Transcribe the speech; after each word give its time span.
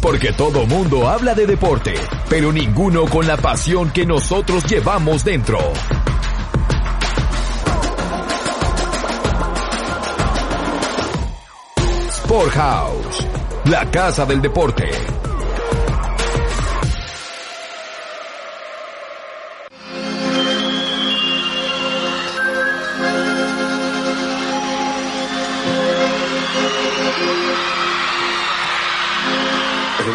Porque 0.00 0.32
todo 0.32 0.66
mundo 0.66 1.08
habla 1.08 1.34
de 1.34 1.46
deporte, 1.46 1.94
pero 2.28 2.52
ninguno 2.52 3.04
con 3.06 3.26
la 3.26 3.36
pasión 3.36 3.90
que 3.90 4.06
nosotros 4.06 4.64
llevamos 4.64 5.24
dentro. 5.24 5.58
Sporthouse, 12.10 13.26
la 13.66 13.90
casa 13.90 14.24
del 14.24 14.40
deporte. 14.40 15.19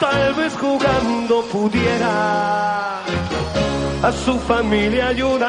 Tal 0.00 0.34
vez 0.34 0.56
jugando 0.56 1.42
pudiera. 1.50 3.00
A 4.00 4.12
su 4.24 4.38
familia 4.38 5.08
ayudar. 5.08 5.48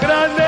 Grande 0.00 0.42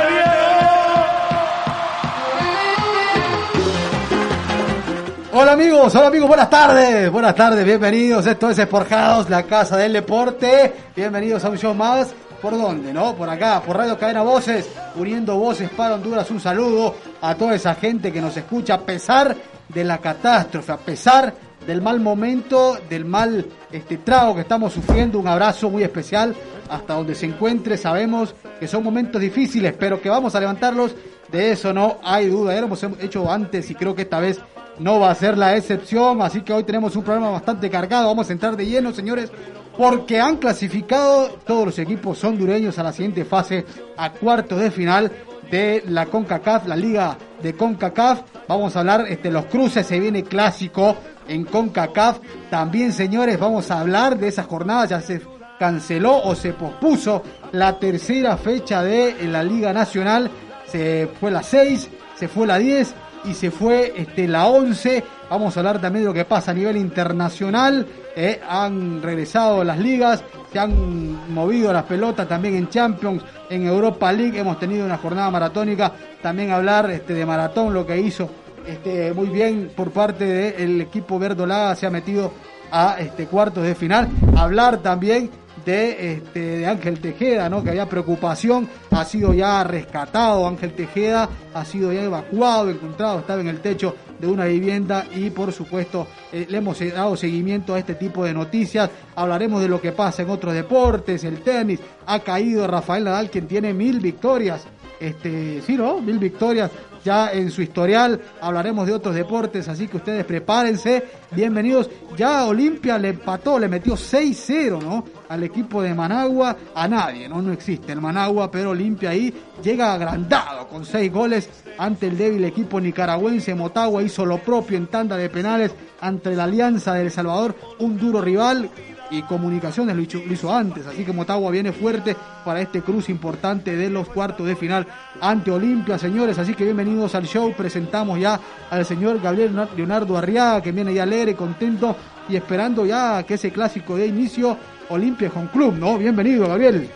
Hola 5.33 5.53
amigos, 5.53 5.95
hola 5.95 6.09
amigos, 6.09 6.29
buenas 6.29 6.51
tardes, 6.51 7.11
buenas 7.11 7.35
tardes, 7.35 7.65
bienvenidos, 7.65 8.27
esto 8.27 8.51
es 8.51 8.59
Esporjados, 8.59 9.31
la 9.31 9.45
casa 9.45 9.77
del 9.77 9.93
deporte, 9.95 10.75
bienvenidos 10.95 11.45
a 11.45 11.49
un 11.49 11.57
show 11.57 11.73
más, 11.73 12.13
¿por 12.43 12.59
dónde, 12.59 12.93
no? 12.93 13.15
Por 13.15 13.31
acá, 13.31 13.63
por 13.65 13.77
Radio 13.77 13.97
Cadena 13.97 14.23
Voces, 14.23 14.69
uniendo 14.97 15.37
voces 15.37 15.71
para 15.71 15.95
Honduras, 15.95 16.31
un 16.31 16.41
saludo 16.41 16.97
a 17.23 17.35
toda 17.37 17.55
esa 17.55 17.75
gente 17.77 18.13
que 18.13 18.21
nos 18.21 18.37
escucha 18.37 18.75
a 18.75 18.81
pesar 18.81 19.35
de 19.73 19.85
la 19.85 19.99
catástrofe, 19.99 20.73
a 20.73 20.79
pesar 20.79 21.35
del 21.67 21.83
mal 21.83 22.01
momento, 22.01 22.79
del 22.89 23.05
mal 23.05 23.47
este 23.71 23.99
trago 23.99 24.35
que 24.35 24.41
estamos 24.41 24.73
sufriendo, 24.73 25.19
un 25.19 25.29
abrazo 25.29 25.71
muy 25.71 25.83
especial 25.83 26.35
hasta 26.69 26.95
donde 26.95 27.15
se 27.15 27.27
encuentre, 27.27 27.77
sabemos 27.77 28.35
que 28.59 28.69
son 28.69 28.83
momentos 28.83 29.21
difíciles, 29.21 29.75
pero 29.79 30.01
que 30.01 30.09
vamos 30.09 30.35
a 30.35 30.41
levantarlos, 30.41 30.95
de 31.31 31.53
eso 31.53 31.73
no 31.73 31.99
hay 32.03 32.29
duda, 32.29 32.55
ya 32.55 32.61
lo 32.61 32.67
hemos 32.67 32.83
hecho 33.01 33.31
antes 33.31 33.71
y 33.71 33.75
creo 33.75 33.95
que 33.95 34.03
esta 34.03 34.21
vez 34.21 34.41
no 34.79 34.99
va 34.99 35.11
a 35.11 35.15
ser 35.15 35.37
la 35.37 35.57
excepción, 35.57 36.23
así 36.23 36.41
que 36.43 36.53
hoy 36.53 36.65
tenemos 36.65 36.97
un 36.97 37.03
programa 37.03 37.31
bastante 37.31 37.69
cargado, 37.69 38.07
vamos 38.07 38.31
a 38.31 38.33
entrar 38.33 38.57
de 38.57 38.67
lleno, 38.67 38.93
señores, 38.93 39.31
porque 39.77 40.21
han 40.21 40.37
clasificado 40.37 41.29
todos 41.47 41.67
los 41.67 41.79
equipos 41.79 42.23
hondureños 42.25 42.79
a 42.79 42.83
la 42.83 42.93
siguiente 42.93 43.25
fase, 43.25 43.65
a 43.97 44.11
cuartos 44.13 44.61
de 44.61 44.71
final 44.71 45.13
de 45.51 45.85
la 45.89 46.07
CONCACAF, 46.07 46.67
la 46.67 46.77
liga 46.77 47.17
de 47.43 47.55
CONCACAF. 47.55 48.23
Vamos 48.49 48.77
a 48.77 48.81
hablar 48.81 49.07
este, 49.09 49.31
los 49.31 49.47
cruces, 49.47 49.87
se 49.87 49.99
viene 49.99 50.23
clásico 50.25 50.97
en 51.29 51.45
CONCACAF. 51.45 52.19
También, 52.51 52.93
señores, 52.93 53.39
vamos 53.39 53.71
a 53.71 53.81
hablar 53.81 54.19
de 54.19 54.29
esas 54.29 54.47
jornadas, 54.47 54.91
ya 54.91 55.01
se 55.01 55.21
canceló 55.59 56.23
o 56.23 56.35
se 56.35 56.53
pospuso 56.55 57.23
la 57.53 57.79
tercera 57.79 58.37
fecha 58.37 58.83
de 58.83 59.15
la 59.25 59.43
Liga 59.43 59.73
Nacional. 59.73 60.31
Se 60.67 61.09
fue 61.19 61.31
la 61.31 61.43
6, 61.43 61.91
se 62.15 62.29
fue 62.29 62.47
la 62.47 62.59
10 62.59 62.95
y 63.25 63.35
se 63.35 63.51
fue 63.51 63.93
este, 63.97 64.27
la 64.27 64.47
11. 64.47 65.05
Vamos 65.29 65.57
a 65.57 65.61
hablar 65.61 65.81
también 65.81 66.05
de 66.05 66.09
lo 66.09 66.15
que 66.15 66.25
pasa 66.25 66.53
a 66.53 66.55
nivel 66.55 66.77
internacional. 66.77 67.87
Eh, 68.17 68.41
han 68.49 69.03
regresado 69.03 69.63
las 69.63 69.79
ligas, 69.79 70.25
se 70.53 70.59
han 70.59 71.33
movido 71.33 71.73
las 71.73 71.85
pelotas 71.85 72.27
también 72.27 72.57
en 72.57 72.69
Champions, 72.69 73.23
en 73.49 73.67
Europa 73.67 74.13
League. 74.13 74.39
Hemos 74.39 74.59
tenido 74.59 74.85
una 74.85 74.99
jornada 74.99 75.31
maratónica. 75.31 75.93
También 76.21 76.51
hablar 76.51 76.91
este, 76.91 77.15
de 77.15 77.25
maratón, 77.25 77.73
lo 77.73 77.87
que 77.87 77.99
hizo 77.99 78.29
este, 78.67 79.13
muy 79.13 79.29
bien 79.29 79.71
por 79.75 79.91
parte 79.91 80.25
del 80.25 80.81
equipo 80.81 81.19
verdolaga. 81.19 81.75
Se 81.77 81.87
ha 81.87 81.91
metido 81.91 82.33
a 82.71 82.97
este, 82.99 83.27
cuartos 83.27 83.63
de 83.63 83.75
final. 83.75 84.09
Hablar 84.37 84.79
también 84.79 85.31
de, 85.65 86.13
este, 86.13 86.41
de 86.41 86.67
Ángel 86.67 87.01
Tejeda, 87.01 87.49
¿no? 87.49 87.63
que 87.63 87.71
había 87.71 87.89
preocupación, 87.89 88.69
ha 88.91 89.05
sido 89.05 89.33
ya 89.33 89.65
rescatado 89.65 90.47
Ángel 90.47 90.73
Tejeda, 90.73 91.29
ha 91.55 91.65
sido 91.65 91.93
ya 91.93 92.03
evacuado, 92.03 92.71
encontrado, 92.71 93.21
estaba 93.21 93.41
en 93.41 93.49
el 93.49 93.61
techo 93.61 93.95
de 94.19 94.27
una 94.27 94.45
vivienda 94.45 95.07
y 95.15 95.31
por 95.31 95.53
supuesto 95.53 96.07
eh, 96.33 96.47
le 96.49 96.59
hemos 96.59 96.79
dado 96.79 97.17
seguimiento 97.17 97.75
a 97.75 97.79
este 97.79 97.95
tipo 97.95 98.25
de 98.25 98.35
noticias, 98.35 98.91
hablaremos 99.17 99.63
de 99.63 99.69
lo 99.69 99.81
que 99.81 99.93
pasa 99.93 100.23
en 100.23 100.31
otros 100.31 100.55
deportes, 100.55 101.25
el 101.25 101.41
tenis, 101.41 101.81
ha 102.07 102.21
caído 102.21 102.67
Rafael 102.67 103.05
Nadal 103.05 103.31
quien 103.31 103.47
tiene 103.47 103.73
mil 103.73 104.01
victorias, 104.01 104.67
este, 105.01 105.63
sí, 105.63 105.77
¿no? 105.77 106.01
Mil 106.01 106.19
victorias 106.19 106.71
ya 107.05 107.33
en 107.33 107.51
su 107.51 107.63
historial. 107.63 108.21
Hablaremos 108.41 108.87
de 108.87 108.93
otros 108.93 109.15
deportes, 109.15 109.69
así 109.69 109.89
que 109.89 109.99
ustedes 109.99 110.25
prepárense. 110.25 111.05
Bienvenidos. 111.31 111.91
Ya 112.17 112.47
Olimpia 112.47 112.99
le 112.99 113.11
empató, 113.11 113.59
le 113.59 113.69
metió 113.69 113.95
6-0, 113.95 114.83
¿no? 114.83 115.05
Al 115.29 115.43
equipo 115.45 115.83
de 115.83 115.95
Managua, 115.95 116.57
a 116.75 116.89
nadie, 116.89 117.29
¿no? 117.29 117.41
No 117.41 117.53
existe 117.53 117.93
el 117.93 118.01
Managua, 118.01 118.51
pero 118.51 118.71
Olimpia 118.71 119.11
ahí 119.11 119.33
llega 119.63 119.93
agrandado 119.93 120.67
con 120.69 120.85
seis 120.85 121.13
goles 121.13 121.49
ante 121.79 122.09
el 122.09 122.19
débil 122.19 122.45
equipo 122.45 122.81
nicaragüense. 122.81 123.55
Motagua 123.55 124.03
hizo 124.03 124.27
lo 124.27 124.39
propio 124.39 124.77
en 124.77 124.89
tanda 124.89 125.17
de 125.17 125.29
penales 125.29 125.73
ante 126.01 126.35
la 126.35 126.45
Alianza 126.45 126.95
de 126.95 127.03
El 127.03 127.11
Salvador, 127.11 127.55
un 127.79 127.99
duro 127.99 128.21
rival 128.21 128.71
y 129.11 129.23
Comunicaciones 129.23 129.97
lo 129.97 130.03
hizo, 130.03 130.55
antes, 130.55 130.87
así 130.87 131.05
que 131.05 131.13
Motagua 131.13 131.51
viene 131.51 131.73
fuerte 131.73 132.17
para 132.45 132.61
este 132.61 132.83
cruce 132.83 133.11
importante 133.11 133.77
de 133.77 133.91
los 133.91 134.09
cuartos 134.09 134.47
de 134.47 134.55
final 134.57 134.87
ante 135.21 135.51
Olimpia, 135.51 135.99
señores, 135.99 136.39
así 136.39 136.55
que 136.55 136.65
bienvenidos 136.65 137.15
al 137.15 137.27
show, 137.27 137.53
presentamos 137.57 138.21
ya 138.21 138.41
al 138.71 138.85
señor 138.87 139.21
Gabriel 139.21 139.69
Leonardo 139.77 140.17
Arriaga, 140.17 140.63
que 140.63 140.73
viene 140.73 140.95
ya 140.95 141.03
alegre, 141.03 141.35
contento 141.35 141.97
y 142.29 142.37
esperando 142.37 142.87
ya 142.87 143.25
que 143.25 143.35
ese 143.35 143.51
clásico 143.51 143.97
de 143.97 144.07
inicio 144.07 144.57
Olimpia 144.89 145.31
con 145.31 145.49
Club, 145.49 145.75
¿no? 145.75 145.99
Bienvenido, 145.99 146.49
Gabriel. 146.49 146.89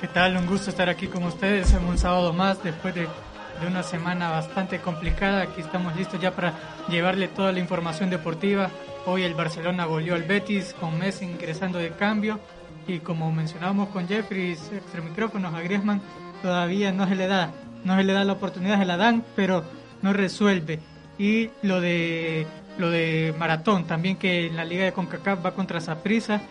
¿Qué 0.00 0.06
tal? 0.08 0.36
Un 0.36 0.46
gusto 0.46 0.70
estar 0.70 0.88
aquí 0.88 1.08
con 1.08 1.24
ustedes 1.24 1.72
en 1.72 1.84
un 1.84 1.98
sábado 1.98 2.32
más 2.32 2.62
después 2.62 2.94
de, 2.94 3.02
de 3.02 3.66
una 3.66 3.82
semana 3.82 4.30
bastante 4.30 4.78
complicada. 4.78 5.42
Aquí 5.42 5.60
estamos 5.60 5.96
listos 5.96 6.20
ya 6.20 6.30
para 6.30 6.54
llevarle 6.88 7.26
toda 7.28 7.50
la 7.52 7.58
información 7.58 8.10
deportiva 8.10 8.70
Hoy 9.10 9.22
el 9.22 9.32
Barcelona 9.32 9.86
volvió 9.86 10.14
al 10.14 10.24
Betis 10.24 10.74
con 10.78 10.98
Messi 10.98 11.24
ingresando 11.24 11.78
de 11.78 11.92
cambio 11.92 12.38
y 12.86 12.98
como 12.98 13.32
mencionábamos 13.32 13.88
con 13.88 14.06
Jeffrey 14.06 14.50
extra 14.50 15.00
micrófonos 15.00 15.54
a 15.54 15.62
Griezmann 15.62 16.02
todavía 16.42 16.92
no 16.92 17.08
se 17.08 17.16
le 17.16 17.26
da, 17.26 17.50
no 17.84 17.96
se 17.96 18.04
le 18.04 18.12
da 18.12 18.22
la 18.24 18.34
oportunidad, 18.34 18.78
se 18.78 18.84
la 18.84 18.98
dan, 18.98 19.24
pero 19.34 19.64
no 20.02 20.12
resuelve. 20.12 20.80
Y 21.18 21.48
lo 21.62 21.80
de 21.80 22.46
lo 22.76 22.90
de 22.90 23.34
Maratón 23.38 23.86
también 23.86 24.16
que 24.16 24.48
en 24.48 24.56
la 24.56 24.66
liga 24.66 24.84
de 24.84 24.92
CONCACAF 24.92 25.42
va 25.42 25.54
contra 25.54 25.80
Saprissa, 25.80 26.42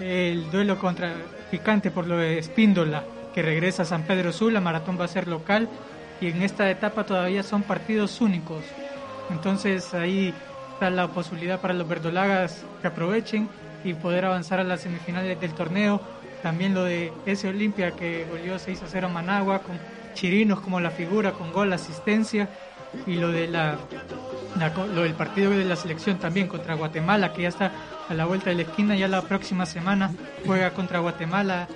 el 0.00 0.50
duelo 0.50 0.78
contra 0.78 1.12
Picante 1.50 1.90
por 1.90 2.06
lo 2.06 2.16
de 2.16 2.38
Espíndola 2.38 3.04
que 3.34 3.42
regresa 3.42 3.82
a 3.82 3.84
San 3.84 4.04
Pedro 4.04 4.32
Sula, 4.32 4.62
Maratón 4.62 4.98
va 4.98 5.04
a 5.04 5.08
ser 5.08 5.28
local 5.28 5.68
y 6.22 6.28
en 6.28 6.40
esta 6.40 6.70
etapa 6.70 7.04
todavía 7.04 7.42
son 7.42 7.64
partidos 7.64 8.22
únicos. 8.22 8.64
Entonces 9.30 9.92
ahí 9.92 10.32
está 10.78 10.90
la 10.90 11.08
posibilidad 11.08 11.60
para 11.60 11.74
los 11.74 11.88
verdolagas 11.88 12.64
que 12.80 12.86
aprovechen 12.86 13.48
y 13.82 13.94
poder 13.94 14.26
avanzar 14.26 14.60
a 14.60 14.64
las 14.64 14.82
semifinales 14.82 15.40
del 15.40 15.52
torneo. 15.52 16.00
también 16.40 16.72
lo 16.72 16.84
de 16.84 17.12
ese 17.26 17.48
Olimpia 17.48 17.90
que 17.90 18.24
goleó 18.30 18.60
6 18.60 18.84
a 18.84 18.86
0 18.86 19.08
a 19.08 19.10
Managua, 19.10 19.58
con 19.58 19.76
Chirinos 20.14 20.60
como 20.60 20.78
la 20.78 20.92
figura, 20.92 21.32
con 21.32 21.52
gol, 21.52 21.72
asistencia, 21.72 22.48
y 23.08 23.16
lo 23.16 23.32
de 23.32 23.48
la, 23.48 23.76
lo 24.94 25.02
del 25.02 25.14
partido 25.14 25.50
de 25.50 25.64
la 25.64 25.74
selección 25.74 26.18
también 26.18 26.46
contra 26.46 26.74
Guatemala, 26.74 27.32
que 27.32 27.42
ya 27.42 27.48
está 27.48 27.72
a 28.08 28.14
la 28.14 28.26
vuelta 28.26 28.50
de 28.50 28.56
la 28.56 28.62
esquina, 28.62 28.94
ya 28.94 29.08
la 29.08 29.22
próxima 29.22 29.66
semana 29.66 30.12
juega 30.46 30.70
contra 30.70 31.00
Guatemala 31.00 31.66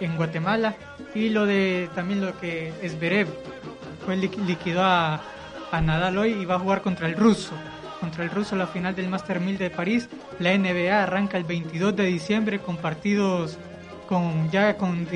en 0.00 0.16
Guatemala, 0.16 0.74
y 1.14 1.28
lo 1.28 1.46
de 1.46 1.88
también 1.94 2.20
lo 2.20 2.36
que 2.40 2.72
es 2.82 2.98
Berev, 2.98 3.28
fue 4.04 4.16
liquidó 4.16 4.82
a, 4.82 5.20
a 5.70 5.80
Nadal 5.80 6.18
hoy 6.18 6.32
y 6.32 6.44
va 6.44 6.56
a 6.56 6.58
jugar 6.58 6.82
contra 6.82 7.06
el 7.06 7.14
ruso 7.14 7.52
contra 8.00 8.24
el 8.24 8.30
ruso 8.30 8.56
la 8.56 8.66
final 8.66 8.94
del 8.94 9.08
Master 9.08 9.40
1000 9.40 9.58
de 9.58 9.70
París. 9.70 10.08
La 10.38 10.56
NBA 10.56 11.02
arranca 11.02 11.36
el 11.36 11.44
22 11.44 11.94
de 11.96 12.04
diciembre 12.04 12.58
con 12.58 12.76
partidos 12.76 13.58
con 14.08 14.50
ya 14.50 14.78
con 14.78 15.06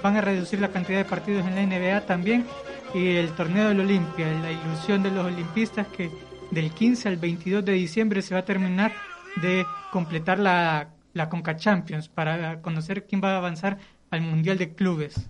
van 0.00 0.16
a 0.16 0.20
reducir 0.20 0.60
la 0.60 0.68
cantidad 0.68 0.98
de 0.98 1.04
partidos 1.04 1.44
en 1.44 1.56
la 1.56 1.66
NBA 1.66 2.02
también 2.02 2.46
y 2.94 3.16
el 3.16 3.32
torneo 3.32 3.68
del 3.68 3.80
Olimpia, 3.80 4.26
la 4.40 4.52
ilusión 4.52 5.02
de 5.02 5.10
los 5.10 5.26
olimpistas 5.26 5.88
que 5.88 6.10
del 6.52 6.70
15 6.70 7.08
al 7.08 7.16
22 7.16 7.64
de 7.64 7.72
diciembre 7.72 8.22
se 8.22 8.34
va 8.34 8.40
a 8.40 8.44
terminar 8.44 8.92
de 9.40 9.66
completar 9.90 10.38
la, 10.38 10.90
la 11.14 11.28
Conca 11.28 11.56
Champions 11.56 12.08
para 12.08 12.60
conocer 12.60 13.06
quién 13.06 13.22
va 13.22 13.32
a 13.32 13.38
avanzar 13.38 13.78
al 14.10 14.20
Mundial 14.20 14.58
de 14.58 14.74
Clubes. 14.74 15.28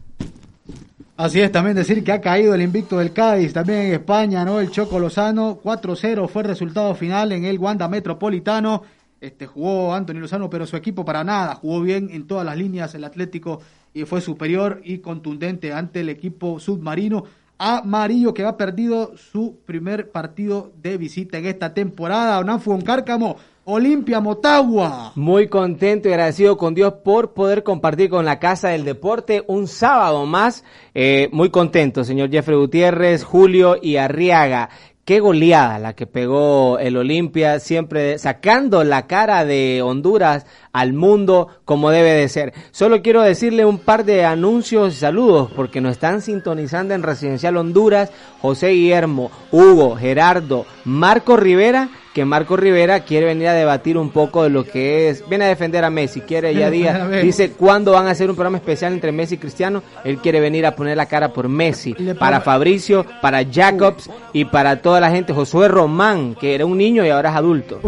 Así 1.17 1.41
es, 1.41 1.53
también 1.53 1.76
decir 1.76 2.03
que 2.03 2.12
ha 2.12 2.20
caído 2.20 2.55
el 2.55 2.62
invicto 2.62 2.99
del 2.99 3.12
Cádiz, 3.12 3.53
también 3.53 3.81
en 3.81 3.93
España, 3.93 4.44
¿no? 4.44 4.61
El 4.61 4.70
Choco 4.70 4.99
Lozano, 4.99 5.61
4-0 5.62 6.29
fue 6.29 6.43
el 6.43 6.49
resultado 6.49 6.94
final 6.94 7.32
en 7.32 7.44
el 7.44 7.59
Wanda 7.59 7.87
Metropolitano 7.87 8.82
este, 9.23 9.47
jugó 9.47 9.94
Anthony 9.94 10.14
Lozano, 10.14 10.50
pero 10.50 10.67
su 10.67 10.76
equipo 10.76 11.05
para 11.05 11.23
nada, 11.23 11.55
jugó 11.55 11.81
bien 11.81 12.09
en 12.11 12.26
todas 12.26 12.44
las 12.44 12.56
líneas 12.59 12.93
el 12.97 13.05
Atlético 13.05 13.61
y 13.94 14.05
fue 14.05 14.20
superior 14.20 14.81
y 14.82 14.99
contundente 14.99 15.73
ante 15.73 16.00
el 16.00 16.09
equipo 16.09 16.59
submarino 16.59 17.23
amarillo 17.56 18.35
que 18.35 18.44
ha 18.44 18.56
perdido 18.56 19.17
su 19.17 19.61
primer 19.65 20.11
partido 20.11 20.73
de 20.82 20.97
visita 20.97 21.38
en 21.38 21.47
esta 21.47 21.73
temporada. 21.73 22.41
Onanfu 22.41 22.76
Cárcamo, 22.82 23.37
Olimpia 23.64 24.20
Motagua. 24.20 25.12
Muy 25.14 25.47
contento 25.47 26.09
y 26.09 26.12
agradecido 26.12 26.56
con 26.56 26.75
Dios 26.75 26.94
por 27.05 27.32
poder 27.32 27.62
compartir 27.62 28.11
con 28.11 28.25
la 28.25 28.41
Casa 28.41 28.70
del 28.70 28.85
Deporte 28.85 29.44
un 29.47 29.69
sábado 29.69 30.26
más. 30.26 30.64
Eh, 30.94 31.29
muy 31.31 31.50
contento, 31.50 32.03
señor 32.03 32.29
Jeffrey 32.29 32.56
Gutiérrez, 32.56 33.23
Julio 33.23 33.76
y 33.81 33.99
Arriaga. 33.99 34.69
Qué 35.05 35.20
goleada 35.20 35.79
la 35.79 35.94
que 35.94 36.09
pegó 36.09 36.81
el 36.81 36.97
Olimpia, 36.97 37.61
siempre 37.61 38.19
sacando 38.19 38.82
la 38.82 39.06
cara 39.06 39.44
de 39.44 39.81
Honduras 39.82 40.44
al 40.72 40.92
mundo 40.92 41.48
como 41.64 41.90
debe 41.90 42.12
de 42.12 42.28
ser. 42.28 42.52
Solo 42.70 43.02
quiero 43.02 43.22
decirle 43.22 43.64
un 43.64 43.78
par 43.78 44.04
de 44.04 44.24
anuncios 44.24 44.94
y 44.94 44.98
saludos 44.98 45.50
porque 45.54 45.80
nos 45.80 45.92
están 45.92 46.20
sintonizando 46.20 46.94
en 46.94 47.02
Residencial 47.02 47.56
Honduras 47.56 48.10
José 48.40 48.70
Guillermo, 48.70 49.30
Hugo, 49.50 49.96
Gerardo, 49.96 50.66
Marco 50.84 51.36
Rivera 51.36 51.88
que 52.12 52.24
Marco 52.24 52.56
Rivera 52.56 53.00
quiere 53.00 53.26
venir 53.26 53.48
a 53.48 53.54
debatir 53.54 53.96
un 53.96 54.10
poco 54.10 54.42
de 54.42 54.50
lo 54.50 54.64
que 54.64 55.08
es, 55.08 55.26
viene 55.28 55.46
a 55.46 55.48
defender 55.48 55.84
a 55.84 55.90
Messi, 55.90 56.20
quiere 56.20 56.54
ya 56.54 56.70
día, 56.70 57.08
dice 57.08 57.52
cuándo 57.52 57.92
van 57.92 58.06
a 58.06 58.10
hacer 58.10 58.28
un 58.28 58.36
programa 58.36 58.58
especial 58.58 58.92
entre 58.92 59.12
Messi 59.12 59.36
y 59.36 59.38
Cristiano, 59.38 59.82
él 60.04 60.19
quiere 60.19 60.40
venir 60.40 60.66
a 60.66 60.76
poner 60.76 60.96
la 60.96 61.06
cara 61.06 61.32
por 61.32 61.48
Messi, 61.48 61.94
para 62.19 62.40
Fabricio, 62.40 63.06
para 63.20 63.44
Jacobs 63.50 64.10
y 64.32 64.44
para 64.44 64.82
toda 64.82 65.00
la 65.00 65.10
gente, 65.10 65.32
Josué 65.32 65.69
Román, 65.69 66.34
que 66.34 66.54
era 66.54 66.66
un 66.66 66.76
niño 66.76 67.04
y 67.04 67.08
ahora 67.08 67.30
es 67.30 67.36
adulto. 67.36 67.80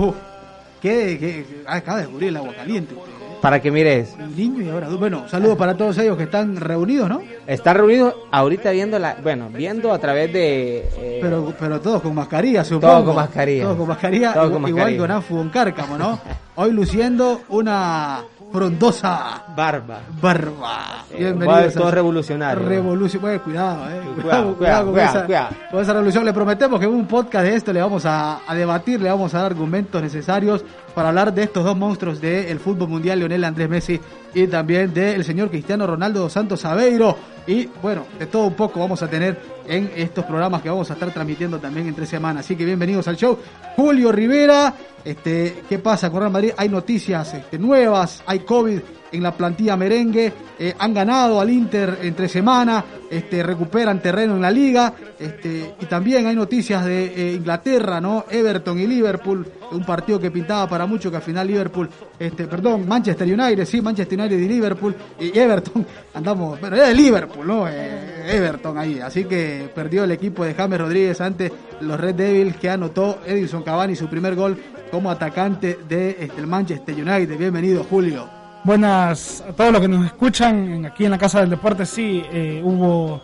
¿Qué, 0.84 1.44
acaba 1.66 1.98
de 1.98 2.04
descubrir 2.04 2.28
el 2.28 2.36
agua 2.36 2.54
caliente. 2.54 2.94
Para 3.40 3.60
que 3.60 3.70
mires. 3.70 4.16
niño 4.36 4.62
y 4.62 4.68
ahora. 4.70 4.88
Bueno, 4.88 5.28
saludos 5.28 5.58
para 5.58 5.76
todos 5.76 5.98
ellos 5.98 6.16
que 6.16 6.24
están 6.24 6.56
reunidos, 6.56 7.08
¿no? 7.10 7.20
Están 7.46 7.76
reunidos 7.76 8.14
ahorita 8.30 8.70
viendo 8.70 8.98
la, 8.98 9.16
bueno, 9.22 9.50
viendo 9.50 9.92
a 9.92 9.98
través 9.98 10.32
de. 10.32 10.88
Eh, 10.96 11.18
pero, 11.20 11.52
pero 11.58 11.80
todos 11.80 12.00
con 12.00 12.14
mascarilla, 12.14 12.64
supongo. 12.64 12.92
Todos 12.92 13.04
con 13.04 13.16
mascarilla. 13.16 13.64
Todos 13.64 13.76
con 13.76 13.88
mascarilla. 13.88 14.32
Todos 14.32 14.50
con 14.50 14.68
igual, 14.68 14.72
mascarilla. 14.72 15.04
igual 15.04 15.24
con 15.28 15.48
Cárcamo, 15.50 15.98
¿no? 15.98 16.20
Hoy 16.56 16.72
luciendo 16.72 17.42
una 17.50 18.24
frondosa 18.54 19.42
barba. 19.56 19.98
Barba. 20.22 21.04
Eh, 21.10 21.16
Bienvenido. 21.18 21.72
todo 21.72 21.90
revolucionario. 21.90 22.64
Revolución. 22.64 23.20
Bueno, 23.20 23.42
cuidado, 23.42 23.90
eh. 23.90 24.00
Cuidado, 24.14 24.54
cuidado, 24.54 24.92
con, 24.92 25.00
esa, 25.00 25.48
con, 25.72 25.82
esa, 25.82 25.92
revolución. 25.92 26.24
Le 26.24 26.32
prometemos 26.32 26.78
que 26.78 26.86
en 26.86 26.92
un 26.92 27.04
podcast 27.08 27.46
de 27.46 27.56
esto 27.56 27.72
le 27.72 27.80
vamos 27.80 28.06
a, 28.06 28.42
a, 28.46 28.54
debatir, 28.54 29.00
le 29.00 29.10
vamos 29.10 29.34
a 29.34 29.38
dar 29.38 29.46
argumentos 29.46 30.00
necesarios 30.00 30.64
para 30.94 31.08
hablar 31.08 31.34
de 31.34 31.42
estos 31.42 31.64
dos 31.64 31.76
monstruos 31.76 32.20
del 32.20 32.60
fútbol 32.60 32.90
mundial, 32.90 33.18
Lionel 33.18 33.42
Andrés 33.42 33.68
Messi 33.68 34.00
y 34.34 34.46
también 34.48 34.92
del 34.92 35.24
señor 35.24 35.50
Cristiano 35.50 35.86
Ronaldo 35.86 36.28
Santos 36.28 36.64
Aveiro. 36.64 37.16
Y 37.46 37.68
bueno, 37.82 38.06
de 38.18 38.26
todo 38.26 38.46
un 38.46 38.54
poco 38.54 38.80
vamos 38.80 39.02
a 39.02 39.08
tener 39.08 39.40
en 39.66 39.90
estos 39.94 40.24
programas 40.24 40.62
que 40.62 40.68
vamos 40.70 40.90
a 40.90 40.94
estar 40.94 41.12
transmitiendo 41.12 41.58
también 41.58 41.86
entre 41.86 42.06
semanas. 42.06 42.44
Así 42.44 42.56
que 42.56 42.64
bienvenidos 42.64 43.06
al 43.08 43.16
show. 43.16 43.38
Julio 43.76 44.10
Rivera, 44.10 44.74
este, 45.04 45.62
¿qué 45.68 45.78
pasa 45.78 46.10
con 46.10 46.20
Real 46.20 46.32
Madrid? 46.32 46.52
Hay 46.56 46.68
noticias 46.68 47.34
este, 47.34 47.58
nuevas, 47.58 48.22
hay 48.26 48.40
COVID 48.40 48.80
en 49.14 49.22
la 49.22 49.32
plantilla 49.32 49.76
merengue, 49.76 50.32
eh, 50.58 50.74
han 50.78 50.92
ganado 50.92 51.40
al 51.40 51.50
Inter 51.50 51.98
entre 52.02 52.28
semana, 52.28 52.84
este, 53.10 53.42
recuperan 53.42 54.00
terreno 54.00 54.34
en 54.34 54.42
la 54.42 54.50
liga, 54.50 54.92
este, 55.18 55.74
y 55.80 55.86
también 55.86 56.26
hay 56.26 56.34
noticias 56.34 56.84
de 56.84 57.04
eh, 57.06 57.34
Inglaterra, 57.34 58.00
¿no? 58.00 58.24
Everton 58.28 58.78
y 58.78 58.86
Liverpool, 58.86 59.46
un 59.70 59.84
partido 59.84 60.18
que 60.18 60.30
pintaba 60.30 60.68
para 60.68 60.86
mucho 60.86 61.10
que 61.10 61.16
al 61.16 61.22
final 61.22 61.46
Liverpool, 61.46 61.88
este, 62.18 62.46
perdón, 62.46 62.86
Manchester 62.88 63.26
United, 63.26 63.64
sí, 63.64 63.80
Manchester 63.80 64.18
United 64.18 64.38
y 64.38 64.48
Liverpool, 64.48 64.94
y 65.20 65.38
Everton, 65.38 65.86
andamos, 66.14 66.58
pero 66.60 66.76
era 66.76 66.88
de 66.88 66.94
Liverpool, 66.94 67.46
¿no? 67.46 67.68
Eh, 67.68 68.36
Everton 68.36 68.78
ahí, 68.78 68.98
así 69.00 69.24
que 69.24 69.70
perdió 69.74 70.04
el 70.04 70.10
equipo 70.10 70.44
de 70.44 70.54
James 70.54 70.80
Rodríguez 70.80 71.20
ante 71.20 71.52
los 71.80 72.00
Red 72.00 72.16
Devils 72.16 72.56
que 72.56 72.70
anotó 72.70 73.20
Edison 73.26 73.62
Cavani 73.62 73.94
su 73.94 74.08
primer 74.08 74.34
gol 74.34 74.58
como 74.90 75.10
atacante 75.10 75.78
de 75.88 76.16
este, 76.20 76.46
Manchester 76.46 76.94
United. 76.94 77.36
Bienvenido, 77.36 77.84
Julio. 77.84 78.33
Buenas 78.64 79.44
a 79.46 79.52
todos 79.52 79.72
los 79.72 79.82
que 79.82 79.88
nos 79.88 80.06
escuchan 80.06 80.86
aquí 80.86 81.04
en 81.04 81.10
la 81.10 81.18
Casa 81.18 81.40
del 81.40 81.50
Deporte. 81.50 81.84
Sí, 81.84 82.24
eh, 82.32 82.62
hubo 82.64 83.20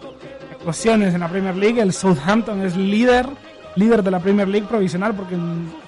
actuaciones 0.52 1.14
en 1.14 1.20
la 1.20 1.28
Premier 1.28 1.56
League. 1.56 1.81
El 1.81 1.94
Southampton 1.94 2.60
es 2.60 2.76
líder, 2.76 3.26
líder 3.75 4.02
de 4.02 4.10
la 4.10 4.20
Premier 4.20 4.46
League 4.46 4.66
provisional 4.69 5.14
porque 5.14 5.37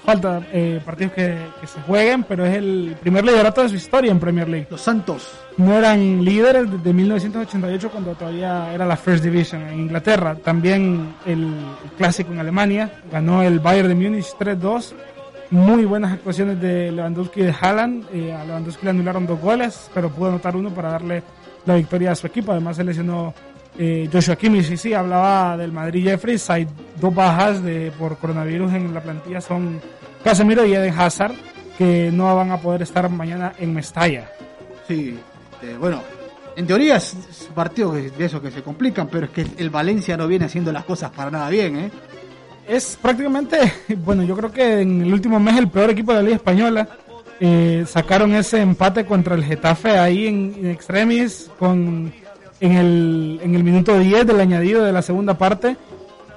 falta 0.03 0.41
eh, 0.51 0.81
partidos 0.83 1.13
que, 1.13 1.37
se 1.67 1.79
jueguen, 1.81 2.23
pero 2.23 2.47
es 2.47 2.57
el 2.57 2.97
primer 2.99 3.23
liderato 3.23 3.61
de 3.61 3.69
su 3.69 3.75
historia 3.75 4.11
en 4.11 4.19
Premier 4.19 4.49
League. 4.49 4.65
Los 4.71 4.81
Santos. 4.81 5.31
No 5.57 5.77
eran 5.77 6.25
líderes 6.25 6.71
desde 6.71 6.91
1988 6.91 7.91
cuando 7.91 8.15
todavía 8.15 8.73
era 8.73 8.87
la 8.87 8.97
First 8.97 9.23
Division 9.23 9.61
en 9.69 9.81
Inglaterra. 9.81 10.35
También 10.35 11.13
el 11.27 11.53
clásico 11.95 12.31
en 12.33 12.39
Alemania. 12.39 13.03
Ganó 13.11 13.43
el 13.43 13.59
Bayern 13.59 13.89
de 13.89 13.93
Múnich 13.93 14.35
3-2 14.35 14.95
muy 15.53 15.85
buenas 15.85 16.13
actuaciones 16.13 16.59
de 16.59 16.91
Lewandowski 16.91 17.41
y 17.41 17.43
de 17.43 17.55
Haaland. 17.61 18.05
Eh, 18.11 18.33
a 18.33 18.43
Lewandowski 18.43 18.85
le 18.85 18.89
anularon 18.89 19.27
dos 19.27 19.39
goles, 19.39 19.89
pero 19.93 20.09
pudo 20.09 20.29
anotar 20.29 20.55
uno 20.55 20.71
para 20.71 20.89
darle 20.89 21.21
la 21.65 21.75
victoria 21.75 22.11
a 22.11 22.15
su 22.15 22.25
equipo. 22.25 22.51
Además, 22.51 22.75
se 22.75 22.83
lesionó 22.83 23.35
eh, 23.77 24.09
Joshua 24.11 24.35
Kimmich. 24.35 24.71
Y 24.71 24.77
sí, 24.77 24.95
hablaba 24.95 25.55
del 25.55 25.71
Madrid 25.71 26.05
Jeffries. 26.05 26.49
Hay 26.49 26.67
dos 26.99 27.13
bajas 27.13 27.61
de, 27.61 27.91
por 27.91 28.17
coronavirus 28.17 28.73
en 28.73 28.93
la 28.95 29.01
plantilla. 29.01 29.41
Son 29.41 29.79
Casemiro 30.23 30.65
y 30.65 30.73
Eden 30.73 30.99
Hazard, 30.99 31.35
que 31.77 32.09
no 32.11 32.35
van 32.35 32.51
a 32.51 32.57
poder 32.57 32.81
estar 32.81 33.07
mañana 33.09 33.53
en 33.59 33.75
Mestalla. 33.75 34.31
Sí, 34.87 35.19
eh, 35.61 35.77
bueno, 35.79 36.01
en 36.55 36.65
teoría 36.65 36.95
es 36.95 37.15
partido 37.53 37.91
de 37.93 38.11
esos 38.25 38.41
que 38.41 38.49
se 38.49 38.63
complican, 38.63 39.07
pero 39.07 39.27
es 39.27 39.31
que 39.31 39.45
el 39.57 39.69
Valencia 39.69 40.17
no 40.17 40.27
viene 40.27 40.45
haciendo 40.45 40.71
las 40.71 40.83
cosas 40.83 41.11
para 41.11 41.29
nada 41.29 41.47
bien, 41.51 41.77
¿eh? 41.77 41.91
Es 42.67 42.97
prácticamente, 43.01 43.57
bueno, 43.97 44.23
yo 44.23 44.35
creo 44.35 44.51
que 44.51 44.81
en 44.81 45.01
el 45.01 45.13
último 45.13 45.39
mes 45.39 45.57
el 45.57 45.69
peor 45.69 45.89
equipo 45.89 46.11
de 46.11 46.17
la 46.17 46.23
Liga 46.23 46.35
Española. 46.35 46.87
Eh, 47.39 47.83
sacaron 47.87 48.33
ese 48.35 48.61
empate 48.61 49.05
contra 49.05 49.35
el 49.35 49.43
Getafe 49.43 49.97
ahí 49.97 50.27
en, 50.27 50.67
extremis 50.67 51.49
con, 51.59 52.13
en, 52.61 52.71
el, 52.71 53.39
en 53.43 53.55
el 53.55 53.63
minuto 53.63 53.99
10 53.99 54.25
del 54.27 54.39
añadido 54.39 54.83
de 54.83 54.93
la 54.93 55.01
segunda 55.01 55.37
parte. 55.37 55.75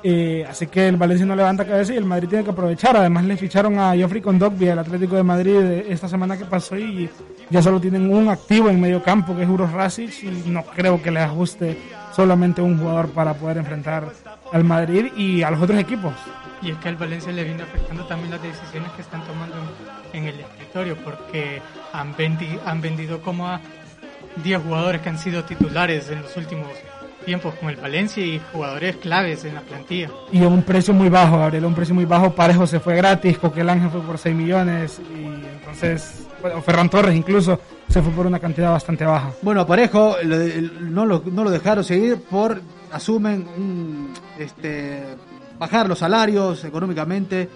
Eh, 0.02 0.46
así 0.48 0.66
que 0.66 0.88
el 0.88 0.96
Valencia 0.96 1.26
no 1.26 1.34
levanta 1.36 1.64
cabeza 1.64 1.92
y 1.92 1.96
el 1.96 2.04
Madrid 2.04 2.28
tiene 2.28 2.44
que 2.44 2.50
aprovechar. 2.50 2.96
Además 2.96 3.24
le 3.24 3.36
ficharon 3.36 3.78
a 3.78 3.94
Geoffrey 3.94 4.20
Condogby, 4.22 4.68
el 4.68 4.78
Atlético 4.78 5.16
de 5.16 5.22
Madrid, 5.22 5.56
esta 5.88 6.08
semana 6.08 6.36
que 6.36 6.44
pasó 6.44 6.76
y 6.76 7.08
ya 7.50 7.62
solo 7.62 7.80
tienen 7.80 8.12
un 8.12 8.28
activo 8.28 8.68
en 8.68 8.80
medio 8.80 9.02
campo 9.02 9.36
que 9.36 9.42
es 9.42 9.48
Uros 9.48 9.72
Rasic 9.72 10.24
y 10.24 10.50
no 10.50 10.64
creo 10.64 11.02
que 11.02 11.10
les 11.10 11.22
ajuste 11.22 11.78
solamente 12.14 12.62
un 12.62 12.78
jugador 12.78 13.08
para 13.08 13.34
poder 13.34 13.58
enfrentar 13.58 14.10
al 14.52 14.64
Madrid 14.64 15.06
y 15.16 15.42
a 15.42 15.50
los 15.50 15.60
otros 15.60 15.78
equipos. 15.78 16.14
Y 16.62 16.70
es 16.70 16.78
que 16.78 16.88
al 16.88 16.96
Valencia 16.96 17.32
le 17.32 17.44
viene 17.44 17.62
afectando 17.62 18.04
también 18.06 18.30
las 18.30 18.42
decisiones 18.42 18.90
que 18.92 19.02
están 19.02 19.22
tomando 19.24 19.56
en, 20.12 20.24
el 20.24 20.40
escritorio, 20.40 20.96
porque 20.96 21.60
han, 21.92 22.14
han 22.64 22.80
vendido 22.80 23.20
como 23.20 23.48
a 23.48 23.60
10 24.42 24.62
jugadores 24.62 25.00
que 25.02 25.08
han 25.08 25.18
sido 25.18 25.44
titulares 25.44 26.10
en 26.10 26.22
los 26.22 26.36
últimos 26.36 26.68
tiempos 27.26 27.54
con 27.56 27.68
el 27.68 27.76
Valencia 27.76 28.24
y 28.24 28.40
jugadores 28.52 28.96
claves 28.96 29.44
en 29.44 29.54
la 29.54 29.60
plantilla. 29.60 30.10
Y 30.32 30.42
a 30.42 30.48
un 30.48 30.62
precio 30.62 30.94
muy 30.94 31.08
bajo, 31.08 31.38
Gabriel, 31.38 31.64
un 31.64 31.74
precio 31.74 31.94
muy 31.94 32.04
bajo. 32.04 32.34
Parejo 32.34 32.66
se 32.66 32.80
fue 32.80 32.96
gratis, 32.96 33.36
Coquel 33.36 33.68
Ángel 33.68 33.90
fue 33.90 34.00
por 34.00 34.16
6 34.16 34.34
millones 34.34 35.00
y 35.14 35.24
entonces, 35.56 36.26
bueno, 36.40 36.62
Ferran 36.62 36.88
Torres 36.88 37.14
incluso 37.14 37.60
se 37.88 38.00
fue 38.00 38.12
por 38.12 38.26
una 38.26 38.38
cantidad 38.38 38.70
bastante 38.70 39.04
baja. 39.04 39.32
Bueno, 39.42 39.66
Parejo 39.66 40.16
no, 40.80 41.04
lo, 41.04 41.22
no 41.26 41.44
lo 41.44 41.50
dejaron 41.50 41.84
seguir 41.84 42.22
por, 42.22 42.60
asumen, 42.92 43.46
un, 43.56 44.14
este, 44.38 45.04
bajar 45.58 45.88
los 45.88 45.98
salarios 45.98 46.64
económicamente 46.64 47.48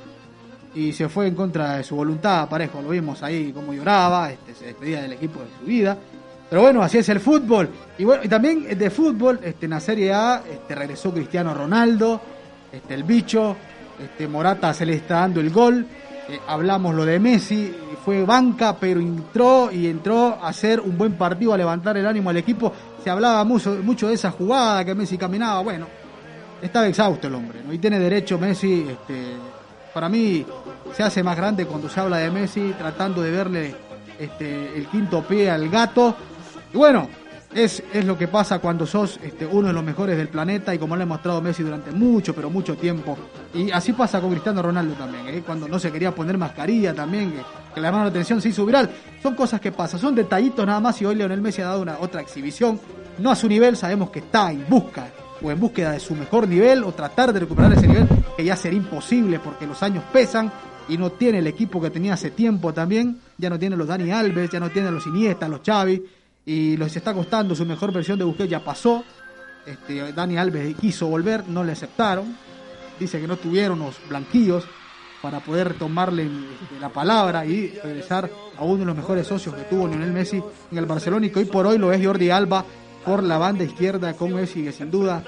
y 0.75 0.93
se 0.93 1.09
fue 1.09 1.27
en 1.27 1.35
contra 1.35 1.77
de 1.77 1.85
su 1.85 1.97
voluntad. 1.97 2.49
Parejo, 2.49 2.81
lo 2.81 2.91
vimos 2.91 3.23
ahí 3.23 3.53
cómo 3.53 3.73
lloraba, 3.73 4.31
este, 4.31 4.55
se 4.55 4.67
despedía 4.67 5.03
del 5.03 5.13
equipo 5.13 5.41
de 5.41 5.47
su 5.59 5.67
vida. 5.67 5.97
Pero 6.49 6.63
bueno, 6.63 6.83
así 6.83 6.99
es 6.99 7.09
el 7.09 7.21
fútbol. 7.21 7.69
Y 7.99 8.05
bueno, 8.05 8.25
y 8.25 8.29
también 8.29 8.77
de 8.77 8.91
fútbol, 8.91 9.39
este, 9.43 9.67
en 9.67 9.71
la 9.71 9.81
Serie 9.81 10.13
A, 10.13 10.43
este, 10.51 10.75
regresó 10.75 11.13
Cristiano 11.13 11.55
Ronaldo, 11.55 12.21
este, 12.73 12.95
el 12.95 13.05
bicho, 13.05 13.57
este, 14.03 14.27
Morata 14.27 14.75
se 14.75 14.85
le 14.87 14.95
está 14.95 15.21
dando 15.21 15.41
el 15.41 15.51
gol. 15.51 15.87
Eh, 16.29 16.39
hablamos 16.47 16.95
lo 16.95 17.05
de 17.05 17.21
Messi, 17.21 17.73
fue 18.05 18.25
banca, 18.25 18.77
pero 18.79 19.01
entró 19.01 19.71
y 19.71 19.87
entró 19.87 20.39
a 20.43 20.49
hacer 20.49 20.81
un 20.81 20.97
buen 20.97 21.15
partido, 21.15 21.53
a 21.53 21.59
levantar 21.59 21.97
el 21.97 22.07
ánimo 22.07 22.31
al 22.31 22.37
equipo. 22.37 22.73
Se 23.03 23.11
hablaba 23.11 23.45
mucho, 23.45 23.79
mucho 23.83 24.09
de 24.09 24.15
esa 24.15 24.31
jugada 24.31 24.85
que 24.85 24.95
Messi 24.95 25.17
caminaba. 25.19 25.61
Bueno, 25.61 25.87
estaba 26.63 26.87
exhausto 26.87 27.27
el 27.27 27.35
hombre, 27.35 27.61
¿no? 27.65 27.73
Y 27.73 27.79
tiene 27.79 27.99
derecho 27.99 28.39
Messi, 28.39 28.87
este, 28.89 29.37
para 29.93 30.09
mí 30.09 30.45
se 30.95 31.03
hace 31.03 31.23
más 31.23 31.37
grande 31.37 31.67
cuando 31.67 31.89
se 31.89 32.01
habla 32.01 32.19
de 32.19 32.31
Messi, 32.31 32.75
tratando 32.79 33.23
de 33.23 33.31
verle 33.31 33.75
este, 34.19 34.77
el 34.77 34.87
quinto 34.87 35.23
pie 35.23 35.51
al 35.51 35.69
gato. 35.69 36.17
Y 36.73 36.77
bueno, 36.77 37.09
es, 37.55 37.83
es 37.93 38.05
lo 38.05 38.17
que 38.17 38.29
pasa 38.29 38.59
cuando 38.61 38.87
sos 38.87 39.19
este, 39.23 39.47
uno 39.47 39.69
de 39.69 39.75
los 39.75 39.83
mejores 39.83 40.17
del 40.17 40.29
planeta 40.29 40.75
y 40.75 40.79
como 40.79 40.97
lo 40.97 41.03
ha 41.03 41.07
mostrado 41.07 41.41
Messi 41.41 41.63
durante 41.63 41.91
mucho, 41.91 42.35
pero 42.35 42.51
mucho 42.51 42.77
tiempo. 42.77 43.17
Y 43.55 43.71
así 43.71 43.93
pasa 43.93 44.21
con 44.21 44.31
Cristiano 44.31 44.63
Ronaldo 44.63 44.95
también, 44.95 45.29
¿eh? 45.29 45.43
cuando 45.45 45.67
no 45.67 45.79
se 45.79 45.91
quería 45.91 46.15
poner 46.15 46.39
mascarilla 46.39 46.95
también, 46.95 47.35
que 47.75 47.81
le 47.81 47.87
llamaron 47.87 48.07
la 48.07 48.11
atención, 48.11 48.41
se 48.41 48.49
hizo 48.49 48.67
viral. 48.67 48.91
Son 49.23 49.35
cosas 49.35 49.61
que 49.61 49.73
pasan, 49.73 50.01
son 50.01 50.15
detallitos 50.15 50.67
nada 50.67 50.81
más 50.81 51.01
y 51.01 51.07
hoy 51.07 51.15
Leonel 51.15 51.41
Messi 51.41 51.63
ha 51.63 51.67
dado 51.67 51.83
una 51.83 51.99
otra 51.99 52.21
exhibición, 52.21 52.81
no 53.19 53.31
a 53.31 53.37
su 53.37 53.49
nivel, 53.49 53.77
sabemos 53.77 54.11
que 54.11 54.21
está 54.21 54.51
en 54.51 54.67
busca 54.69 55.09
o 55.43 55.51
en 55.51 55.59
búsqueda 55.59 55.93
de 55.93 56.01
su 56.01 56.15
mejor 56.15 56.47
nivel 56.49 56.85
o 56.85 56.93
tratar 56.93 57.33
de 57.33 57.41
recuperar 57.41 57.73
ese 57.73 57.87
nivel 57.87 58.09
que 58.37 58.45
ya 58.45 58.57
sería 58.57 58.79
imposible 58.79 59.39
porque 59.39 59.67
los 59.67 59.83
años 59.83 60.05
pesan 60.13 60.53
y 60.89 60.99
no 60.99 61.11
tiene 61.13 61.39
el 61.39 61.47
equipo 61.47 61.81
que 61.81 61.91
tenía 61.91 62.15
hace 62.15 62.31
tiempo 62.31 62.75
también, 62.75 63.21
ya 63.39 63.49
no 63.49 63.59
tiene 63.59 63.77
los 63.77 63.87
Dani 63.87 64.11
Alves, 64.11 64.51
ya 64.51 64.61
no 64.61 64.71
tiene 64.71 64.91
los 64.91 65.07
Iniesta, 65.07 65.49
los 65.49 65.61
Xavi 65.65 66.03
y 66.45 66.77
les 66.77 66.97
está 66.97 67.15
costando 67.15 67.55
su 67.55 67.65
mejor 67.65 67.93
versión 67.93 68.19
de 68.19 68.25
Busquets 68.25 68.51
ya 68.51 68.65
pasó. 68.65 69.05
Este, 69.65 70.13
Dani 70.13 70.37
Alves 70.37 70.75
quiso 70.77 71.07
volver, 71.07 71.47
no 71.49 71.63
le 71.63 71.73
aceptaron. 71.73 72.37
Dice 72.99 73.21
que 73.21 73.27
no 73.27 73.37
tuvieron 73.37 73.79
los 73.79 73.97
blanquillos 74.09 74.65
para 75.23 75.41
poder 75.41 75.75
tomarle 75.75 76.25
este, 76.25 76.81
la 76.81 76.89
palabra 76.89 77.45
y 77.45 77.69
regresar 77.83 78.31
a 78.57 78.65
uno 78.65 78.79
de 78.79 78.85
los 78.87 78.97
mejores 78.97 79.27
socios 79.27 79.55
que 79.55 79.63
tuvo 79.63 79.87
Lionel 79.87 80.13
Messi 80.13 80.43
en 80.71 80.79
el 80.79 80.87
Barcelona 80.87 81.27
y 81.27 81.31
que 81.31 81.41
hoy 81.41 81.45
por 81.45 81.67
hoy 81.67 81.79
lo 81.79 81.93
es 81.93 82.05
Jordi 82.05 82.31
Alba 82.31 82.65
por 83.05 83.23
la 83.23 83.39
banda 83.39 83.65
izquierda 83.65 84.15
con 84.15 84.35
Messi 84.35 84.63
que 84.65 84.73
sin 84.73 84.91
duda 84.91 85.23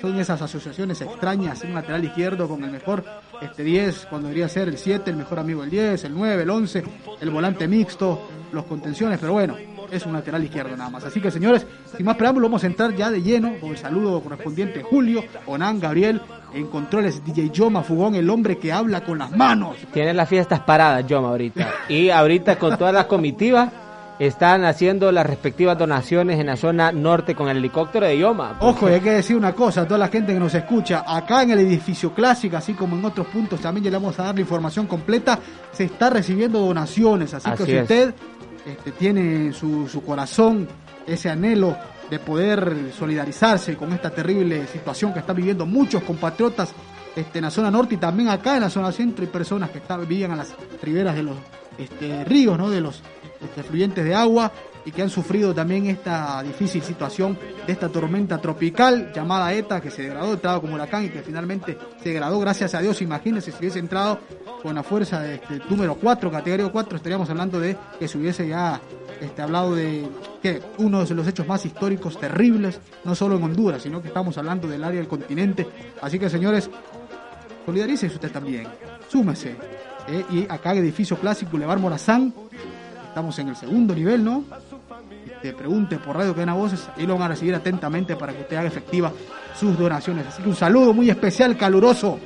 son 0.00 0.18
esas 0.18 0.40
asociaciones 0.40 1.00
extrañas, 1.00 1.62
un 1.64 1.74
lateral 1.74 2.04
izquierdo 2.04 2.48
con 2.48 2.62
el 2.62 2.70
mejor 2.70 3.04
este 3.40 3.64
10, 3.64 4.06
cuando 4.08 4.28
debería 4.28 4.48
ser 4.48 4.68
el 4.68 4.78
7, 4.78 5.10
el 5.10 5.16
mejor 5.16 5.38
amigo 5.38 5.62
del 5.62 5.70
10, 5.70 6.04
el 6.04 6.14
9, 6.14 6.42
el 6.42 6.50
11, 6.50 6.84
el 7.20 7.30
volante 7.30 7.66
mixto, 7.66 8.28
los 8.52 8.64
contenciones, 8.64 9.18
pero 9.18 9.32
bueno, 9.32 9.56
es 9.90 10.06
un 10.06 10.12
lateral 10.12 10.42
izquierdo 10.44 10.76
nada 10.76 10.90
más. 10.90 11.04
Así 11.04 11.20
que 11.20 11.30
señores, 11.30 11.66
sin 11.96 12.04
más 12.04 12.16
preámbulo, 12.16 12.48
vamos 12.48 12.64
a 12.64 12.66
entrar 12.66 12.94
ya 12.94 13.10
de 13.10 13.22
lleno 13.22 13.52
con 13.60 13.70
el 13.70 13.78
saludo 13.78 14.20
correspondiente 14.20 14.82
Julio, 14.82 15.24
Onan, 15.46 15.80
Gabriel, 15.80 16.20
en 16.54 16.66
controles 16.66 17.24
DJ 17.24 17.50
Yoma 17.50 17.82
Fugón, 17.82 18.14
el 18.14 18.28
hombre 18.30 18.58
que 18.58 18.72
habla 18.72 19.02
con 19.02 19.18
las 19.18 19.30
manos. 19.30 19.76
Tiene 19.92 20.14
las 20.14 20.28
fiestas 20.28 20.60
paradas, 20.60 21.06
Yoma, 21.06 21.28
ahorita. 21.28 21.68
Y 21.88 22.10
ahorita 22.10 22.58
con 22.58 22.76
todas 22.76 22.94
las 22.94 23.06
comitivas 23.06 23.70
están 24.18 24.64
haciendo 24.64 25.12
las 25.12 25.26
respectivas 25.26 25.78
donaciones 25.78 26.40
en 26.40 26.46
la 26.46 26.56
zona 26.56 26.90
norte 26.90 27.34
con 27.34 27.48
el 27.48 27.58
helicóptero 27.58 28.06
de 28.06 28.18
Yoma. 28.18 28.56
Ojo, 28.60 28.88
y 28.90 28.94
hay 28.94 29.00
que 29.00 29.12
decir 29.12 29.36
una 29.36 29.52
cosa 29.52 29.82
a 29.82 29.84
toda 29.84 29.98
la 29.98 30.08
gente 30.08 30.32
que 30.32 30.40
nos 30.40 30.54
escucha. 30.54 31.04
Acá 31.06 31.42
en 31.42 31.52
el 31.52 31.60
edificio 31.60 32.12
clásico, 32.12 32.56
así 32.56 32.74
como 32.74 32.96
en 32.96 33.04
otros 33.04 33.26
puntos, 33.28 33.60
también 33.60 33.84
ya 33.84 33.90
le 33.90 33.96
vamos 33.96 34.18
a 34.18 34.24
dar 34.24 34.34
la 34.34 34.40
información 34.40 34.86
completa. 34.86 35.38
Se 35.72 35.84
está 35.84 36.10
recibiendo 36.10 36.58
donaciones, 36.58 37.32
así, 37.34 37.50
que 37.52 37.64
si 37.64 37.72
es. 37.72 37.82
usted 37.82 38.14
este, 38.66 38.92
tiene 38.92 39.46
en 39.46 39.52
su, 39.52 39.88
su 39.88 40.02
corazón 40.02 40.68
ese 41.06 41.30
anhelo 41.30 41.76
de 42.10 42.18
poder 42.18 42.92
solidarizarse 42.96 43.76
con 43.76 43.92
esta 43.92 44.10
terrible 44.10 44.66
situación 44.66 45.12
que 45.12 45.20
están 45.20 45.36
viviendo 45.36 45.66
muchos 45.66 46.02
compatriotas 46.02 46.72
este, 47.14 47.38
en 47.38 47.44
la 47.44 47.50
zona 47.50 47.70
norte 47.70 47.96
y 47.96 47.98
también 47.98 48.28
acá 48.28 48.54
en 48.54 48.62
la 48.62 48.70
zona 48.70 48.92
centro 48.92 49.24
hay 49.24 49.30
personas 49.30 49.70
que 49.70 49.78
están, 49.78 50.00
vivían 50.00 50.30
a 50.30 50.36
las 50.36 50.54
riberas 50.82 51.16
de 51.16 51.22
los 51.22 51.36
este, 51.76 52.24
ríos, 52.24 52.56
¿no? 52.56 52.70
de 52.70 52.80
los 52.80 53.02
este, 53.40 53.62
fluyentes 53.62 54.04
de 54.04 54.14
agua 54.14 54.52
y 54.88 54.90
que 54.90 55.02
han 55.02 55.10
sufrido 55.10 55.54
también 55.54 55.84
esta 55.84 56.42
difícil 56.42 56.82
situación 56.82 57.38
de 57.66 57.70
esta 57.70 57.90
tormenta 57.90 58.38
tropical 58.38 59.12
llamada 59.14 59.52
ETA 59.52 59.82
que 59.82 59.90
se 59.90 60.00
degradó, 60.00 60.32
entrado 60.32 60.62
como 60.62 60.76
huracán 60.76 61.04
y 61.04 61.10
que 61.10 61.20
finalmente 61.20 61.76
se 62.02 62.08
degradó, 62.08 62.40
gracias 62.40 62.74
a 62.74 62.80
Dios, 62.80 63.02
imagínense 63.02 63.52
si 63.52 63.58
hubiese 63.58 63.80
entrado 63.80 64.18
con 64.62 64.74
la 64.74 64.82
fuerza 64.82 65.20
de 65.20 65.34
este, 65.34 65.60
número 65.68 65.94
4, 65.96 66.30
categoría 66.30 66.70
4, 66.70 66.96
estaríamos 66.96 67.28
hablando 67.28 67.60
de 67.60 67.76
que 67.98 68.08
se 68.08 68.16
hubiese 68.16 68.48
ya 68.48 68.80
este, 69.20 69.42
hablado 69.42 69.74
de 69.74 70.08
que 70.42 70.62
uno 70.78 71.04
de 71.04 71.14
los 71.14 71.28
hechos 71.28 71.46
más 71.46 71.66
históricos 71.66 72.18
terribles, 72.18 72.80
no 73.04 73.14
solo 73.14 73.36
en 73.36 73.42
Honduras, 73.42 73.82
sino 73.82 74.00
que 74.00 74.08
estamos 74.08 74.38
hablando 74.38 74.68
del 74.68 74.82
área 74.84 75.00
del 75.00 75.08
continente. 75.08 75.68
Así 76.00 76.18
que 76.18 76.30
señores, 76.30 76.70
solidarícese 77.66 78.14
usted 78.14 78.32
también, 78.32 78.66
súmese. 79.06 79.54
¿eh? 80.08 80.24
Y 80.30 80.46
acá 80.48 80.72
edificio 80.72 81.18
clásico 81.18 81.50
Boulevard 81.50 81.78
Morazán, 81.78 82.32
estamos 83.06 83.38
en 83.38 83.48
el 83.48 83.56
segundo 83.56 83.94
nivel, 83.94 84.24
¿no? 84.24 84.44
Te 85.42 85.52
pregunte 85.52 85.98
por 85.98 86.16
Radio 86.16 86.34
Cadena 86.34 86.54
Voces, 86.54 86.88
ahí 86.96 87.06
lo 87.06 87.14
van 87.14 87.22
a 87.22 87.28
recibir 87.28 87.54
atentamente 87.54 88.16
para 88.16 88.32
que 88.32 88.40
usted 88.40 88.56
haga 88.56 88.66
efectiva 88.66 89.12
sus 89.58 89.78
donaciones. 89.78 90.26
Así 90.26 90.42
que 90.42 90.48
un 90.48 90.56
saludo 90.56 90.92
muy 90.92 91.10
especial, 91.10 91.56
caluroso. 91.56 92.18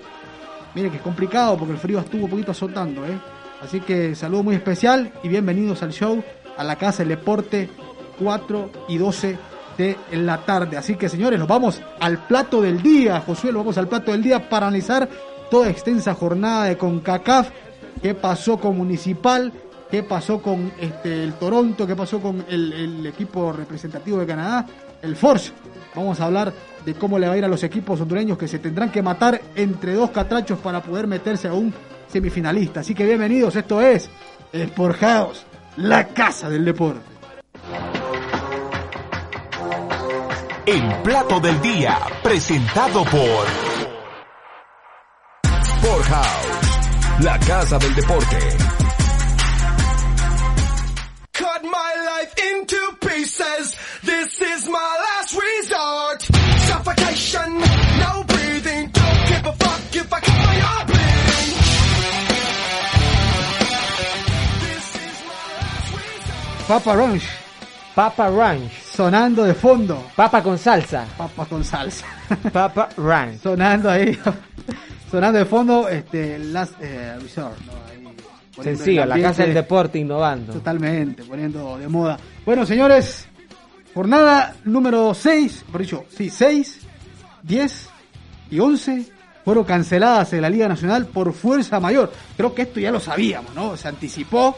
Mire 0.74 0.90
que 0.90 0.96
es 0.96 1.02
complicado 1.02 1.58
porque 1.58 1.74
el 1.74 1.78
frío 1.78 2.00
estuvo 2.00 2.24
un 2.24 2.30
poquito 2.30 2.52
azotando, 2.52 3.04
¿eh? 3.04 3.18
Así 3.62 3.80
que 3.80 4.14
saludo 4.14 4.44
muy 4.44 4.54
especial 4.54 5.12
y 5.22 5.28
bienvenidos 5.28 5.82
al 5.82 5.92
show, 5.92 6.24
a 6.56 6.64
la 6.64 6.76
Casa 6.76 6.98
del 6.98 7.10
Deporte, 7.10 7.68
4 8.18 8.70
y 8.88 8.96
12 8.96 9.38
de 9.76 9.96
la 10.12 10.38
tarde. 10.38 10.78
Así 10.78 10.96
que 10.96 11.10
señores, 11.10 11.38
nos 11.38 11.48
vamos 11.48 11.82
al 12.00 12.26
plato 12.26 12.62
del 12.62 12.82
día, 12.82 13.20
Josué, 13.20 13.52
nos 13.52 13.60
vamos 13.60 13.76
al 13.76 13.88
plato 13.88 14.10
del 14.10 14.22
día 14.22 14.48
para 14.48 14.68
analizar 14.68 15.08
toda 15.50 15.68
extensa 15.68 16.14
jornada 16.14 16.64
de 16.64 16.78
CONCACAF, 16.78 17.50
qué 18.00 18.14
pasó 18.14 18.56
con 18.56 18.78
Municipal, 18.78 19.52
qué 19.92 20.02
pasó 20.02 20.40
con 20.40 20.72
este, 20.80 21.22
el 21.22 21.34
Toronto, 21.34 21.86
qué 21.86 21.94
pasó 21.94 22.18
con 22.18 22.46
el, 22.48 23.04
equipo 23.04 23.52
representativo 23.52 24.16
de 24.16 24.26
Canadá, 24.26 24.64
el 25.02 25.14
Force. 25.16 25.52
Vamos 25.94 26.18
a 26.18 26.24
hablar 26.24 26.50
de 26.82 26.94
cómo 26.94 27.18
le 27.18 27.28
va 27.28 27.34
a 27.34 27.36
ir 27.36 27.44
a 27.44 27.48
los 27.48 27.62
equipos 27.62 28.00
hondureños 28.00 28.38
que 28.38 28.48
se 28.48 28.58
tendrán 28.58 28.90
que 28.90 29.02
matar 29.02 29.38
entre 29.54 29.92
dos 29.92 30.08
catrachos 30.08 30.58
para 30.60 30.82
poder 30.82 31.06
meterse 31.06 31.46
a 31.46 31.52
un 31.52 31.74
semifinalista. 32.08 32.80
Así 32.80 32.94
que 32.94 33.04
bienvenidos, 33.04 33.54
esto 33.54 33.82
es 33.82 34.08
Sporthouse, 34.54 35.44
la 35.76 36.08
casa 36.08 36.48
del 36.48 36.64
deporte. 36.64 37.02
El 40.64 41.02
plato 41.02 41.38
del 41.38 41.60
día, 41.60 41.98
presentado 42.22 43.04
por 43.04 43.46
Sporthouse, 45.52 47.20
la 47.20 47.38
casa 47.40 47.76
del 47.76 47.94
deporte. 47.94 48.38
This 54.32 54.62
is 54.62 54.68
my 54.68 54.80
last 54.80 55.36
resort. 55.36 56.22
Suffocation, 56.22 57.60
no 58.00 58.24
breathing. 58.24 58.88
Don't 58.88 59.28
give 59.28 59.44
a 59.44 59.52
fuck 59.52 59.96
if 59.96 60.12
I 60.12 60.20
cut 60.20 60.38
my 60.48 60.56
arm 60.72 60.86
bleeding. 60.86 61.52
This 64.64 64.88
is 64.96 65.18
my 65.28 65.44
last 65.60 65.88
resort. 65.92 66.66
Papa 66.66 66.96
Ranch, 66.96 67.24
Papa 67.94 68.30
Ranch. 68.30 68.72
sonando 68.72 69.44
de 69.44 69.52
fondo. 69.52 70.02
Papa 70.16 70.42
con 70.42 70.56
salsa. 70.56 71.04
Papa 71.18 71.44
con 71.44 71.62
salsa. 71.62 72.06
Papa 72.52 72.88
Ranch. 72.96 73.42
sonando 73.42 73.90
ahí, 73.90 74.18
sonando 75.10 75.38
de 75.40 75.44
fondo, 75.44 75.88
este, 75.90 76.38
Last 76.38 76.80
eh, 76.80 77.18
Resort. 77.20 77.58
Sencillo, 78.62 79.04
la 79.04 79.20
casa 79.20 79.42
del 79.42 79.52
deporte 79.52 79.98
innovando. 79.98 80.54
Totalmente, 80.54 81.22
poniendo 81.24 81.76
de 81.76 81.88
moda. 81.88 82.18
Bueno, 82.46 82.64
señores, 82.64 83.26
jornada 83.94 84.56
número 84.64 85.14
6, 85.14 85.64
por 85.70 85.80
dicho, 85.80 86.04
sí, 86.16 86.30
6, 86.30 86.80
10 87.42 87.88
y 88.50 88.58
11 88.58 89.12
fueron 89.44 89.64
canceladas 89.64 90.32
en 90.32 90.42
la 90.42 90.50
Liga 90.50 90.68
Nacional 90.68 91.06
por 91.06 91.32
fuerza 91.32 91.80
mayor. 91.80 92.12
Creo 92.36 92.54
que 92.54 92.62
esto 92.62 92.80
ya 92.80 92.90
lo 92.90 93.00
sabíamos, 93.00 93.54
¿no? 93.54 93.76
Se 93.76 93.88
anticipó 93.88 94.56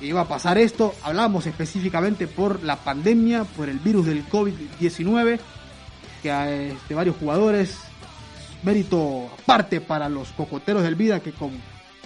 que 0.00 0.06
iba 0.06 0.22
a 0.22 0.28
pasar 0.28 0.58
esto. 0.58 0.94
Hablamos 1.02 1.46
específicamente 1.46 2.26
por 2.26 2.62
la 2.62 2.76
pandemia, 2.76 3.44
por 3.44 3.68
el 3.68 3.78
virus 3.78 4.06
del 4.06 4.26
COVID-19, 4.28 5.38
que 6.22 6.30
a 6.30 6.50
este, 6.50 6.94
varios 6.94 7.16
jugadores, 7.16 7.78
mérito 8.62 9.28
aparte 9.42 9.80
para 9.80 10.08
los 10.08 10.30
cocoteros 10.32 10.82
del 10.82 10.94
Vida, 10.94 11.20
que 11.20 11.32
con 11.32 11.50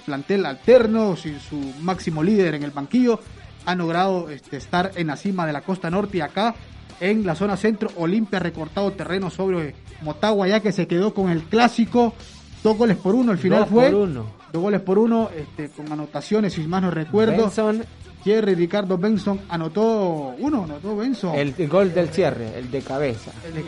plantel 0.04 0.44
alterno, 0.46 1.16
sin 1.16 1.38
su 1.38 1.56
máximo 1.80 2.22
líder 2.22 2.56
en 2.56 2.64
el 2.64 2.72
banquillo, 2.72 3.20
han 3.66 3.78
logrado 3.78 4.28
este, 4.30 4.56
estar 4.56 4.92
en 4.96 5.06
la 5.08 5.16
cima 5.16 5.46
de 5.46 5.52
la 5.52 5.60
costa 5.62 5.90
norte 5.90 6.18
y 6.18 6.20
acá 6.20 6.54
en 7.00 7.24
la 7.26 7.34
zona 7.34 7.56
centro, 7.56 7.90
Olimpia 7.96 8.38
ha 8.38 8.42
recortado 8.42 8.92
terreno 8.92 9.28
sobre 9.30 9.74
Motagua 10.02 10.46
ya 10.48 10.60
que 10.60 10.72
se 10.72 10.86
quedó 10.86 11.12
con 11.14 11.30
el 11.30 11.42
clásico, 11.44 12.14
dos 12.62 12.76
goles 12.76 12.96
por 12.96 13.14
uno, 13.14 13.32
el 13.32 13.38
final 13.38 13.60
Dos 13.60 13.68
fue 13.70 13.90
por 13.90 13.94
uno. 14.00 14.26
dos 14.52 14.62
goles 14.62 14.80
por 14.80 14.98
uno, 14.98 15.28
este, 15.36 15.68
con 15.70 15.90
anotaciones, 15.90 16.52
si 16.52 16.62
más 16.62 16.82
no 16.82 16.90
recuerdo. 16.90 17.36
Benson, 17.42 17.84
Jerry 18.24 18.54
Ricardo 18.54 18.96
Benson 18.98 19.40
anotó 19.48 20.34
uno, 20.38 20.62
anotó 20.64 20.96
Benson. 20.96 21.34
el, 21.34 21.52
el 21.58 21.68
gol 21.68 21.92
del 21.92 22.08
cierre, 22.10 22.56
el 22.56 22.70
de 22.70 22.80
cabeza. 22.82 23.32
El 23.44 23.54
de- 23.54 23.64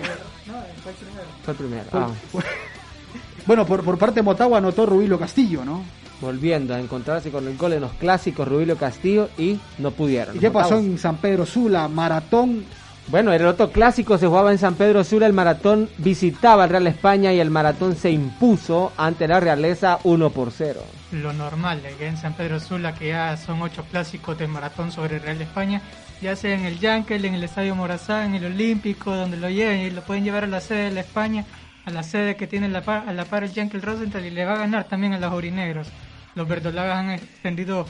Fue 1.44 1.52
el 1.52 1.58
primero. 1.58 1.84
Fue- 1.90 2.00
Ah, 2.00 2.10
fue- 2.30 2.42
Bueno, 3.46 3.66
por, 3.66 3.82
por 3.84 3.98
parte 3.98 4.16
de 4.16 4.22
Motagua 4.22 4.58
anotó 4.58 4.86
Rubilo 4.86 5.18
Castillo, 5.18 5.64
¿no? 5.64 5.82
Volviendo 6.24 6.74
a 6.74 6.80
encontrarse 6.80 7.30
con 7.30 7.46
el 7.46 7.56
gol 7.56 7.74
en 7.74 7.82
los 7.82 7.92
clásicos 7.92 8.48
Rubilio 8.48 8.76
Castillo 8.76 9.28
y 9.38 9.58
no 9.78 9.92
pudieron. 9.92 10.36
¿Y 10.36 10.40
qué 10.40 10.50
pasó 10.50 10.78
en 10.78 10.98
San 10.98 11.18
Pedro 11.18 11.46
Sula? 11.46 11.86
Maratón. 11.86 12.64
Bueno, 13.08 13.34
el 13.34 13.44
otro 13.44 13.70
clásico 13.70 14.16
se 14.16 14.26
jugaba 14.26 14.50
en 14.50 14.56
San 14.58 14.76
Pedro 14.76 15.04
Sula, 15.04 15.26
el 15.26 15.34
maratón 15.34 15.90
visitaba 15.98 16.64
al 16.64 16.70
Real 16.70 16.86
España 16.86 17.34
y 17.34 17.38
el 17.38 17.50
maratón 17.50 17.96
se 17.96 18.10
impuso 18.10 18.92
ante 18.96 19.28
la 19.28 19.40
realeza 19.40 19.98
1 20.04 20.30
por 20.30 20.50
0. 20.50 20.80
lo 21.12 21.32
normal 21.34 21.82
de 21.82 22.06
en 22.08 22.16
San 22.16 22.32
Pedro 22.32 22.58
Sula, 22.60 22.94
que 22.94 23.08
ya 23.08 23.36
son 23.36 23.60
ocho 23.60 23.84
clásicos 23.90 24.38
de 24.38 24.46
maratón 24.48 24.90
sobre 24.90 25.16
el 25.16 25.22
Real 25.22 25.40
España, 25.42 25.82
ya 26.22 26.34
sea 26.34 26.54
en 26.54 26.64
el 26.64 26.80
Yankel, 26.80 27.26
en 27.26 27.34
el 27.34 27.44
Estadio 27.44 27.74
Morazán, 27.74 28.34
en 28.34 28.42
el 28.42 28.52
Olímpico, 28.54 29.14
donde 29.14 29.36
lo 29.36 29.50
lleven 29.50 29.80
y 29.80 29.90
lo 29.90 30.00
pueden 30.00 30.24
llevar 30.24 30.44
a 30.44 30.46
la 30.46 30.60
sede 30.62 30.84
de 30.84 30.90
la 30.92 31.00
España, 31.00 31.44
a 31.84 31.90
la 31.90 32.02
sede 32.02 32.36
que 32.36 32.46
tiene 32.46 32.70
la 32.70 32.80
par- 32.80 33.04
a 33.06 33.12
la 33.12 33.26
par 33.26 33.44
el 33.44 33.52
Yankel 33.52 33.82
Rosenthal 33.82 34.24
y 34.24 34.30
le 34.30 34.46
va 34.46 34.54
a 34.54 34.58
ganar 34.60 34.84
también 34.84 35.12
a 35.12 35.18
los 35.18 35.30
aurinegros. 35.30 35.88
Los 36.34 36.48
verdolagas 36.48 36.98
han 36.98 37.10
extendido 37.10 37.86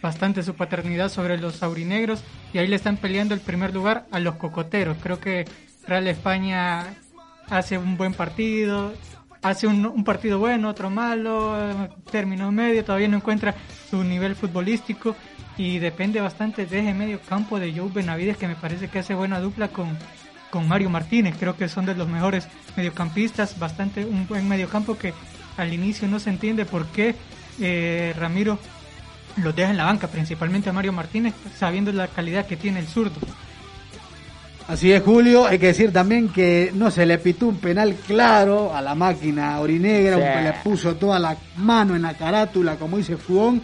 bastante 0.00 0.42
su 0.42 0.54
paternidad 0.54 1.08
sobre 1.08 1.38
los 1.38 1.62
aurinegros 1.62 2.22
y 2.52 2.58
ahí 2.58 2.68
le 2.68 2.76
están 2.76 2.96
peleando 2.96 3.34
el 3.34 3.40
primer 3.40 3.74
lugar 3.74 4.06
a 4.10 4.20
los 4.20 4.36
cocoteros. 4.36 4.96
Creo 5.02 5.20
que 5.20 5.44
Real 5.86 6.06
España 6.06 6.94
hace 7.48 7.78
un 7.78 7.96
buen 7.96 8.14
partido, 8.14 8.92
hace 9.42 9.66
un, 9.66 9.84
un 9.86 10.04
partido 10.04 10.38
bueno, 10.38 10.68
otro 10.68 10.90
malo, 10.90 11.88
término 12.10 12.52
medio, 12.52 12.84
todavía 12.84 13.08
no 13.08 13.16
encuentra 13.16 13.54
su 13.90 14.04
nivel 14.04 14.36
futbolístico 14.36 15.16
y 15.56 15.78
depende 15.78 16.20
bastante 16.20 16.66
de 16.66 16.80
ese 16.80 16.94
medio 16.94 17.20
campo 17.20 17.58
de 17.58 17.72
Joe 17.72 17.90
Benavides 17.92 18.36
que 18.36 18.46
me 18.46 18.54
parece 18.54 18.88
que 18.88 19.00
hace 19.00 19.14
buena 19.14 19.40
dupla 19.40 19.68
con, 19.68 19.96
con 20.50 20.68
Mario 20.68 20.90
Martínez, 20.90 21.36
creo 21.38 21.56
que 21.56 21.68
son 21.68 21.86
de 21.86 21.94
los 21.94 22.08
mejores 22.08 22.48
mediocampistas, 22.76 23.58
bastante 23.58 24.04
un 24.04 24.26
buen 24.28 24.48
mediocampo 24.48 24.96
que 24.96 25.12
al 25.56 25.72
inicio 25.72 26.06
no 26.06 26.20
se 26.20 26.30
entiende 26.30 26.64
por 26.64 26.86
qué 26.86 27.16
eh, 27.60 28.14
Ramiro 28.18 28.58
los 29.36 29.54
deja 29.54 29.70
en 29.70 29.76
la 29.76 29.84
banca, 29.84 30.08
principalmente 30.08 30.68
a 30.68 30.72
Mario 30.72 30.92
Martínez, 30.92 31.34
sabiendo 31.56 31.92
la 31.92 32.08
calidad 32.08 32.46
que 32.46 32.56
tiene 32.56 32.80
el 32.80 32.88
zurdo. 32.88 33.16
Así 34.66 34.92
es, 34.92 35.02
Julio. 35.02 35.46
Hay 35.46 35.58
que 35.58 35.68
decir 35.68 35.92
también 35.92 36.28
que 36.28 36.70
no 36.74 36.90
se 36.90 37.06
le 37.06 37.16
pitó 37.18 37.46
un 37.46 37.56
penal 37.56 37.94
claro 38.06 38.74
a 38.74 38.82
la 38.82 38.94
máquina 38.94 39.58
orinegra, 39.60 40.16
Sí. 40.16 40.44
le 40.44 40.52
puso 40.62 40.96
toda 40.96 41.18
la 41.18 41.36
mano 41.56 41.96
en 41.96 42.02
la 42.02 42.14
carátula, 42.14 42.76
como 42.76 42.98
dice 42.98 43.16
Fugón. 43.16 43.62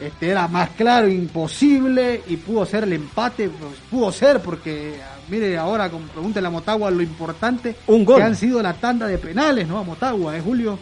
Este 0.00 0.28
era 0.30 0.48
más 0.48 0.70
claro, 0.70 1.08
imposible, 1.08 2.20
y 2.26 2.36
pudo 2.36 2.66
ser 2.66 2.82
el 2.82 2.92
empate, 2.94 3.48
pues, 3.48 3.72
pudo 3.88 4.10
ser, 4.10 4.40
porque 4.40 4.96
ah, 5.00 5.16
mire 5.28 5.56
ahora, 5.56 5.88
como 5.88 6.06
pregúntale 6.08 6.48
a 6.48 6.50
Motagua 6.50 6.90
lo 6.90 7.00
importante 7.00 7.76
Un 7.86 8.04
gol. 8.04 8.16
que 8.16 8.22
han 8.24 8.34
sido 8.34 8.60
la 8.60 8.74
tanda 8.74 9.06
de 9.06 9.18
penales, 9.18 9.66
¿no? 9.68 9.78
A 9.78 9.84
Motagua, 9.84 10.36
¿eh, 10.36 10.42
Julio? 10.44 10.78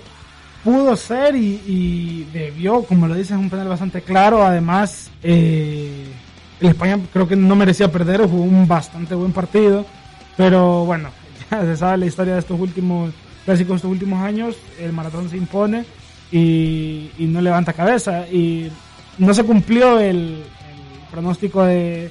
Pudo 0.64 0.96
ser 0.96 1.34
y, 1.36 1.60
y 1.66 2.28
debió, 2.32 2.82
como 2.82 3.06
lo 3.08 3.14
dices, 3.14 3.36
un 3.36 3.50
penal 3.50 3.68
bastante 3.68 4.02
claro. 4.02 4.44
Además, 4.44 5.10
eh, 5.22 6.06
el 6.60 6.68
España 6.68 6.98
creo 7.12 7.26
que 7.28 7.36
no 7.36 7.54
merecía 7.56 7.90
perder, 7.90 8.22
jugó 8.22 8.42
un 8.44 8.66
bastante 8.68 9.14
buen 9.14 9.32
partido. 9.32 9.84
Pero 10.36 10.84
bueno, 10.84 11.10
ya 11.50 11.62
se 11.62 11.76
sabe 11.76 11.98
la 11.98 12.06
historia 12.06 12.34
de 12.34 12.40
estos 12.40 12.58
últimos 12.58 13.12
clásicos, 13.44 13.76
estos 13.76 13.90
últimos 13.90 14.22
años. 14.22 14.56
El 14.80 14.92
maratón 14.92 15.28
se 15.28 15.36
impone 15.36 15.84
y, 16.30 17.10
y 17.18 17.26
no 17.26 17.40
levanta 17.40 17.72
cabeza. 17.72 18.26
Y 18.28 18.70
no 19.18 19.34
se 19.34 19.44
cumplió 19.44 19.98
el, 19.98 20.16
el 20.16 21.10
pronóstico 21.10 21.64
de 21.64 22.10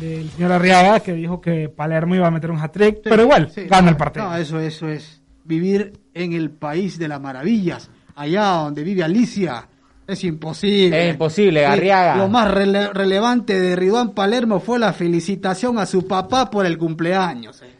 del 0.00 0.30
señor 0.30 0.52
Arriaga 0.52 1.00
que 1.00 1.12
dijo 1.12 1.40
que 1.42 1.68
Palermo 1.68 2.14
iba 2.14 2.26
a 2.26 2.30
meter 2.30 2.50
un 2.50 2.58
hat-trick, 2.58 3.00
pero 3.04 3.24
igual 3.24 3.50
Sí, 3.54 3.64
gana 3.64 3.82
no, 3.82 3.88
el 3.90 3.96
partido. 3.98 4.26
No, 4.26 4.36
eso, 4.36 4.58
eso 4.58 4.88
es 4.88 5.20
vivir 5.44 5.92
en 6.14 6.32
el 6.32 6.50
país 6.50 6.98
de 6.98 7.08
las 7.08 7.20
maravillas, 7.20 7.90
allá 8.16 8.44
donde 8.44 8.82
vive 8.84 9.02
Alicia. 9.02 9.66
Es 10.06 10.24
imposible. 10.24 11.08
Es 11.08 11.12
imposible, 11.14 11.64
Arriaga. 11.64 12.16
Lo 12.16 12.28
más 12.28 12.50
rele- 12.52 12.92
relevante 12.92 13.58
de 13.58 13.76
Ridwan 13.76 14.10
Palermo 14.14 14.60
fue 14.60 14.78
la 14.78 14.92
felicitación 14.92 15.78
a 15.78 15.86
su 15.86 16.06
papá 16.06 16.50
por 16.50 16.66
el 16.66 16.76
cumpleaños. 16.76 17.62
eh. 17.62 17.72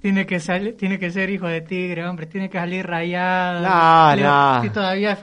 Tiene 0.00 0.24
que 0.24 0.40
salir, 0.40 0.76
tiene 0.78 0.98
que 0.98 1.10
ser 1.10 1.28
hijo 1.28 1.46
de 1.46 1.60
tigre, 1.60 2.06
hombre, 2.06 2.24
tiene 2.26 2.48
que 2.48 2.56
salir 2.56 2.86
rayado. 2.86 3.60
No, 3.68 4.16
Le- 4.16 4.22
no. 4.22 4.64
Y 4.64 4.70
todavía 4.70 5.18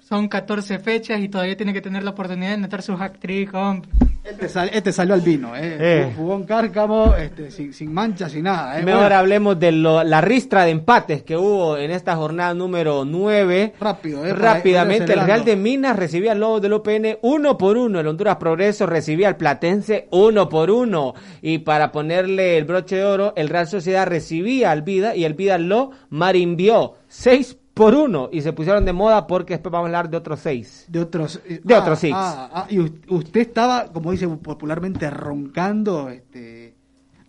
son 0.00 0.28
14 0.28 0.78
fechas 0.80 1.20
y 1.20 1.28
todavía 1.28 1.56
tiene 1.56 1.72
que 1.72 1.80
tener 1.80 2.02
la 2.02 2.10
oportunidad 2.10 2.50
de 2.50 2.56
meter 2.58 2.82
su 2.82 2.94
hack 2.96 3.18
trick, 3.18 3.54
hombre. 3.54 3.88
Este, 4.22 4.48
sal- 4.50 4.70
este 4.72 4.92
salió 4.92 5.14
al 5.14 5.22
vino, 5.22 5.56
eh. 5.56 5.76
Eh. 5.80 6.12
Jugó 6.14 6.44
cárcamo, 6.44 7.14
este, 7.16 7.50
sin, 7.50 7.72
sin 7.72 7.92
manchas, 7.92 8.30
sin 8.32 8.44
nada. 8.44 8.78
eh. 8.78 8.84
Mejor 8.84 9.00
Bueno, 9.02 9.16
hablemos 9.16 9.58
de 9.58 9.72
lo- 9.72 10.04
la 10.04 10.20
ristra 10.20 10.64
de 10.66 10.70
empates 10.72 11.22
que 11.22 11.36
hubo 11.38 11.78
en 11.78 11.90
esta 11.90 12.14
jornada 12.16 12.52
número 12.52 13.04
9. 13.06 13.72
Rápido, 13.80 14.24
eh, 14.26 14.34
Rápidamente, 14.34 15.14
el. 15.14 15.20
Real 15.20 15.44
de 15.44 15.56
Minas 15.56 15.96
recibía 15.96 16.32
al 16.32 16.40
Lobo 16.40 16.60
del 16.60 16.74
OPN 16.74 17.18
uno 17.22 17.56
por 17.56 17.78
uno. 17.78 17.98
El 17.98 18.06
Honduras 18.08 18.36
Progreso 18.36 18.86
recibía 18.86 19.28
al 19.28 19.36
Platense 19.36 20.06
uno 20.10 20.48
por 20.50 20.70
uno. 20.70 21.14
Y 21.40 21.58
para 21.58 21.90
ponerle 21.90 22.58
el 22.58 22.64
broche 22.66 22.96
de 22.96 23.04
oro, 23.04 23.32
el 23.36 23.48
Real 23.48 23.68
Sociedad 23.68 24.06
recibía 24.06 24.70
al 24.70 24.82
Vida 24.82 25.16
y 25.16 25.24
el 25.24 25.32
Vida 25.34 25.56
lo 25.56 25.92
marimbió 26.10 26.94
seis 27.08 27.56
por 27.80 27.94
uno. 27.94 28.28
Y 28.30 28.42
se 28.42 28.52
pusieron 28.52 28.84
de 28.84 28.92
moda 28.92 29.26
porque 29.26 29.54
después 29.54 29.72
vamos 29.72 29.86
a 29.86 29.88
hablar 29.88 30.10
de 30.10 30.18
otros 30.18 30.40
seis. 30.40 30.84
de 30.88 31.00
otros 31.00 31.40
eh, 31.46 31.62
De 31.64 31.74
otros 31.74 31.98
six. 31.98 32.12
ah, 32.14 32.50
ah, 32.52 32.66
y 32.68 32.78
usted 32.78 33.40
estaba, 33.40 33.86
como 33.90 34.12
dice 34.12 34.28
popularmente, 34.28 35.08
roncando, 35.08 36.10
este, 36.10 36.74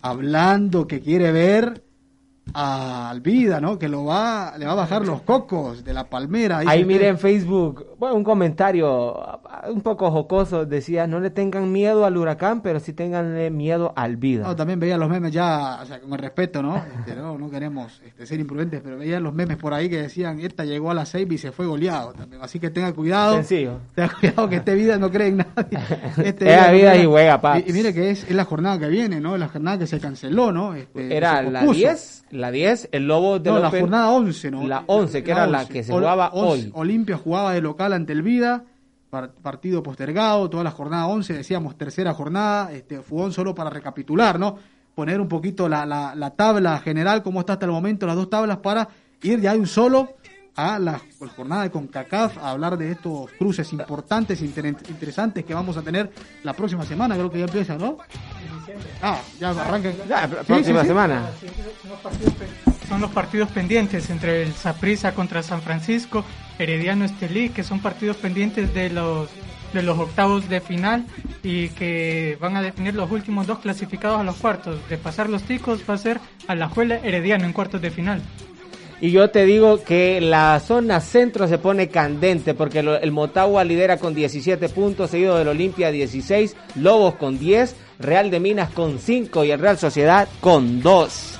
hablando 0.01 0.87
que 0.87 0.99
quiere 0.99 1.31
ver 1.31 1.81
a 2.53 3.09
Alvida, 3.09 3.61
¿no? 3.61 3.79
Que 3.79 3.87
lo 3.87 4.03
va, 4.03 4.57
le 4.57 4.65
va 4.65 4.73
a 4.73 4.75
bajar 4.75 5.05
los 5.05 5.21
cocos 5.21 5.85
de 5.85 5.93
la 5.93 6.09
palmera. 6.09 6.57
Ahí 6.57 6.67
usted. 6.67 6.85
miré 6.85 7.07
en 7.07 7.17
Facebook, 7.17 7.85
bueno, 8.01 8.15
un 8.15 8.23
comentario 8.23 9.39
un 9.69 9.81
poco 9.81 10.09
jocoso, 10.09 10.65
decía, 10.65 11.05
no 11.05 11.19
le 11.19 11.29
tengan 11.29 11.71
miedo 11.71 12.03
al 12.03 12.17
huracán, 12.17 12.61
pero 12.61 12.79
sí 12.79 12.93
tengan 12.93 13.55
miedo 13.55 13.93
al 13.95 14.17
vida. 14.17 14.47
No, 14.47 14.55
también 14.55 14.79
veía 14.79 14.97
los 14.97 15.07
memes 15.07 15.31
ya, 15.31 15.77
o 15.83 15.85
sea, 15.85 16.01
con 16.01 16.11
el 16.13 16.17
respeto, 16.17 16.63
¿no? 16.63 16.77
Este, 16.77 17.13
no, 17.13 17.37
no 17.37 17.51
queremos 17.51 18.01
este, 18.03 18.25
ser 18.25 18.39
imprudentes, 18.39 18.81
pero 18.83 18.97
veía 18.97 19.19
los 19.19 19.35
memes 19.35 19.57
por 19.57 19.75
ahí 19.75 19.87
que 19.87 20.01
decían, 20.01 20.39
esta 20.39 20.65
llegó 20.65 20.89
a 20.89 20.95
las 20.95 21.09
seis 21.09 21.27
y 21.29 21.37
se 21.37 21.51
fue 21.51 21.67
goleado 21.67 22.13
también. 22.13 22.41
Así 22.41 22.59
que 22.59 22.71
tenga 22.71 22.91
cuidado. 22.91 23.35
Sencillo. 23.35 23.77
Tenga 23.93 24.11
cuidado 24.19 24.49
que 24.49 24.55
este 24.55 24.73
vida 24.73 24.97
no 24.97 25.11
cree 25.11 25.27
en 25.27 25.37
nadie. 25.37 25.77
Este 26.23 26.45
no 26.45 26.73
vida 26.73 26.97
y 26.97 27.05
juega, 27.05 27.39
paps. 27.39 27.67
Y, 27.67 27.69
y 27.69 27.73
mire 27.73 27.93
que 27.93 28.09
es, 28.09 28.23
es 28.23 28.35
la 28.35 28.45
jornada 28.45 28.79
que 28.79 28.87
viene, 28.87 29.21
¿no? 29.21 29.37
La 29.37 29.47
jornada 29.47 29.77
que 29.77 29.85
se 29.85 29.99
canceló, 29.99 30.51
¿no? 30.51 30.73
Este, 30.73 31.15
Era 31.15 31.43
la 31.43 31.59
pospuso. 31.59 31.79
10, 31.79 32.25
la 32.31 32.49
10, 32.49 32.89
el 32.93 33.07
Lobo 33.07 33.37
de 33.37 33.51
No, 33.51 33.59
la 33.59 33.69
jornada 33.69 34.09
11, 34.09 34.49
¿no? 34.49 34.65
La 34.65 34.85
11, 34.87 35.23
que 35.23 35.31
era 35.31 35.45
la 35.45 35.67
que 35.67 35.83
se 35.83 35.93
jugaba 35.93 36.31
hoy. 36.33 36.71
Olimpia 36.73 37.15
jugaba 37.15 37.53
de 37.53 37.61
local 37.61 37.90
ante 37.93 38.13
el 38.13 38.21
Vida, 38.21 38.63
par- 39.09 39.31
partido 39.33 39.81
postergado, 39.83 40.49
toda 40.49 40.63
la 40.63 40.71
jornada 40.71 41.07
11, 41.07 41.33
decíamos 41.33 41.77
tercera 41.77 42.13
jornada, 42.13 42.71
este 42.71 43.01
Fugón 43.01 43.31
solo 43.33 43.53
para 43.55 43.69
recapitular, 43.69 44.39
¿no? 44.39 44.57
Poner 44.95 45.21
un 45.21 45.27
poquito 45.27 45.69
la, 45.69 45.85
la, 45.85 46.13
la 46.15 46.31
tabla 46.31 46.79
general, 46.79 47.23
cómo 47.23 47.39
está 47.41 47.53
hasta 47.53 47.65
el 47.65 47.71
momento, 47.71 48.05
las 48.05 48.15
dos 48.15 48.29
tablas, 48.29 48.57
para 48.57 48.87
ir 49.21 49.39
ya 49.39 49.53
de 49.53 49.59
un 49.59 49.67
solo 49.67 50.09
a 50.55 50.77
la 50.79 50.99
jornada 51.37 51.63
de 51.63 51.71
CONCACAF, 51.71 52.37
a 52.37 52.51
hablar 52.51 52.77
de 52.77 52.91
estos 52.91 53.31
cruces 53.39 53.71
importantes, 53.71 54.41
inter- 54.41 54.65
interesantes 54.89 55.45
que 55.45 55.53
vamos 55.53 55.77
a 55.77 55.81
tener 55.81 56.11
la 56.43 56.51
próxima 56.53 56.83
semana, 56.85 57.15
creo 57.15 57.31
que 57.31 57.39
ya 57.39 57.45
empieza, 57.45 57.77
¿no? 57.77 57.97
Ah, 59.01 59.19
ya 59.39 59.49
arranca. 59.51 59.91
Ya, 60.09 60.27
Sí, 60.27 60.35
próxima 60.45 60.79
sí, 60.81 60.81
sí. 60.81 60.87
semana. 60.87 61.29
Son 62.91 62.99
los 62.99 63.11
partidos 63.11 63.49
pendientes 63.51 64.09
entre 64.09 64.43
el 64.43 64.53
Saprissa 64.53 65.13
contra 65.13 65.41
San 65.43 65.61
Francisco, 65.61 66.25
Herediano 66.59 67.05
Estelí, 67.05 67.47
que 67.47 67.63
son 67.63 67.79
partidos 67.79 68.17
pendientes 68.17 68.73
de 68.73 68.89
los 68.89 69.29
de 69.71 69.81
los 69.81 69.97
octavos 69.97 70.49
de 70.49 70.59
final 70.59 71.05
y 71.41 71.69
que 71.69 72.37
van 72.41 72.57
a 72.57 72.61
definir 72.61 72.93
los 72.93 73.09
últimos 73.09 73.47
dos 73.47 73.59
clasificados 73.59 74.19
a 74.19 74.25
los 74.25 74.35
cuartos. 74.35 74.77
De 74.89 74.97
pasar 74.97 75.29
los 75.29 75.43
ticos 75.43 75.83
va 75.89 75.93
a 75.93 75.99
ser 75.99 76.19
a 76.49 76.55
la 76.55 76.67
Juela 76.67 76.99
Herediano 77.01 77.45
en 77.45 77.53
cuartos 77.53 77.81
de 77.81 77.91
final. 77.91 78.21
Y 78.99 79.11
yo 79.11 79.29
te 79.29 79.45
digo 79.45 79.85
que 79.85 80.19
la 80.19 80.59
zona 80.59 80.99
centro 80.99 81.47
se 81.47 81.59
pone 81.59 81.87
candente 81.87 82.53
porque 82.53 82.79
el 82.79 83.11
Motagua 83.13 83.63
lidera 83.63 83.99
con 83.99 84.13
17 84.13 84.67
puntos, 84.67 85.11
seguido 85.11 85.37
del 85.37 85.47
Olimpia 85.47 85.91
16, 85.91 86.57
Lobos 86.75 87.15
con 87.15 87.39
10, 87.39 87.73
Real 87.99 88.29
de 88.29 88.41
Minas 88.41 88.69
con 88.71 88.99
5 88.99 89.45
y 89.45 89.51
el 89.51 89.61
Real 89.61 89.77
Sociedad 89.77 90.27
con 90.41 90.81
2. 90.81 91.30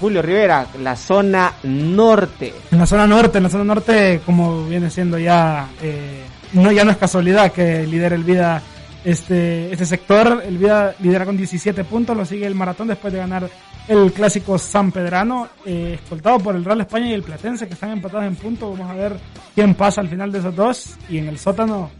Julio 0.00 0.22
Rivera, 0.22 0.66
la 0.78 0.96
zona 0.96 1.52
norte. 1.64 2.54
En 2.70 2.78
la 2.78 2.86
zona 2.86 3.06
norte, 3.06 3.38
en 3.38 3.44
la 3.44 3.50
zona 3.50 3.64
norte, 3.64 4.22
como 4.24 4.64
viene 4.64 4.88
siendo 4.88 5.18
ya, 5.18 5.68
eh, 5.82 6.24
no 6.54 6.72
ya 6.72 6.84
no 6.84 6.90
es 6.90 6.96
casualidad 6.96 7.52
que 7.52 7.86
lidere 7.86 8.16
el 8.16 8.24
Vida 8.24 8.62
este, 9.04 9.70
este 9.70 9.84
sector. 9.84 10.42
El 10.44 10.56
Vida 10.56 10.94
lidera 11.00 11.26
con 11.26 11.36
17 11.36 11.84
puntos, 11.84 12.16
lo 12.16 12.24
sigue 12.24 12.46
el 12.46 12.54
Maratón 12.54 12.88
después 12.88 13.12
de 13.12 13.18
ganar 13.18 13.48
el 13.88 14.12
clásico 14.12 14.58
San 14.58 14.90
Pedrano, 14.90 15.48
eh, 15.66 15.98
escoltado 16.00 16.38
por 16.38 16.56
el 16.56 16.64
Real 16.64 16.80
España 16.80 17.08
y 17.08 17.12
el 17.12 17.22
Platense 17.22 17.66
que 17.66 17.74
están 17.74 17.90
empatados 17.90 18.26
en 18.26 18.36
puntos. 18.36 18.78
Vamos 18.78 18.90
a 18.90 18.94
ver 18.94 19.16
quién 19.54 19.74
pasa 19.74 20.00
al 20.00 20.08
final 20.08 20.32
de 20.32 20.38
esos 20.38 20.56
dos. 20.56 20.94
Y 21.10 21.18
en 21.18 21.28
el 21.28 21.38
sótano, 21.38 21.90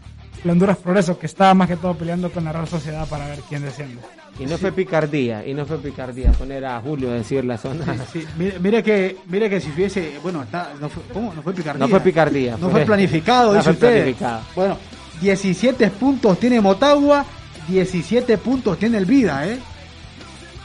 el 0.43 0.49
Honduras 0.49 0.77
Progreso 0.77 1.19
que 1.19 1.27
está 1.27 1.53
más 1.53 1.67
que 1.67 1.77
todo 1.77 1.93
peleando 1.93 2.31
con 2.31 2.43
la 2.43 2.51
Real 2.51 2.67
Sociedad 2.67 3.07
para 3.07 3.27
ver 3.27 3.39
quién 3.47 3.63
desciende. 3.63 4.01
Y 4.41 4.45
no 4.45 4.57
fue 4.57 4.71
picardía, 4.71 5.45
y 5.45 5.53
no 5.53 5.65
fue 5.65 5.77
picardía 5.77 6.31
poner 6.31 6.65
a 6.65 6.79
Julio 6.81 7.11
a 7.11 7.13
decir 7.13 7.45
la 7.45 7.57
zona. 7.57 7.85
Sí, 8.11 8.25
mire, 8.37 8.59
mire 8.59 8.83
que, 8.83 9.17
mire 9.27 9.49
que 9.49 9.61
si 9.61 9.69
hubiese, 9.71 10.13
bueno, 10.23 10.43
está, 10.43 10.71
no 10.79 10.89
fue, 10.89 11.03
¿cómo? 11.13 11.33
No 11.33 11.41
fue 11.41 11.53
picardía. 11.53 11.79
No 11.79 11.87
fue 11.87 11.99
picardía. 11.99 12.57
No 12.59 12.69
fue 12.69 12.85
planificado, 12.85 13.51
no 13.51 13.57
dice 13.59 13.63
fue 13.63 13.73
usted. 13.73 13.93
planificado. 14.01 14.41
Bueno, 14.55 14.77
17 15.21 15.89
puntos 15.91 16.39
tiene 16.39 16.59
Motagua, 16.59 17.25
17 17.67 18.37
puntos 18.39 18.77
tiene 18.77 18.97
el 18.97 19.05
Vida, 19.05 19.47
¿eh? 19.47 19.59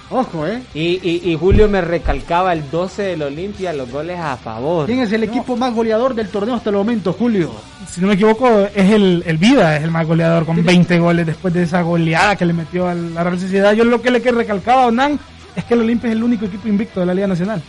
Ojo, 0.08 0.46
¿eh? 0.46 0.62
Y, 0.72 1.00
y, 1.02 1.32
y 1.32 1.36
Julio 1.36 1.68
me 1.68 1.80
recalcaba 1.80 2.52
el 2.52 2.70
12 2.70 3.02
del 3.02 3.22
Olimpia, 3.22 3.72
los 3.72 3.90
goles 3.90 4.18
a 4.18 4.36
favor. 4.36 4.86
¿Quién 4.86 5.00
es 5.00 5.12
el 5.12 5.24
equipo 5.24 5.56
más 5.56 5.74
goleador 5.74 6.14
del 6.14 6.28
torneo 6.28 6.54
hasta 6.54 6.70
el 6.70 6.76
momento, 6.76 7.12
Julio? 7.12 7.50
Si 7.90 8.00
no 8.00 8.08
me 8.08 8.14
equivoco, 8.14 8.68
es 8.74 8.90
el, 8.92 9.22
el 9.26 9.38
Vida, 9.38 9.76
es 9.76 9.84
el 9.84 9.90
más 9.90 10.06
goleador 10.06 10.44
con 10.44 10.62
20 10.62 10.98
goles 10.98 11.26
después 11.26 11.54
de 11.54 11.62
esa 11.62 11.82
goleada 11.82 12.36
que 12.36 12.44
le 12.44 12.52
metió 12.52 12.88
a 12.88 12.94
la 12.94 13.24
Real 13.24 13.38
Sociedad. 13.38 13.72
Yo 13.72 13.84
lo 13.84 14.02
que 14.02 14.10
le 14.10 14.20
que 14.20 14.32
recalcaba 14.32 14.84
a 14.84 14.86
Onan 14.86 15.18
es 15.54 15.64
que 15.64 15.74
el 15.74 15.80
Olimpia 15.80 16.08
es 16.08 16.16
el 16.16 16.22
único 16.22 16.44
equipo 16.44 16.68
invicto 16.68 17.00
de 17.00 17.06
la 17.06 17.14
Liga 17.14 17.26
Nacional. 17.26 17.62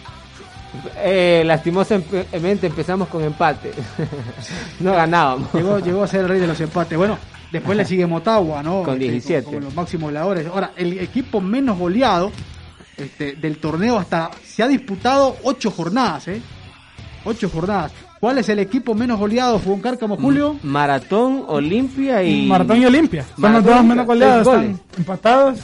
Eh, 0.97 1.43
lastimosamente 1.45 2.67
empezamos 2.67 3.07
con 3.07 3.23
empate. 3.23 3.71
no 4.79 4.91
ganábamos. 4.93 5.53
Llegó, 5.53 5.79
llegó 5.79 6.03
a 6.03 6.07
ser 6.07 6.21
el 6.21 6.29
rey 6.29 6.39
de 6.39 6.47
los 6.47 6.59
empates. 6.59 6.97
Bueno, 6.97 7.17
después 7.51 7.77
le 7.77 7.85
sigue 7.85 8.05
Motagua, 8.05 8.61
¿no? 8.61 8.83
Con 8.83 8.95
Este, 8.95 9.11
17. 9.11 9.43
Con, 9.43 9.53
con 9.53 9.63
los 9.63 9.75
máximos 9.75 10.09
goleadores. 10.09 10.47
Ahora, 10.47 10.71
el 10.75 10.99
equipo 10.99 11.39
menos 11.39 11.77
goleado 11.77 12.31
este, 12.97 13.35
del 13.35 13.57
torneo 13.59 13.97
hasta 13.97 14.31
se 14.43 14.63
ha 14.63 14.67
disputado 14.67 15.37
ocho 15.43 15.71
jornadas, 15.71 16.27
¿eh? 16.27 16.41
Ocho 17.23 17.49
jornadas. 17.49 17.91
¿Cuál 18.27 18.39
es 18.39 18.49
el 18.49 18.59
equipo 18.59 18.93
menos 18.93 19.17
goleado, 19.17 19.57
Fugón 19.57 19.79
Cárcamo, 19.79 20.17
Julio? 20.17 20.59
Maratón, 20.61 21.45
Olimpia 21.47 22.21
y. 22.21 22.45
Maratón 22.45 22.81
y 22.81 22.85
Olimpia. 22.85 23.25
Son 23.39 23.53
los 23.53 23.63
dos 23.63 23.85
menos 23.85 24.05
goleados, 24.05 24.45
están 24.45 24.81
empatados. 24.97 25.59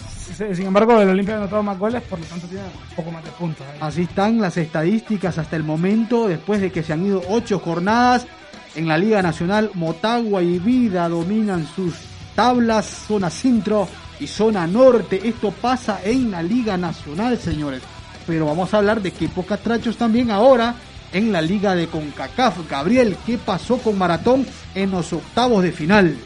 Sin 0.56 0.68
embargo, 0.68 0.98
el 1.02 1.10
Olimpia 1.10 1.36
ha 1.36 1.38
anotado 1.40 1.62
más 1.62 1.78
goles, 1.78 2.02
por 2.04 2.20
lo 2.20 2.26
tanto 2.26 2.48
tiene 2.48 2.64
un 2.64 2.96
poco 2.96 3.12
más 3.12 3.22
de 3.26 3.32
puntos. 3.32 3.68
ahí. 3.70 3.80
Así 3.82 4.04
están 4.04 4.40
las 4.40 4.56
estadísticas 4.56 5.38
hasta 5.38 5.58
el 5.58 5.66
momento, 5.66 6.30
después 6.30 6.62
de 6.62 6.72
que 6.72 6.84
se 6.84 6.94
han 6.94 7.06
ido 7.06 7.22
ocho 7.28 7.60
jornadas 7.60 8.28
en 8.76 8.88
la 8.88 8.98
Liga 8.98 9.22
Nacional. 9.22 9.70
Motagua 9.74 10.42
y 10.42 10.58
Vida 10.58 11.10
dominan 11.10 11.68
sus 11.68 11.96
tablas, 12.34 12.86
zona 12.86 13.30
centro 13.30 13.90
y 14.22 14.28
zona 14.28 14.66
norte. 14.68 15.20
Esto 15.22 15.52
pasa 15.52 16.00
en 16.02 16.32
la 16.32 16.42
Liga 16.42 16.78
Nacional, 16.78 17.38
señores. 17.38 17.82
Pero 18.26 18.46
vamos 18.46 18.74
a 18.74 18.78
hablar 18.78 19.02
de 19.02 19.10
equipos 19.10 19.46
catrachos 19.46 19.98
también 19.98 20.32
ahora 20.32 20.76
en 21.14 21.32
la 21.32 21.42
Liga 21.42 21.76
de 21.76 21.88
CONCACAF. 21.88 22.70
Gabriel, 22.70 23.18
¿qué 23.26 23.38
pasó 23.38 23.78
con 23.78 23.98
Maratón 23.98 24.46
en 24.76 24.92
los 24.92 25.14
octavos 25.14 25.64
de 25.64 25.72
final? 25.72 26.18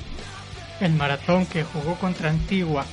El 0.79 0.93
maratón 0.93 1.45
que 1.45 1.63
jugó 1.63 1.95
contra 1.95 2.29
Antigua 2.29 2.85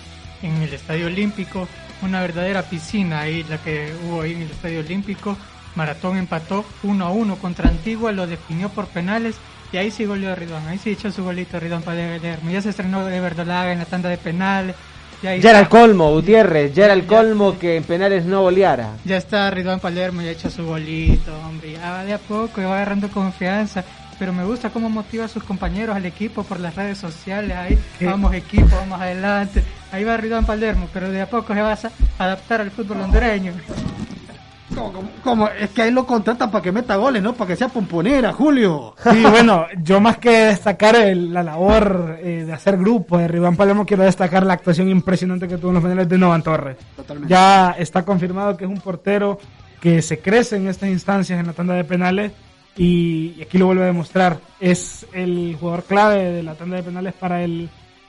en 0.43 0.63
el 0.63 0.73
Estadio 0.75 1.07
Olímpico, 1.07 1.69
una 2.03 2.21
verdadera 2.21 2.63
piscina 2.63 3.21
ahí 3.21 3.45
la 3.45 3.59
que 3.59 3.93
hubo 4.05 4.23
ahí 4.23 4.33
en 4.33 4.43
el 4.43 4.51
Estadio 4.51 4.81
Olímpico. 4.81 5.37
Maratón 5.75 6.19
empató 6.19 6.65
1 6.83 7.05
a 7.05 7.11
1 7.11 7.37
contra 7.37 7.69
Antigua, 7.69 8.13
lo 8.13 8.27
definió 8.27 8.69
por 8.69 8.87
penales 8.87 9.37
y 9.73 9.77
ahí 9.77 9.91
sí 9.91 10.05
goleó 10.05 10.35
Ridón, 10.37 10.67
ahí 10.69 10.79
sí 10.79 10.91
echó 10.91 11.11
su 11.11 11.25
golito 11.25 11.59
Ridón 11.59 11.83
para 11.83 11.97
Palermo. 11.97 12.51
Ya 12.51 12.63
se 12.63 12.71
estrenó 12.71 13.05
de 13.05 13.21
Verdolaga 13.21 13.73
en 13.73 13.79
la 13.81 13.85
tanda 13.85 14.09
de 14.09 14.19
penales. 14.19 14.77
Ya, 15.25 15.51
era 15.51 15.61
el 15.61 15.69
colmo, 15.71 16.11
Gutiérrez. 16.13 16.75
Ya 16.75 16.85
era 16.85 16.93
el 16.93 17.07
colmo 17.07 17.59
que 17.59 17.77
en 17.77 17.85
penales 17.85 18.27
no 18.27 18.43
goleara. 18.43 18.91
Ya 19.07 19.17
está 19.17 19.51
Ridwan 19.51 19.81
Palermo, 19.81 20.21
ya 20.21 20.29
ha 20.29 20.33
hecho 20.33 20.51
su 20.51 20.67
golito, 20.67 21.33
hombre. 21.47 21.73
Ya 21.73 21.91
va 21.93 22.05
de 22.05 22.13
a 22.13 22.19
poco, 22.19 22.61
ya 22.61 22.69
va 22.69 22.77
agarrando 22.77 23.09
confianza. 23.09 23.83
Pero 24.19 24.35
me 24.35 24.45
gusta 24.45 24.69
cómo 24.69 24.91
motiva 24.91 25.25
a 25.25 25.29
sus 25.29 25.43
compañeros, 25.43 25.97
al 25.97 26.05
equipo 26.05 26.45
por 26.45 26.61
las 26.61 26.77
redes 26.77 26.99
sociales. 26.99 27.57
Ahí, 27.57 27.79
vamos 28.03 28.35
equipo, 28.35 28.69
vamos 28.77 29.01
adelante. 29.01 29.65
Ahí 29.93 30.05
va 30.05 30.19
Ridwan 30.19 30.45
Palermo, 30.45 30.89
pero 30.93 31.11
de 31.11 31.23
a 31.23 31.31
poco 31.31 31.55
se 31.55 31.63
va 31.63 31.73
a 31.73 32.25
adaptar 32.25 32.61
al 32.61 32.71
fútbol 32.71 33.01
hondureño. 33.01 33.55
¿Cómo, 34.75 34.93
cómo- 34.93 35.09
cómo? 35.23 35.49
Es 35.49 35.71
que 35.71 35.83
ahí 35.83 35.91
lo 35.91 36.05
contratan 36.07 36.51
para 36.51 36.63
que 36.63 36.73
meta 36.73 36.97
goles, 36.97 37.23
no 37.23 37.35
para 37.35 37.49
que 37.49 37.57
sea 37.57 37.69
pomponera, 37.69 38.33
Julio. 38.33 38.95
Sí, 39.03 39.23
bueno, 39.31 39.67
yo 39.83 40.01
más 40.01 40.19
que 40.19 40.31
destacar 40.47 40.97
el- 40.97 41.33
la 41.33 41.43
labor 41.43 42.19
eh, 42.21 42.45
de 42.47 42.53
hacer 42.53 42.77
grupo 42.77 43.19
de 43.19 43.29
Riván 43.29 43.57
Palermo, 43.57 43.87
quiero 43.87 44.03
destacar 44.05 44.45
la 44.45 44.55
actuación 44.55 44.89
impresionante 44.89 45.47
que 45.49 45.59
tuvo 45.59 45.69
en 45.71 45.75
los 45.75 45.83
penales 45.83 46.09
de 46.09 46.19
Novan 46.19 46.43
Torres. 46.43 46.77
Totalmente. 46.97 47.31
Ya 47.33 47.71
está 47.79 48.05
confirmado 48.05 48.57
que 48.57 48.65
es 48.65 48.71
un 48.71 48.81
portero 48.81 49.39
que 49.81 50.03
se 50.03 50.19
crece 50.19 50.57
en 50.57 50.67
estas 50.69 50.89
instancias 50.89 51.39
en 51.39 51.47
la 51.47 51.53
tanda 51.53 51.75
de 51.75 51.85
penales 51.85 52.33
y, 52.77 53.35
y 53.39 53.43
aquí 53.43 53.59
lo 53.59 53.67
vuelve 53.67 53.83
a 53.85 53.87
demostrar. 53.87 54.39
Es 54.59 55.07
el 55.13 55.57
jugador 55.61 55.85
clave 55.85 56.25
de 56.33 56.43
la 56.43 56.55
tanda 56.55 56.77
de 56.77 56.83
penales 56.83 57.13
para 57.15 57.43
el 57.45 57.69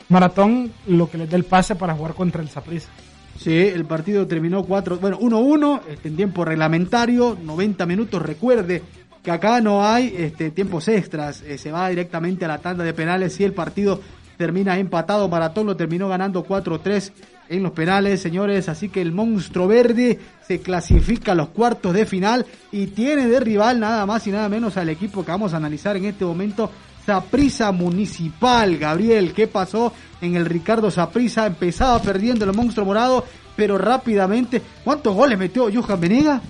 maratón, 0.09 0.71
lo 0.87 1.09
que 1.09 1.17
les 1.17 1.29
da 1.29 1.35
el 1.37 1.43
pase 1.45 1.75
para 1.75 1.93
jugar 1.95 2.13
contra 2.13 2.41
el 2.41 2.49
Saprissa. 2.49 2.89
Sí, 3.37 3.53
el 3.53 3.85
partido 3.85 4.25
terminó 4.25 4.63
4, 4.63 4.97
bueno, 4.97 5.19
1-1 5.19 5.81
este, 5.89 6.07
en 6.07 6.15
tiempo 6.15 6.45
reglamentario, 6.45 7.37
90 7.41 7.85
minutos. 7.85 8.21
Recuerde 8.21 8.81
que 9.21 9.31
acá 9.31 9.59
no 9.59 9.85
hay 9.85 10.13
este, 10.17 10.51
tiempos 10.51 10.87
extras, 10.87 11.41
eh, 11.41 11.57
se 11.57 11.71
va 11.71 11.89
directamente 11.89 12.45
a 12.45 12.47
la 12.47 12.59
tanda 12.59 12.83
de 12.83 12.93
penales. 12.93 13.33
Si 13.33 13.43
el 13.43 13.53
partido 13.53 13.99
termina 14.37 14.77
empatado, 14.77 15.27
Maratón 15.27 15.65
lo 15.65 15.75
terminó 15.75 16.07
ganando 16.07 16.45
4-3 16.45 17.11
en 17.49 17.63
los 17.63 17.71
penales, 17.71 18.21
señores. 18.21 18.69
Así 18.69 18.89
que 18.89 19.01
el 19.01 19.11
monstruo 19.11 19.67
verde 19.67 20.19
se 20.47 20.59
clasifica 20.61 21.33
a 21.33 21.35
los 21.35 21.49
cuartos 21.49 21.93
de 21.93 22.05
final 22.05 22.45
y 22.71 22.87
tiene 22.87 23.27
de 23.27 23.39
rival 23.39 23.79
nada 23.79 24.05
más 24.05 24.25
y 24.27 24.31
nada 24.31 24.49
menos 24.49 24.77
al 24.77 24.89
equipo 24.89 25.25
que 25.25 25.31
vamos 25.31 25.53
a 25.53 25.57
analizar 25.57 25.97
en 25.97 26.05
este 26.05 26.25
momento. 26.25 26.69
Saprisa 27.05 27.71
Municipal, 27.71 28.77
Gabriel, 28.77 29.33
¿qué 29.33 29.47
pasó 29.47 29.93
en 30.21 30.35
el 30.35 30.45
Ricardo 30.45 30.89
Saprisa? 30.89 31.45
Empezaba 31.45 32.01
perdiendo 32.01 32.45
el 32.45 32.53
monstruo 32.53 32.85
morado, 32.85 33.25
pero 33.55 33.77
rápidamente, 33.77 34.61
¿cuántos 34.83 35.13
goles 35.15 35.37
metió 35.37 35.69
Johan 35.71 35.99
Venega? 35.99 36.41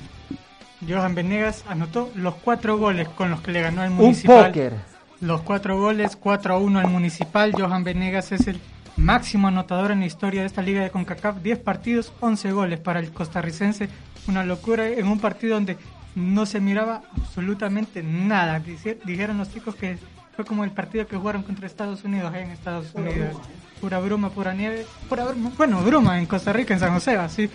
Johan 0.88 1.16
Venegas 1.16 1.64
anotó 1.68 2.10
los 2.16 2.36
cuatro 2.36 2.78
goles 2.78 3.10
con 3.10 3.32
los 3.32 3.42
que 3.42 3.52
le 3.52 3.62
ganó 3.62 3.84
Un 3.84 3.94
Municipal. 3.94 4.48
póker. 4.48 4.74
Los 5.22 5.42
cuatro 5.42 5.80
goles, 5.80 6.16
4 6.18 6.54
a 6.54 6.58
1 6.58 6.80
al 6.80 6.88
Municipal. 6.88 7.54
Johan 7.58 7.84
Venegas 7.84 8.32
es 8.34 8.48
el 8.48 8.60
máximo 8.98 9.48
anotador 9.48 9.92
en 9.92 10.02
la 10.02 10.06
historia 10.06 10.42
de 10.42 10.48
esta 10.48 10.62
liga 10.62 10.84
de 10.84 10.90
CONCACAF. 10.92 11.38
10 11.42 11.60
partidos, 11.60 12.14
11 12.20 12.52
goles 12.52 12.80
para 12.80 13.00
el 13.00 13.12
costarricense. 13.12 13.90
Una 14.28 14.44
locura 14.44 14.88
en 14.90 15.08
un 15.08 15.20
partido 15.20 15.56
donde 15.56 15.78
no 16.16 16.46
se 16.46 16.60
miraba 16.60 17.02
absolutamente 17.18 18.04
nada. 18.04 18.62
Dijeron 19.06 19.38
los 19.38 19.52
chicos 19.52 19.76
que 19.76 19.98
fue 20.36 20.46
como 20.46 20.64
el 20.64 20.72
partido 20.72 21.08
que 21.08 21.16
jugaron 21.16 21.44
contra 21.44 21.66
Estados 21.66 22.04
Unidos 22.04 22.34
ahí 22.34 22.44
en 22.44 22.52
Estados 22.52 22.94
Unidos. 22.94 23.38
Pura 23.80 24.00
bruma, 24.00 24.30
pura 24.30 24.54
nieve. 24.54 24.86
Pura 25.08 25.26
bruma, 25.26 25.52
bueno, 25.58 25.82
bruma 25.82 26.20
en 26.20 26.26
Costa 26.26 26.52
Rica, 26.52 26.74
en 26.74 26.80
San 26.80 26.94
José, 26.94 27.16
así. 27.18 27.50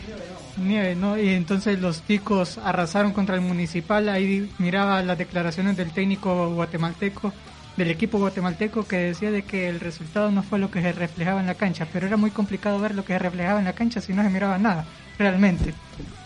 Nieve, 0.57 0.95
¿no? 0.95 1.19
Y 1.19 1.31
entonces 1.31 1.79
los 1.81 2.07
chicos 2.07 2.59
arrasaron 2.59 3.13
contra 3.13 3.35
el 3.35 3.41
municipal. 3.41 4.09
Ahí 4.09 4.51
miraba 4.59 5.03
las 5.03 5.19
declaraciones 5.19 5.77
del 5.77 5.91
técnico 5.91 6.55
guatemalteco, 6.55 7.33
del 7.77 7.91
equipo 7.91 8.19
guatemalteco, 8.19 8.85
que 8.85 8.97
decía 8.97 9.31
de 9.31 9.43
que 9.43 9.69
el 9.69 9.81
resultado 9.81 10.31
no 10.31 10.43
fue 10.43 10.59
lo 10.59 10.71
que 10.71 10.83
se 10.83 10.93
reflejaba 10.93 11.41
en 11.41 11.47
la 11.47 11.55
cancha. 11.55 11.87
Pero 11.93 12.07
era 12.07 12.17
muy 12.17 12.31
complicado 12.31 12.79
ver 12.79 12.95
lo 12.95 13.05
que 13.05 13.15
se 13.15 13.19
reflejaba 13.19 13.59
en 13.59 13.67
la 13.67 13.75
cancha 13.75 14.01
si 14.01 14.13
no 14.13 14.23
se 14.23 14.31
miraba 14.31 14.59
nada, 14.59 14.87
realmente. 15.19 15.75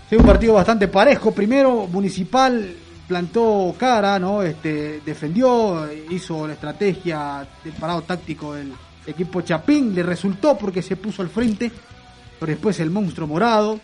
Sí, 0.09 0.17
un 0.17 0.27
partido 0.27 0.55
bastante 0.55 0.88
parejo. 0.88 1.33
Primero, 1.33 1.87
Municipal 1.87 2.77
plantó 3.07 3.75
cara, 3.79 4.19
¿no? 4.19 4.43
Este, 4.43 5.01
defendió, 5.05 5.88
hizo 6.11 6.47
la 6.47 6.55
estrategia 6.55 7.47
del 7.62 7.73
parado 7.75 8.03
táctico 8.03 8.55
del 8.55 8.73
equipo 9.07 9.40
Chapín. 9.43 9.95
Le 9.95 10.03
resultó 10.03 10.57
porque 10.57 10.83
se 10.83 10.97
puso 10.97 11.23
al 11.23 11.29
frente. 11.29 11.71
Pero 12.40 12.51
después 12.51 12.81
el 12.81 12.90
monstruo 12.90 13.29
morado, 13.29 13.81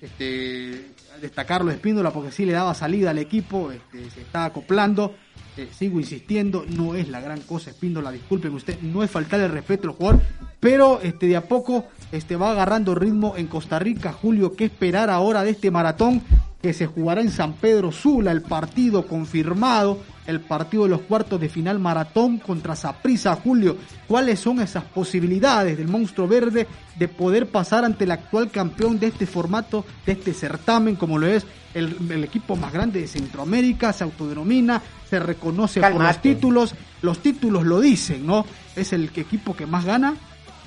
este, 0.00 0.92
destacarlo 1.20 1.70
Espíndola 1.70 2.10
porque 2.10 2.32
sí 2.32 2.44
le 2.44 2.52
daba 2.52 2.74
salida 2.74 3.10
al 3.10 3.18
equipo, 3.18 3.70
este, 3.70 4.10
se 4.10 4.20
está 4.22 4.44
acoplando. 4.44 5.14
Eh, 5.56 5.68
sigo 5.70 6.00
insistiendo, 6.00 6.64
no 6.66 6.94
es 6.94 7.08
la 7.08 7.20
gran 7.20 7.40
cosa 7.42 7.70
Espíndola, 7.70 8.10
disculpen 8.10 8.54
usted, 8.54 8.80
no 8.80 9.02
es 9.02 9.10
faltarle 9.10 9.46
el 9.46 9.52
respeto 9.52 9.86
al 9.86 9.94
jugador, 9.94 10.22
pero 10.60 10.98
este 11.02 11.26
de 11.26 11.36
a 11.36 11.42
poco 11.42 11.84
este 12.10 12.36
va 12.36 12.52
agarrando 12.52 12.94
ritmo 12.94 13.34
en 13.36 13.48
Costa 13.48 13.78
Rica, 13.78 14.14
Julio, 14.14 14.54
¿qué 14.56 14.64
esperar 14.64 15.10
ahora 15.10 15.44
de 15.44 15.50
este 15.50 15.70
maratón 15.70 16.22
que 16.62 16.72
se 16.72 16.86
jugará 16.86 17.20
en 17.20 17.30
San 17.30 17.54
Pedro 17.54 17.90
Sula, 17.90 18.30
el 18.30 18.42
partido 18.42 19.06
confirmado, 19.06 19.98
el 20.26 20.40
partido 20.40 20.84
de 20.84 20.90
los 20.90 21.00
cuartos 21.00 21.40
de 21.40 21.48
final 21.48 21.80
maratón 21.80 22.38
contra 22.38 22.76
Saprissa, 22.76 23.34
Julio? 23.34 23.76
¿Cuáles 24.06 24.38
son 24.38 24.60
esas 24.60 24.84
posibilidades 24.84 25.76
del 25.76 25.88
monstruo 25.88 26.28
verde 26.28 26.68
de 26.96 27.08
poder 27.08 27.48
pasar 27.48 27.84
ante 27.84 28.04
el 28.04 28.12
actual 28.12 28.50
campeón 28.50 29.00
de 29.00 29.08
este 29.08 29.26
formato, 29.26 29.84
de 30.06 30.12
este 30.12 30.32
certamen, 30.32 30.94
como 30.94 31.18
lo 31.18 31.26
es 31.26 31.44
el, 31.74 31.96
el 32.08 32.22
equipo 32.22 32.54
más 32.54 32.72
grande 32.72 33.00
de 33.00 33.08
Centroamérica, 33.08 33.92
se 33.92 34.04
autodenomina, 34.04 34.80
se 35.10 35.18
reconoce 35.18 35.80
por 35.80 35.90
los 35.90 35.98
Calmate. 35.98 36.34
títulos, 36.34 36.74
los 37.02 37.18
títulos 37.18 37.64
lo 37.64 37.80
dicen, 37.80 38.24
¿no? 38.24 38.46
Es 38.76 38.92
el 38.92 39.10
equipo 39.16 39.56
que 39.56 39.66
más 39.66 39.84
gana 39.84 40.14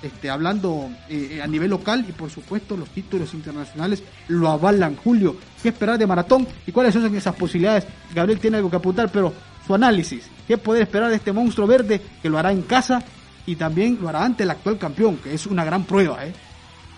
este, 0.05 0.29
hablando 0.29 0.89
eh, 1.09 1.41
a 1.43 1.47
nivel 1.47 1.71
local 1.71 2.05
y 2.07 2.11
por 2.11 2.29
supuesto 2.29 2.77
los 2.77 2.89
títulos 2.89 3.33
internacionales 3.33 4.03
lo 4.27 4.49
avalan. 4.49 4.95
Julio, 4.95 5.35
¿qué 5.61 5.69
esperar 5.69 5.97
de 5.97 6.05
Maratón 6.05 6.47
y 6.67 6.71
cuáles 6.71 6.93
son 6.93 7.15
esas 7.15 7.35
posibilidades? 7.35 7.85
Gabriel 8.13 8.39
tiene 8.39 8.57
algo 8.57 8.69
que 8.69 8.75
apuntar, 8.75 9.09
pero 9.11 9.33
su 9.65 9.73
análisis, 9.73 10.29
¿qué 10.47 10.57
poder 10.57 10.83
esperar 10.83 11.09
de 11.09 11.15
este 11.15 11.33
monstruo 11.33 11.65
verde 11.65 11.99
que 12.21 12.29
lo 12.29 12.37
hará 12.37 12.51
en 12.51 12.61
casa 12.61 13.01
y 13.47 13.55
también 13.55 13.97
lo 13.99 14.09
hará 14.09 14.23
ante 14.23 14.43
el 14.43 14.51
actual 14.51 14.77
campeón, 14.77 15.17
que 15.17 15.33
es 15.33 15.47
una 15.47 15.65
gran 15.65 15.85
prueba? 15.85 16.23
¿eh? 16.23 16.33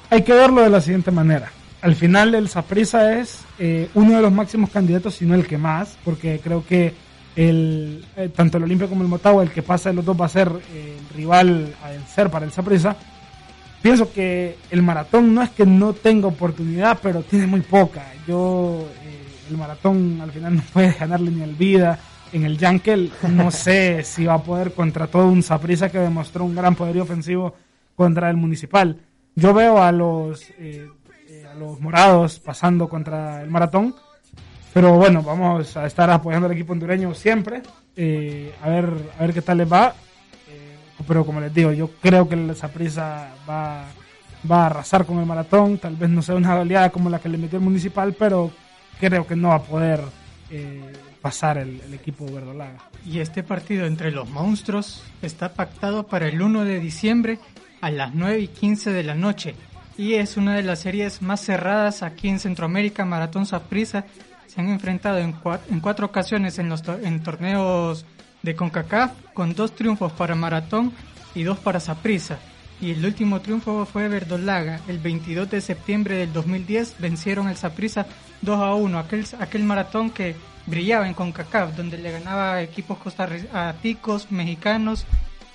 Hay 0.09 0.23
que 0.23 0.33
verlo 0.33 0.61
de 0.61 0.69
la 0.69 0.81
siguiente 0.81 1.11
manera. 1.11 1.49
Al 1.81 1.95
final 1.95 2.35
el 2.35 2.49
Saprissa 2.49 3.19
es 3.19 3.39
eh, 3.57 3.89
uno 3.93 4.17
de 4.17 4.21
los 4.21 4.33
máximos 4.33 4.69
candidatos, 4.69 5.15
si 5.15 5.25
no 5.25 5.35
el 5.35 5.47
que 5.47 5.57
más, 5.57 5.97
porque 6.03 6.41
creo 6.43 6.65
que 6.65 6.93
el, 7.37 8.03
eh, 8.15 8.29
tanto 8.35 8.57
el 8.57 8.63
Olimpia 8.63 8.87
como 8.87 9.03
el 9.03 9.07
Motagua, 9.07 9.43
el 9.43 9.51
que 9.51 9.61
pasa 9.61 9.89
de 9.89 9.95
los 9.95 10.03
dos 10.03 10.19
va 10.19 10.25
a 10.25 10.29
ser 10.29 10.51
eh, 10.73 10.97
el 10.99 11.15
rival 11.15 11.75
a 11.83 11.89
vencer 11.89 12.31
para 12.31 12.45
el 12.45 12.51
Saprissa. 12.51 12.97
Pienso 13.81 14.11
que 14.11 14.57
el 14.71 14.81
maratón 14.81 15.35
no 15.35 15.43
es 15.43 15.51
que 15.51 15.65
no 15.65 15.93
tenga 15.93 16.27
oportunidad, 16.27 16.97
pero 17.01 17.21
tiene 17.21 17.45
muy 17.45 17.61
poca. 17.61 18.03
Yo, 18.27 18.87
el 19.49 19.55
maratón 19.55 20.19
al 20.19 20.31
final 20.31 20.55
no 20.55 20.63
puede 20.73 20.91
ganarle 20.93 21.29
ni 21.29 21.43
el 21.43 21.53
vida. 21.53 21.99
En 22.33 22.43
el 22.43 22.57
Yankel 22.57 23.11
no 23.29 23.51
sé 23.51 24.03
si 24.03 24.25
va 24.25 24.33
a 24.33 24.43
poder 24.43 24.73
contra 24.73 25.05
todo 25.05 25.27
un 25.27 25.43
Saprissa 25.43 25.89
que 25.89 25.99
demostró 25.99 26.43
un 26.43 26.55
gran 26.55 26.75
poderío 26.75 27.03
ofensivo 27.03 27.53
contra 27.95 28.31
el 28.31 28.35
Municipal. 28.35 28.99
Yo 29.35 29.53
veo 29.53 29.81
a 29.81 29.91
los, 29.91 30.49
eh, 30.57 30.89
a 31.49 31.53
los 31.53 31.79
morados 31.79 32.39
pasando 32.39 32.89
contra 32.89 33.43
el 33.43 33.51
maratón 33.51 33.93
pero 34.73 34.93
bueno, 34.93 35.23
vamos 35.23 35.75
a 35.77 35.85
estar 35.85 36.09
apoyando 36.09 36.47
al 36.47 36.53
equipo 36.53 36.73
hondureño 36.73 37.13
siempre. 37.13 37.61
Eh, 37.95 38.53
a 38.61 38.69
ver 38.69 38.93
a 39.17 39.21
ver 39.21 39.33
qué 39.33 39.41
tal 39.41 39.57
les 39.57 39.71
va. 39.71 39.95
Eh, 40.47 40.75
pero 41.07 41.25
como 41.25 41.41
les 41.41 41.53
digo, 41.53 41.71
yo 41.71 41.89
creo 42.01 42.27
que 42.27 42.35
el 42.35 42.55
Saprissa 42.55 43.29
va, 43.49 43.85
va 44.49 44.63
a 44.63 44.65
arrasar 44.67 45.05
con 45.05 45.19
el 45.19 45.25
maratón. 45.25 45.77
Tal 45.77 45.95
vez 45.95 46.09
no 46.09 46.21
sea 46.21 46.35
una 46.35 46.55
goleada 46.55 46.89
como 46.89 47.09
la 47.09 47.19
que 47.19 47.29
le 47.29 47.37
metió 47.37 47.57
el 47.57 47.65
municipal, 47.65 48.13
pero 48.13 48.51
creo 48.99 49.25
que 49.25 49.35
no 49.35 49.49
va 49.49 49.55
a 49.55 49.63
poder 49.63 50.01
eh, 50.51 50.93
pasar 51.21 51.57
el, 51.57 51.81
el, 51.81 51.93
equipo 51.93 52.25
verdolaga. 52.31 52.77
Y 53.05 53.19
este 53.19 53.43
partido 53.43 53.85
entre 53.85 54.11
los 54.11 54.29
monstruos 54.29 55.03
está 55.21 55.53
pactado 55.53 56.07
para 56.07 56.27
el 56.27 56.41
1 56.41 56.65
de 56.65 56.79
diciembre 56.79 57.39
a 57.81 57.89
las 57.89 58.13
9 58.13 58.39
y 58.39 58.47
15 58.47 58.91
de 58.91 59.03
la 59.03 59.15
noche. 59.15 59.55
Y 59.97 60.13
es 60.13 60.37
una 60.37 60.55
de 60.55 60.61
las 60.61 60.79
series 60.79 61.23
más 61.23 61.41
cerradas 61.41 62.03
aquí 62.03 62.29
en 62.29 62.39
Centroamérica, 62.39 63.03
Maratón 63.05 63.47
Saprissa 63.47 64.05
han 64.57 64.69
enfrentado 64.69 65.19
en 65.19 65.31
cuatro, 65.31 65.73
en 65.73 65.79
cuatro 65.79 66.07
ocasiones 66.07 66.59
en 66.59 66.69
los 66.69 66.83
en 66.87 67.21
torneos 67.21 68.05
de 68.41 68.55
CONCACAF 68.55 69.11
con 69.33 69.53
dos 69.53 69.75
triunfos 69.75 70.11
para 70.11 70.35
Maratón 70.35 70.91
y 71.35 71.43
dos 71.43 71.59
para 71.59 71.79
Saprissa. 71.79 72.39
Y 72.79 72.91
el 72.91 73.05
último 73.05 73.41
triunfo 73.41 73.85
fue 73.85 74.07
Verdolaga. 74.07 74.81
El 74.87 74.99
22 74.99 75.49
de 75.49 75.61
septiembre 75.61 76.15
del 76.15 76.31
2010 76.31 76.97
vencieron 76.99 77.47
el 77.47 77.57
Saprissa 77.57 78.05
2 78.41 78.59
a 78.59 78.73
1. 78.75 78.99
Aquel, 78.99 79.25
aquel 79.39 79.63
maratón 79.63 80.11
que 80.11 80.35
brillaba 80.67 81.07
en 81.07 81.15
CONCACAF, 81.15 81.75
donde 81.75 81.97
le 81.97 82.11
ganaba 82.11 82.53
a 82.53 82.61
equipos 82.61 82.99
costarricenses, 82.99 84.31
mexicanos 84.31 85.05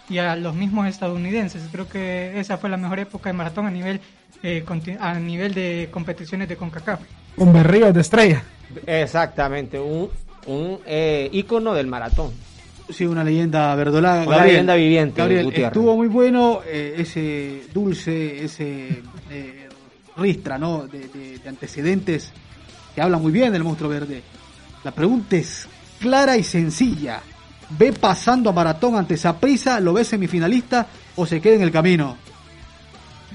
y 0.09 0.19
a 0.19 0.35
los 0.35 0.55
mismos 0.55 0.89
estadounidenses. 0.89 1.63
Creo 1.71 1.89
que 1.89 2.41
esa 2.41 2.59
fue 2.59 2.71
la 2.71 2.77
mejor 2.77 2.99
época 2.99 3.29
de 3.29 3.35
maratón 3.35 3.67
a 3.67 3.71
nivel, 3.71 4.01
eh, 4.43 4.65
a 4.99 5.15
nivel 5.15 5.55
de 5.55 5.89
competiciones 5.93 6.49
de 6.49 6.57
CONCACAF. 6.57 7.01
Un 7.37 7.53
berrío 7.53 7.93
de 7.93 8.01
estrella. 8.01 8.43
Exactamente, 8.87 9.79
un, 9.79 10.11
un 10.47 10.79
eh, 10.87 11.29
ícono 11.33 11.75
del 11.75 11.87
maratón. 11.87 12.33
Sí, 12.91 13.07
una 13.07 13.25
leyenda 13.25 13.75
verdolaga. 13.75 14.23
Una 14.23 14.37
Gabriel, 14.37 14.55
leyenda 14.55 14.75
viviente. 14.75 15.21
Gabriel, 15.21 15.53
estuvo 15.55 15.97
muy 15.97 16.09
bueno 16.09 16.61
eh, 16.67 16.95
ese 16.99 17.63
dulce, 17.73 18.45
ese 18.45 19.03
eh, 19.31 19.69
ristra, 20.17 20.59
¿no? 20.59 20.87
De, 20.87 21.09
de, 21.09 21.39
de, 21.39 21.49
antecedentes 21.49 22.33
que 22.95 23.01
habla 23.01 23.19
muy 23.19 23.33
bien 23.33 23.53
del 23.53 23.65
monstruo 23.65 23.89
verde. 23.89 24.23
La 24.85 24.91
pregunta 24.91 25.37
es 25.37 25.69
clara 26.01 26.37
y 26.37 26.43
sencilla. 26.43 27.21
¿Ve 27.79 27.93
pasando 27.93 28.51
a 28.51 28.53
maratón 28.53 28.97
ante 28.97 29.17
Saprisa? 29.17 29.81
¿Lo 29.81 29.95
ve 29.95 30.05
semifinalista 30.05 30.87
o 31.17 31.25
se 31.25 31.41
queda 31.41 31.55
en 31.55 31.63
el 31.63 31.73
camino? 31.73 32.19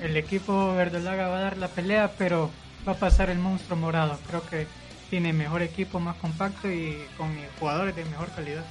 El 0.04 0.16
equipo 0.16 0.76
verdolaga 0.76 1.28
va 1.28 1.38
a 1.38 1.42
dar 1.42 1.58
la 1.58 1.70
pelea, 1.70 2.12
pero 2.18 2.52
va 2.88 2.92
a 2.92 2.96
pasar 2.96 3.32
el 3.32 3.40
monstruo 3.40 3.78
morado. 3.80 4.20
Creo 4.28 4.44
que 4.48 4.68
tiene 5.10 5.34
mejor 5.34 5.62
equipo, 5.62 6.00
más 6.00 6.16
compacto 6.18 6.72
y 6.72 6.98
con 7.18 7.30
jugadores 7.60 7.96
de 7.96 8.06
mejor 8.06 8.30
calidad. 8.30 8.66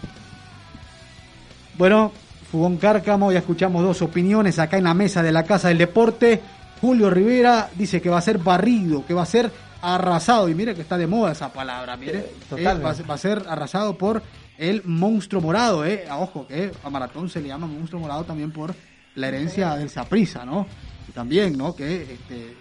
Bueno, 1.76 2.12
Fugón 2.50 2.76
Cárcamo, 2.76 3.32
ya 3.32 3.40
escuchamos 3.40 3.82
dos 3.82 4.02
opiniones 4.02 4.58
acá 4.58 4.78
en 4.78 4.84
la 4.84 4.94
mesa 4.94 5.22
de 5.22 5.32
la 5.32 5.44
Casa 5.44 5.68
del 5.68 5.78
Deporte. 5.78 6.40
Julio 6.80 7.10
Rivera 7.10 7.70
dice 7.74 8.00
que 8.00 8.08
va 8.08 8.18
a 8.18 8.22
ser 8.22 8.38
barrido, 8.38 9.04
que 9.04 9.14
va 9.14 9.22
a 9.22 9.26
ser 9.26 9.50
arrasado. 9.82 10.48
Y 10.48 10.54
mire 10.54 10.74
que 10.74 10.82
está 10.82 10.96
de 10.96 11.06
moda 11.06 11.32
esa 11.32 11.52
palabra, 11.52 11.96
mire. 11.96 12.18
Eh, 12.18 12.34
eh, 12.56 12.64
va, 12.64 12.74
va, 12.74 13.14
a 13.14 13.18
ser 13.18 13.42
arrasado 13.48 13.96
por 13.96 14.22
el 14.58 14.82
monstruo 14.84 15.42
morado, 15.42 15.84
eh. 15.84 16.04
Ojo, 16.10 16.46
que 16.46 16.70
a 16.82 16.90
Maratón 16.90 17.28
se 17.28 17.40
le 17.40 17.48
llama 17.48 17.66
monstruo 17.66 18.00
morado 18.00 18.24
también 18.24 18.52
por 18.52 18.74
la 19.14 19.28
herencia 19.28 19.74
del 19.76 19.90
Saprisa, 19.90 20.44
¿no? 20.44 20.66
Y 21.08 21.12
también, 21.12 21.56
¿no? 21.56 21.74
Que 21.74 22.02
este, 22.02 22.56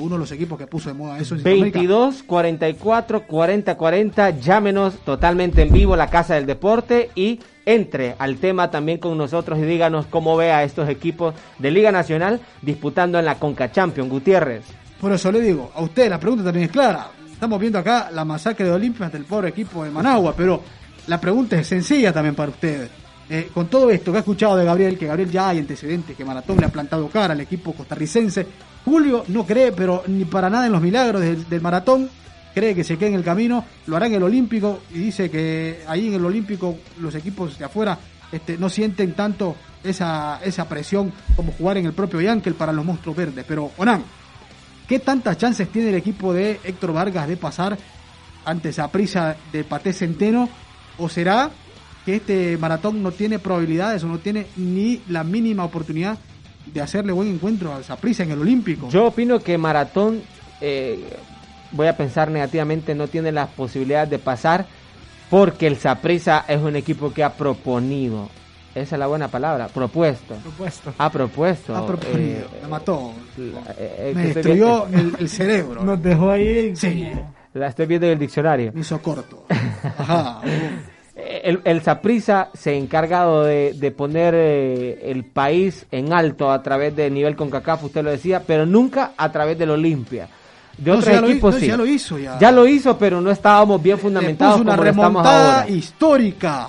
uno 0.00 0.16
de 0.16 0.20
los 0.20 0.32
equipos 0.32 0.58
que 0.58 0.66
puso 0.66 0.88
de 0.88 0.94
moda 0.94 1.18
eso. 1.18 1.36
22 1.36 2.22
44 2.22 3.26
40 3.26 3.76
40, 3.76 4.30
llámenos 4.40 4.94
totalmente 5.04 5.62
en 5.62 5.72
vivo 5.72 5.96
la 5.96 6.08
Casa 6.08 6.34
del 6.34 6.46
Deporte 6.46 7.10
y 7.14 7.40
entre 7.66 8.14
al 8.18 8.36
tema 8.36 8.70
también 8.70 8.98
con 8.98 9.16
nosotros 9.16 9.58
y 9.58 9.62
díganos 9.62 10.06
cómo 10.06 10.36
ve 10.36 10.52
a 10.52 10.64
estos 10.64 10.88
equipos 10.88 11.34
de 11.58 11.70
Liga 11.70 11.92
Nacional 11.92 12.40
disputando 12.62 13.18
en 13.18 13.24
la 13.24 13.38
Conca 13.38 13.72
Champions, 13.72 14.10
Gutiérrez. 14.10 14.64
Por 15.00 15.12
eso 15.12 15.30
le 15.32 15.40
digo, 15.40 15.70
a 15.74 15.82
usted 15.82 16.08
la 16.08 16.18
pregunta 16.18 16.44
también 16.44 16.66
es 16.66 16.70
clara. 16.70 17.08
Estamos 17.32 17.60
viendo 17.60 17.78
acá 17.78 18.10
la 18.12 18.24
masacre 18.24 18.66
de 18.66 18.72
Olimpia 18.72 19.06
ante 19.06 19.18
el 19.18 19.24
pobre 19.24 19.48
equipo 19.48 19.84
de 19.84 19.90
Managua, 19.90 20.34
pero 20.36 20.62
la 21.06 21.20
pregunta 21.20 21.58
es 21.58 21.66
sencilla 21.66 22.12
también 22.12 22.34
para 22.34 22.50
ustedes. 22.50 22.90
Eh, 23.28 23.48
con 23.52 23.68
todo 23.68 23.90
esto 23.90 24.12
que 24.12 24.18
ha 24.18 24.20
escuchado 24.20 24.56
de 24.56 24.64
Gabriel, 24.64 24.98
que 24.98 25.06
Gabriel 25.06 25.30
ya 25.30 25.48
hay 25.48 25.58
antecedentes, 25.58 26.16
que 26.16 26.24
Maratón 26.24 26.58
le 26.58 26.66
ha 26.66 26.68
plantado 26.68 27.08
cara 27.08 27.32
al 27.32 27.40
equipo 27.40 27.72
costarricense, 27.72 28.46
Julio 28.84 29.24
no 29.28 29.46
cree, 29.46 29.72
pero 29.72 30.02
ni 30.06 30.24
para 30.24 30.50
nada 30.50 30.66
en 30.66 30.72
los 30.72 30.82
milagros 30.82 31.22
del, 31.22 31.60
maratón, 31.60 32.10
cree 32.54 32.74
que 32.74 32.84
se 32.84 32.98
quede 32.98 33.10
en 33.10 33.14
el 33.14 33.24
camino, 33.24 33.64
lo 33.86 33.96
hará 33.96 34.06
en 34.06 34.14
el 34.14 34.22
Olímpico 34.22 34.80
y 34.92 34.98
dice 34.98 35.30
que 35.30 35.82
ahí 35.88 36.08
en 36.08 36.14
el 36.14 36.24
Olímpico 36.24 36.76
los 37.00 37.14
equipos 37.14 37.58
de 37.58 37.64
afuera 37.64 37.98
este, 38.30 38.58
no 38.58 38.68
sienten 38.68 39.14
tanto 39.14 39.56
esa, 39.82 40.40
esa 40.42 40.68
presión 40.68 41.12
como 41.34 41.52
jugar 41.52 41.78
en 41.78 41.86
el 41.86 41.92
propio 41.92 42.20
Yankel 42.20 42.54
para 42.54 42.72
los 42.72 42.84
monstruos 42.84 43.16
verdes. 43.16 43.44
Pero, 43.48 43.70
Onan, 43.78 44.04
¿qué 44.86 44.98
tantas 44.98 45.38
chances 45.38 45.68
tiene 45.70 45.88
el 45.88 45.94
equipo 45.94 46.34
de 46.34 46.60
Héctor 46.62 46.92
Vargas 46.92 47.26
de 47.26 47.36
pasar 47.36 47.78
ante 48.44 48.68
esa 48.68 48.88
prisa 48.88 49.36
de 49.50 49.64
Paté 49.64 49.92
Centeno? 49.92 50.48
¿O 50.98 51.08
será 51.08 51.50
que 52.04 52.16
este 52.16 52.58
maratón 52.58 53.02
no 53.02 53.12
tiene 53.12 53.38
probabilidades 53.38 54.04
o 54.04 54.08
no 54.08 54.18
tiene 54.18 54.46
ni 54.56 55.00
la 55.08 55.24
mínima 55.24 55.64
oportunidad 55.64 56.18
de 56.66 56.80
hacerle 56.80 57.12
buen 57.12 57.28
encuentro 57.28 57.72
a 57.72 57.82
Saprissa 57.82 58.22
en 58.22 58.32
el 58.32 58.40
Olímpico. 58.40 58.88
Yo 58.88 59.06
opino 59.06 59.40
que 59.40 59.58
Maratón, 59.58 60.22
eh, 60.60 60.98
voy 61.72 61.86
a 61.86 61.96
pensar 61.96 62.30
negativamente, 62.30 62.94
no 62.94 63.08
tiene 63.08 63.32
las 63.32 63.48
posibilidades 63.50 64.10
de 64.10 64.18
pasar 64.18 64.66
porque 65.30 65.66
el 65.66 65.76
Saprissa 65.76 66.44
es 66.48 66.60
un 66.60 66.76
equipo 66.76 67.12
que 67.12 67.24
ha 67.24 67.32
proponido. 67.32 68.28
Esa 68.74 68.96
es 68.96 68.98
la 68.98 69.06
buena 69.06 69.28
palabra, 69.28 69.68
propuesto. 69.68 70.34
Propuesto. 70.34 70.94
Ha 70.98 71.10
propuesto. 71.10 71.76
Ha 71.76 71.86
proponido. 71.86 72.40
Eh, 72.40 72.58
la 72.62 72.68
mató. 72.68 73.12
Eh, 73.78 74.12
Me 74.14 74.26
destruyó 74.34 74.86
el, 74.88 75.14
el, 75.18 75.28
cerebro. 75.28 75.84
Nos 75.84 76.02
dejó 76.02 76.30
ahí. 76.30 76.74
Sí. 76.74 77.08
La 77.52 77.68
estoy 77.68 77.86
viendo 77.86 78.06
en 78.06 78.14
el 78.14 78.18
diccionario. 78.18 78.72
Me 78.74 78.80
hizo 78.80 79.00
corto. 79.00 79.46
Ajá 79.98 80.40
el, 81.44 81.60
el 81.64 81.82
Saprissa 81.82 82.48
se 82.54 82.70
ha 82.70 82.74
encargado 82.74 83.44
de, 83.44 83.72
de 83.74 83.90
poner 83.90 84.34
eh, 84.36 85.10
el 85.10 85.24
país 85.24 85.86
en 85.90 86.12
alto 86.12 86.50
a 86.50 86.62
través 86.62 86.94
del 86.96 87.12
nivel 87.14 87.36
CONCACAF, 87.36 87.84
usted 87.84 88.02
lo 88.04 88.10
decía, 88.10 88.42
pero 88.46 88.66
nunca 88.66 89.12
a 89.16 89.30
través 89.32 89.58
del 89.58 89.70
Olimpia. 89.70 90.28
De 90.76 90.90
no, 90.90 90.98
otros 90.98 91.22
equipos 91.22 91.54
sí. 91.54 91.66
ya 91.68 91.76
lo 91.76 91.86
hizo 91.86 92.18
ya. 92.18 92.38
Ya 92.38 92.50
lo 92.50 92.66
hizo, 92.66 92.98
pero 92.98 93.20
no 93.20 93.30
estábamos 93.30 93.80
bien 93.82 93.98
fundamentados 93.98 94.60
una 94.60 94.72
como 94.76 94.84
estamos 94.84 95.06
remontada 95.12 95.60
ahora. 95.62 95.68
histórica. 95.74 96.68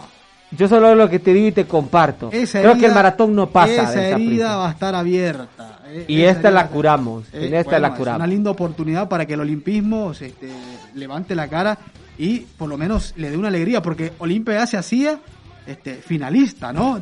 Yo 0.51 0.67
solo 0.67 0.93
lo 0.95 1.09
que 1.09 1.19
te 1.19 1.33
digo 1.33 1.47
y 1.47 1.51
te 1.51 1.65
comparto. 1.65 2.29
Esa 2.31 2.59
Creo 2.59 2.71
herida, 2.73 2.79
que 2.81 2.85
el 2.87 2.93
maratón 2.93 3.35
no 3.35 3.49
pasa. 3.49 3.83
Esa 3.83 4.09
herida 4.09 4.55
va 4.57 4.69
a 4.69 4.71
estar 4.71 4.93
abierta. 4.95 5.79
eh, 5.89 6.05
Y 6.07 6.21
esta 6.21 6.51
la 6.51 6.67
curamos. 6.67 7.25
Eh, 7.33 7.47
en 7.47 7.55
esta 7.55 7.71
bueno, 7.71 7.79
la 7.81 7.87
es 7.93 7.97
curamos. 7.97 8.19
una 8.19 8.27
linda 8.27 8.51
oportunidad 8.51 9.09
para 9.09 9.25
que 9.25 9.33
el 9.33 9.39
olimpismo 9.41 10.13
se, 10.13 10.27
este, 10.27 10.49
levante 10.93 11.33
la 11.35 11.47
cara 11.47 11.77
y 12.17 12.39
por 12.39 12.69
lo 12.69 12.77
menos 12.77 13.13
le 13.17 13.29
dé 13.29 13.37
una 13.37 13.49
alegría, 13.49 13.81
porque 13.81 14.13
Olimpia 14.19 14.65
se 14.67 14.77
hacía 14.77 15.19
este, 15.65 15.95
finalista, 15.95 16.71
¿no? 16.71 17.01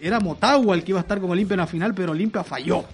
Era 0.00 0.20
Motagua 0.20 0.74
el 0.74 0.84
que 0.84 0.92
iba 0.92 1.00
a 1.00 1.02
estar 1.02 1.20
con 1.20 1.30
Olimpia 1.30 1.54
en 1.54 1.60
la 1.60 1.66
final, 1.66 1.94
pero 1.94 2.12
Olimpia 2.12 2.44
falló. 2.44 2.84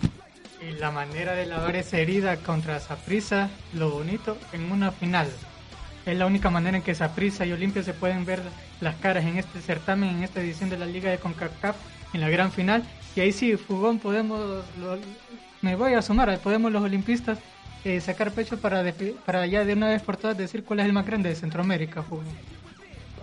Y 0.60 0.72
la 0.78 0.90
manera 0.90 1.32
de 1.34 1.46
lavar 1.46 1.76
esa 1.76 1.98
herida 1.98 2.36
contra 2.38 2.80
Saprissa, 2.80 3.50
lo 3.74 3.90
bonito, 3.90 4.36
en 4.52 4.72
una 4.72 4.90
final. 4.90 5.28
Es 6.04 6.16
la 6.16 6.26
única 6.26 6.50
manera 6.50 6.76
en 6.76 6.82
que 6.82 6.94
Saprissa 6.94 7.44
y 7.44 7.52
Olimpia 7.52 7.82
se 7.82 7.92
pueden 7.92 8.24
ver 8.24 8.40
las 8.80 8.96
caras 8.96 9.24
en 9.24 9.38
este 9.38 9.60
certamen, 9.60 10.16
en 10.16 10.22
esta 10.24 10.40
edición 10.40 10.70
de 10.70 10.78
la 10.78 10.86
Liga 10.86 11.10
de 11.10 11.18
CONCACAF, 11.18 11.76
en 12.12 12.20
la 12.20 12.28
gran 12.28 12.50
final. 12.50 12.84
Y 13.14 13.20
ahí 13.20 13.32
sí, 13.32 13.56
Fugón, 13.56 13.98
podemos, 13.98 14.64
me 15.62 15.76
voy 15.76 15.94
a 15.94 16.02
sumar, 16.02 16.38
podemos 16.38 16.72
los 16.72 16.82
olimpistas 16.82 17.38
eh, 17.86 18.00
sacar 18.00 18.32
pecho 18.32 18.58
para, 18.58 18.82
para 19.24 19.46
ya 19.46 19.64
de 19.64 19.72
una 19.72 19.86
vez 19.86 20.02
por 20.02 20.16
todas 20.16 20.36
decir 20.36 20.64
cuál 20.64 20.80
es 20.80 20.86
el 20.86 20.92
más 20.92 21.06
grande 21.06 21.28
de 21.28 21.36
Centroamérica, 21.36 22.02
Fugón. 22.02 22.24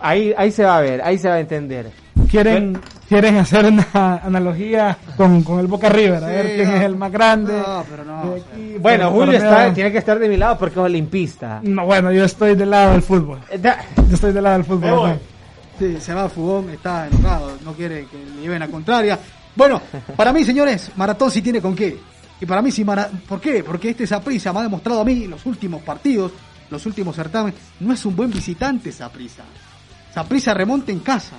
Ahí, 0.00 0.32
ahí 0.38 0.50
se 0.50 0.64
va 0.64 0.78
a 0.78 0.80
ver, 0.80 1.02
ahí 1.02 1.18
se 1.18 1.28
va 1.28 1.34
a 1.34 1.40
entender. 1.40 1.90
Quieren, 2.30 2.80
quieren 3.06 3.36
hacer 3.36 3.66
una 3.66 3.86
analogía 4.24 4.96
con, 5.18 5.42
con 5.42 5.60
el 5.60 5.66
Boca 5.66 5.90
River, 5.90 6.24
a 6.24 6.26
ver 6.28 6.54
quién 6.56 6.70
no. 6.70 6.76
es 6.76 6.82
el 6.82 6.96
más 6.96 7.12
grande. 7.12 7.52
No, 7.52 7.84
pero 7.90 8.04
no. 8.04 8.34
aquí, 8.36 8.76
Bueno, 8.80 9.10
Julio 9.10 9.36
está, 9.36 9.72
tiene 9.74 9.92
que 9.92 9.98
estar 9.98 10.18
de 10.18 10.30
mi 10.30 10.38
lado 10.38 10.56
porque 10.56 10.80
es 10.80 10.84
olimpista. 10.86 11.60
No, 11.62 11.84
bueno, 11.84 12.10
yo 12.10 12.24
estoy 12.24 12.54
del 12.54 12.70
lado 12.70 12.92
del 12.92 13.02
fútbol. 13.02 13.40
Eh, 13.50 13.60
Yo 14.08 14.14
estoy 14.14 14.32
del 14.32 14.44
lado 14.44 14.56
del 14.56 14.64
fútbol. 14.64 15.18
Sí, 15.78 15.98
se 16.00 16.14
va 16.14 16.28
Fugón, 16.30 16.70
está 16.70 17.06
enojado, 17.06 17.52
no 17.64 17.74
quiere 17.74 18.06
que 18.06 18.16
le 18.16 18.40
lleven 18.40 18.60
la 18.60 18.68
contraria. 18.68 19.18
Bueno, 19.54 19.82
para 20.16 20.32
mí, 20.32 20.42
señores, 20.42 20.90
Maratón 20.96 21.30
sí 21.30 21.42
tiene 21.42 21.60
con 21.60 21.76
qué. 21.76 21.98
Y 22.40 22.46
para 22.46 22.60
mí 22.62 22.70
sí, 22.70 22.84
Mara- 22.84 23.10
¿por 23.28 23.40
qué? 23.40 23.62
Porque 23.64 23.90
este 23.90 24.06
Saprisa 24.06 24.52
me 24.52 24.60
ha 24.60 24.62
demostrado 24.62 25.00
a 25.00 25.04
mí 25.04 25.24
en 25.24 25.30
los 25.30 25.46
últimos 25.46 25.82
partidos, 25.82 26.32
los 26.70 26.84
últimos 26.86 27.14
certámenes, 27.16 27.58
no 27.80 27.92
es 27.92 28.04
un 28.04 28.16
buen 28.16 28.30
visitante 28.30 28.90
Saprisa. 28.92 29.44
Saprisa 30.12 30.52
remonta 30.54 30.92
en 30.92 31.00
casa. 31.00 31.36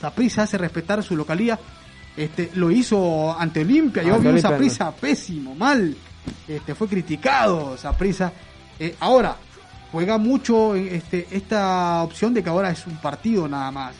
Saprisa 0.00 0.42
hace 0.42 0.58
respetar 0.58 1.02
su 1.02 1.16
localía. 1.16 1.58
Este, 2.16 2.50
lo 2.54 2.70
hizo 2.70 3.38
ante 3.38 3.60
Olimpia. 3.60 4.02
Un 4.04 4.10
Olimpia, 4.12 4.40
Saprisa 4.42 4.90
pésimo, 4.92 5.54
mal. 5.54 5.94
Este, 6.46 6.74
fue 6.74 6.88
criticado 6.88 7.76
Saprisa. 7.76 8.32
ahora, 9.00 9.36
juega 9.92 10.18
mucho 10.18 10.74
eh, 10.76 10.96
este, 10.96 11.26
esta 11.30 12.02
opción 12.02 12.34
de 12.34 12.42
que 12.42 12.50
ahora 12.50 12.70
es 12.70 12.86
un 12.86 12.96
partido 12.96 13.48
nada 13.48 13.70
más. 13.70 13.94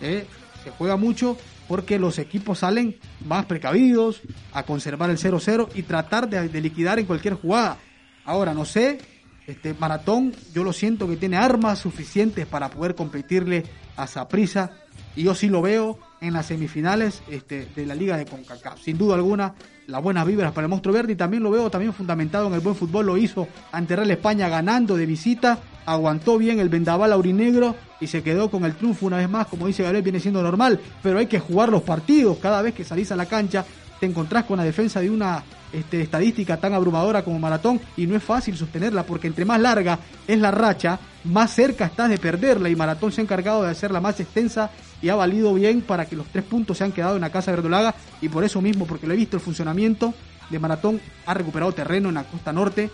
¿eh? 0.00 0.26
Se 0.64 0.70
juega 0.70 0.96
mucho 0.96 1.36
porque 1.68 1.98
los 1.98 2.18
equipos 2.18 2.60
salen 2.60 2.96
más 3.24 3.44
precavidos 3.44 4.22
a 4.52 4.64
conservar 4.64 5.10
el 5.10 5.18
0-0 5.18 5.68
y 5.74 5.82
tratar 5.82 6.28
de, 6.28 6.60
liquidar 6.60 6.98
en 6.98 7.06
cualquier 7.06 7.34
jugada. 7.34 7.76
Ahora, 8.24 8.54
no 8.54 8.64
sé, 8.64 8.98
este 9.46 9.74
Maratón, 9.74 10.32
yo 10.52 10.64
lo 10.64 10.72
siento 10.72 11.06
que 11.06 11.16
tiene 11.16 11.36
armas 11.36 11.78
suficientes 11.78 12.46
para 12.46 12.70
poder 12.70 12.94
competirle 12.94 13.64
a 13.96 14.06
Saprisa 14.06 14.72
y 15.14 15.24
yo 15.24 15.34
sí 15.34 15.48
lo 15.48 15.62
veo 15.62 15.98
en 16.20 16.32
las 16.32 16.46
semifinales 16.46 17.22
este, 17.28 17.66
de 17.74 17.86
la 17.86 17.94
Liga 17.94 18.16
de 18.16 18.26
CONCACAF. 18.26 18.80
Sin 18.80 18.98
duda 18.98 19.14
alguna, 19.14 19.54
las 19.86 20.02
buenas 20.02 20.26
vibras 20.26 20.52
para 20.52 20.66
el 20.66 20.70
Monstruo 20.70 20.94
Verde 20.94 21.12
y 21.12 21.16
también 21.16 21.42
lo 21.42 21.50
veo 21.50 21.70
también 21.70 21.92
fundamentado 21.92 22.46
en 22.46 22.54
el 22.54 22.60
buen 22.60 22.74
fútbol. 22.74 23.06
Lo 23.06 23.16
hizo 23.16 23.46
ante 23.72 23.94
Real 23.94 24.10
España 24.10 24.48
ganando 24.48 24.96
de 24.96 25.06
visita, 25.06 25.58
aguantó 25.88 26.36
bien 26.36 26.60
el 26.60 26.68
vendaval 26.68 27.12
aurinegro 27.12 27.74
y 27.98 28.06
se 28.06 28.22
quedó 28.22 28.50
con 28.50 28.64
el 28.64 28.74
triunfo 28.74 29.06
una 29.06 29.16
vez 29.16 29.28
más. 29.28 29.46
Como 29.46 29.66
dice 29.66 29.82
Gabriel, 29.82 30.02
viene 30.02 30.20
siendo 30.20 30.42
normal, 30.42 30.78
pero 31.02 31.18
hay 31.18 31.26
que 31.26 31.40
jugar 31.40 31.70
los 31.70 31.82
partidos. 31.82 32.38
Cada 32.38 32.60
vez 32.60 32.74
que 32.74 32.84
salís 32.84 33.10
a 33.10 33.16
la 33.16 33.26
cancha, 33.26 33.64
te 33.98 34.06
encontrás 34.06 34.44
con 34.44 34.58
la 34.58 34.64
defensa 34.64 35.00
de 35.00 35.10
una 35.10 35.42
este, 35.72 36.02
estadística 36.02 36.58
tan 36.58 36.74
abrumadora 36.74 37.22
como 37.22 37.38
maratón 37.38 37.80
y 37.96 38.06
no 38.06 38.14
es 38.16 38.22
fácil 38.22 38.56
sostenerla 38.56 39.02
porque 39.02 39.26
entre 39.26 39.44
más 39.44 39.60
larga 39.60 39.98
es 40.26 40.38
la 40.38 40.50
racha, 40.50 40.98
más 41.24 41.52
cerca 41.52 41.86
estás 41.86 42.10
de 42.10 42.18
perderla 42.18 42.68
y 42.68 42.76
maratón 42.76 43.10
se 43.10 43.20
ha 43.20 43.24
encargado 43.24 43.62
de 43.64 43.70
hacerla 43.70 44.00
más 44.00 44.20
extensa 44.20 44.70
y 45.02 45.08
ha 45.08 45.14
valido 45.14 45.52
bien 45.54 45.80
para 45.80 46.06
que 46.06 46.16
los 46.16 46.26
tres 46.28 46.44
puntos 46.44 46.78
se 46.78 46.84
han 46.84 46.92
quedado 46.92 47.16
en 47.16 47.22
la 47.22 47.30
casa 47.30 47.50
verdolaga 47.50 47.94
y 48.20 48.28
por 48.28 48.44
eso 48.44 48.60
mismo, 48.60 48.86
porque 48.86 49.06
lo 49.06 49.14
he 49.14 49.16
visto 49.16 49.36
el 49.36 49.42
funcionamiento 49.42 50.14
de 50.48 50.58
maratón, 50.58 51.00
ha 51.26 51.34
recuperado 51.34 51.72
terreno 51.72 52.08
en 52.08 52.14
la 52.14 52.24
costa 52.24 52.52
norte 52.52 52.90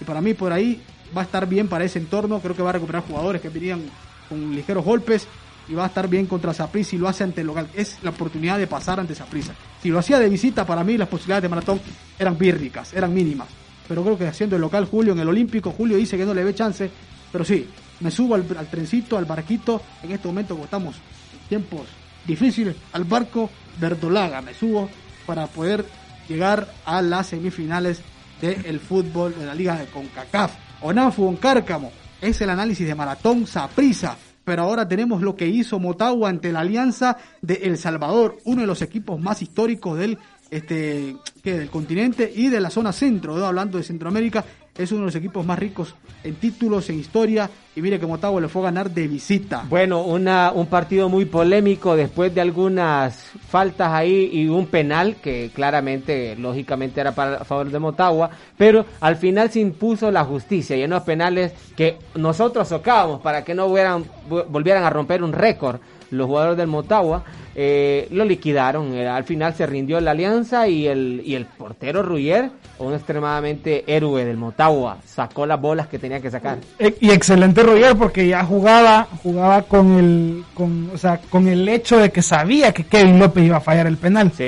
y 0.00 0.04
para 0.04 0.20
mí 0.20 0.34
por 0.34 0.52
ahí 0.52 0.82
va 1.16 1.22
a 1.22 1.24
estar 1.24 1.48
bien 1.48 1.68
para 1.68 1.84
ese 1.84 1.98
entorno, 1.98 2.40
creo 2.40 2.54
que 2.54 2.62
va 2.62 2.70
a 2.70 2.74
recuperar 2.74 3.02
jugadores 3.06 3.40
que 3.40 3.48
venían 3.48 3.82
con 4.28 4.54
ligeros 4.54 4.84
golpes 4.84 5.26
y 5.68 5.74
va 5.74 5.84
a 5.84 5.86
estar 5.86 6.08
bien 6.08 6.26
contra 6.26 6.52
Saprissa 6.52 6.96
y 6.96 6.98
lo 6.98 7.08
hace 7.08 7.24
ante 7.24 7.42
el 7.42 7.46
local. 7.46 7.68
Es 7.74 7.98
la 8.02 8.10
oportunidad 8.10 8.58
de 8.58 8.66
pasar 8.66 8.98
ante 8.98 9.14
Saprissa. 9.14 9.54
Si 9.82 9.88
lo 9.88 9.98
hacía 9.98 10.18
de 10.18 10.28
visita, 10.28 10.66
para 10.66 10.82
mí 10.82 10.96
las 10.96 11.08
posibilidades 11.08 11.42
de 11.42 11.48
maratón 11.48 11.80
eran 12.18 12.36
bírricas, 12.36 12.92
eran 12.92 13.14
mínimas. 13.14 13.48
Pero 13.86 14.02
creo 14.02 14.18
que 14.18 14.26
haciendo 14.26 14.56
el 14.56 14.62
local 14.62 14.86
Julio 14.86 15.12
en 15.12 15.20
el 15.20 15.28
Olímpico, 15.28 15.72
Julio 15.72 15.96
dice 15.96 16.16
que 16.16 16.24
no 16.24 16.34
le 16.34 16.44
ve 16.44 16.54
chance. 16.54 16.90
Pero 17.30 17.44
sí, 17.44 17.68
me 18.00 18.10
subo 18.10 18.34
al 18.34 18.44
trencito, 18.68 19.16
al 19.16 19.24
barquito, 19.24 19.80
en 20.02 20.12
este 20.12 20.26
momento 20.26 20.54
como 20.54 20.64
estamos 20.64 20.96
en 20.96 21.48
tiempos 21.48 21.82
difíciles, 22.26 22.76
al 22.92 23.04
barco 23.04 23.50
Verdolaga 23.78 24.42
me 24.42 24.54
subo 24.54 24.88
para 25.26 25.46
poder 25.46 25.84
llegar 26.28 26.72
a 26.84 27.02
las 27.02 27.28
semifinales 27.28 28.00
del 28.40 28.80
fútbol 28.80 29.34
de 29.38 29.46
la 29.46 29.54
Liga 29.54 29.76
de 29.76 29.86
CONCACAF. 29.86 30.69
Onafu 30.82 31.26
Oncárcamo, 31.26 31.92
es 32.20 32.40
el 32.40 32.50
análisis 32.50 32.86
de 32.86 32.94
Maratón 32.94 33.46
Saprisa 33.46 34.16
pero 34.50 34.62
ahora 34.62 34.88
tenemos 34.88 35.22
lo 35.22 35.36
que 35.36 35.46
hizo 35.46 35.78
Motagua 35.78 36.28
ante 36.28 36.52
la 36.52 36.60
Alianza 36.60 37.16
de 37.40 37.54
El 37.62 37.78
Salvador, 37.78 38.38
uno 38.44 38.62
de 38.62 38.66
los 38.66 38.82
equipos 38.82 39.20
más 39.20 39.42
históricos 39.42 39.96
del 39.96 40.18
este 40.50 41.14
del 41.44 41.70
continente 41.70 42.32
y 42.34 42.48
de 42.48 42.60
la 42.60 42.70
zona 42.70 42.92
centro, 42.92 43.46
hablando 43.46 43.78
de 43.78 43.84
Centroamérica, 43.84 44.44
es 44.82 44.92
uno 44.92 45.02
de 45.02 45.06
los 45.06 45.14
equipos 45.14 45.44
más 45.44 45.58
ricos 45.58 45.94
en 46.24 46.34
títulos, 46.36 46.88
en 46.88 46.98
historia, 46.98 47.50
y 47.76 47.82
mire 47.82 48.00
que 48.00 48.06
Motagua 48.06 48.40
le 48.40 48.48
fue 48.48 48.62
a 48.62 48.64
ganar 48.66 48.90
de 48.90 49.06
visita. 49.06 49.64
Bueno, 49.68 50.02
una, 50.02 50.52
un 50.52 50.66
partido 50.66 51.08
muy 51.08 51.26
polémico 51.26 51.96
después 51.96 52.34
de 52.34 52.40
algunas 52.40 53.30
faltas 53.48 53.92
ahí 53.92 54.30
y 54.32 54.48
un 54.48 54.66
penal 54.66 55.16
que 55.16 55.50
claramente, 55.54 56.34
lógicamente 56.36 57.00
era 57.00 57.12
para 57.12 57.36
a 57.36 57.44
favor 57.44 57.70
de 57.70 57.78
Motagua, 57.78 58.30
pero 58.56 58.86
al 59.00 59.16
final 59.16 59.50
se 59.50 59.60
impuso 59.60 60.10
la 60.10 60.24
justicia 60.24 60.76
y 60.76 60.82
en 60.82 60.90
los 60.90 61.02
penales 61.02 61.52
que 61.76 61.98
nosotros 62.14 62.68
socábamos 62.68 63.20
para 63.20 63.44
que 63.44 63.54
no 63.54 63.66
hubieran, 63.66 64.04
volvieran 64.28 64.84
a 64.84 64.90
romper 64.90 65.22
un 65.22 65.32
récord 65.32 65.80
los 66.10 66.26
jugadores 66.26 66.56
del 66.56 66.66
Motagua, 66.66 67.22
eh, 67.54 68.08
lo 68.10 68.24
liquidaron. 68.24 68.94
Eh, 68.94 69.06
al 69.08 69.24
final 69.24 69.54
se 69.54 69.66
rindió 69.66 70.00
la 70.00 70.12
alianza 70.12 70.68
y 70.68 70.86
el, 70.86 71.22
y 71.24 71.34
el 71.34 71.46
portero 71.46 72.02
Ruyer, 72.02 72.50
un 72.78 72.94
extremadamente 72.94 73.84
héroe 73.86 74.24
del 74.24 74.36
Motagua, 74.36 74.98
sacó 75.04 75.44
las 75.46 75.60
bolas 75.60 75.86
que 75.88 75.98
tenía 75.98 76.20
que 76.20 76.30
sacar. 76.30 76.58
E- 76.78 76.96
Y 77.00 77.10
excelente 77.10 77.62
Roger 77.62 77.96
porque 77.96 78.26
ya 78.26 78.44
jugaba, 78.44 79.06
jugaba 79.22 79.62
con 79.62 79.98
el, 79.98 80.44
con, 80.54 80.90
o 80.94 80.98
sea, 80.98 81.18
con 81.30 81.46
el 81.48 81.68
hecho 81.68 81.98
de 81.98 82.10
que 82.10 82.22
sabía 82.22 82.72
que 82.72 82.84
Kevin 82.84 83.18
López 83.18 83.44
iba 83.44 83.58
a 83.58 83.60
fallar 83.60 83.86
el 83.86 83.96
penal. 83.96 84.32
Sí. 84.36 84.44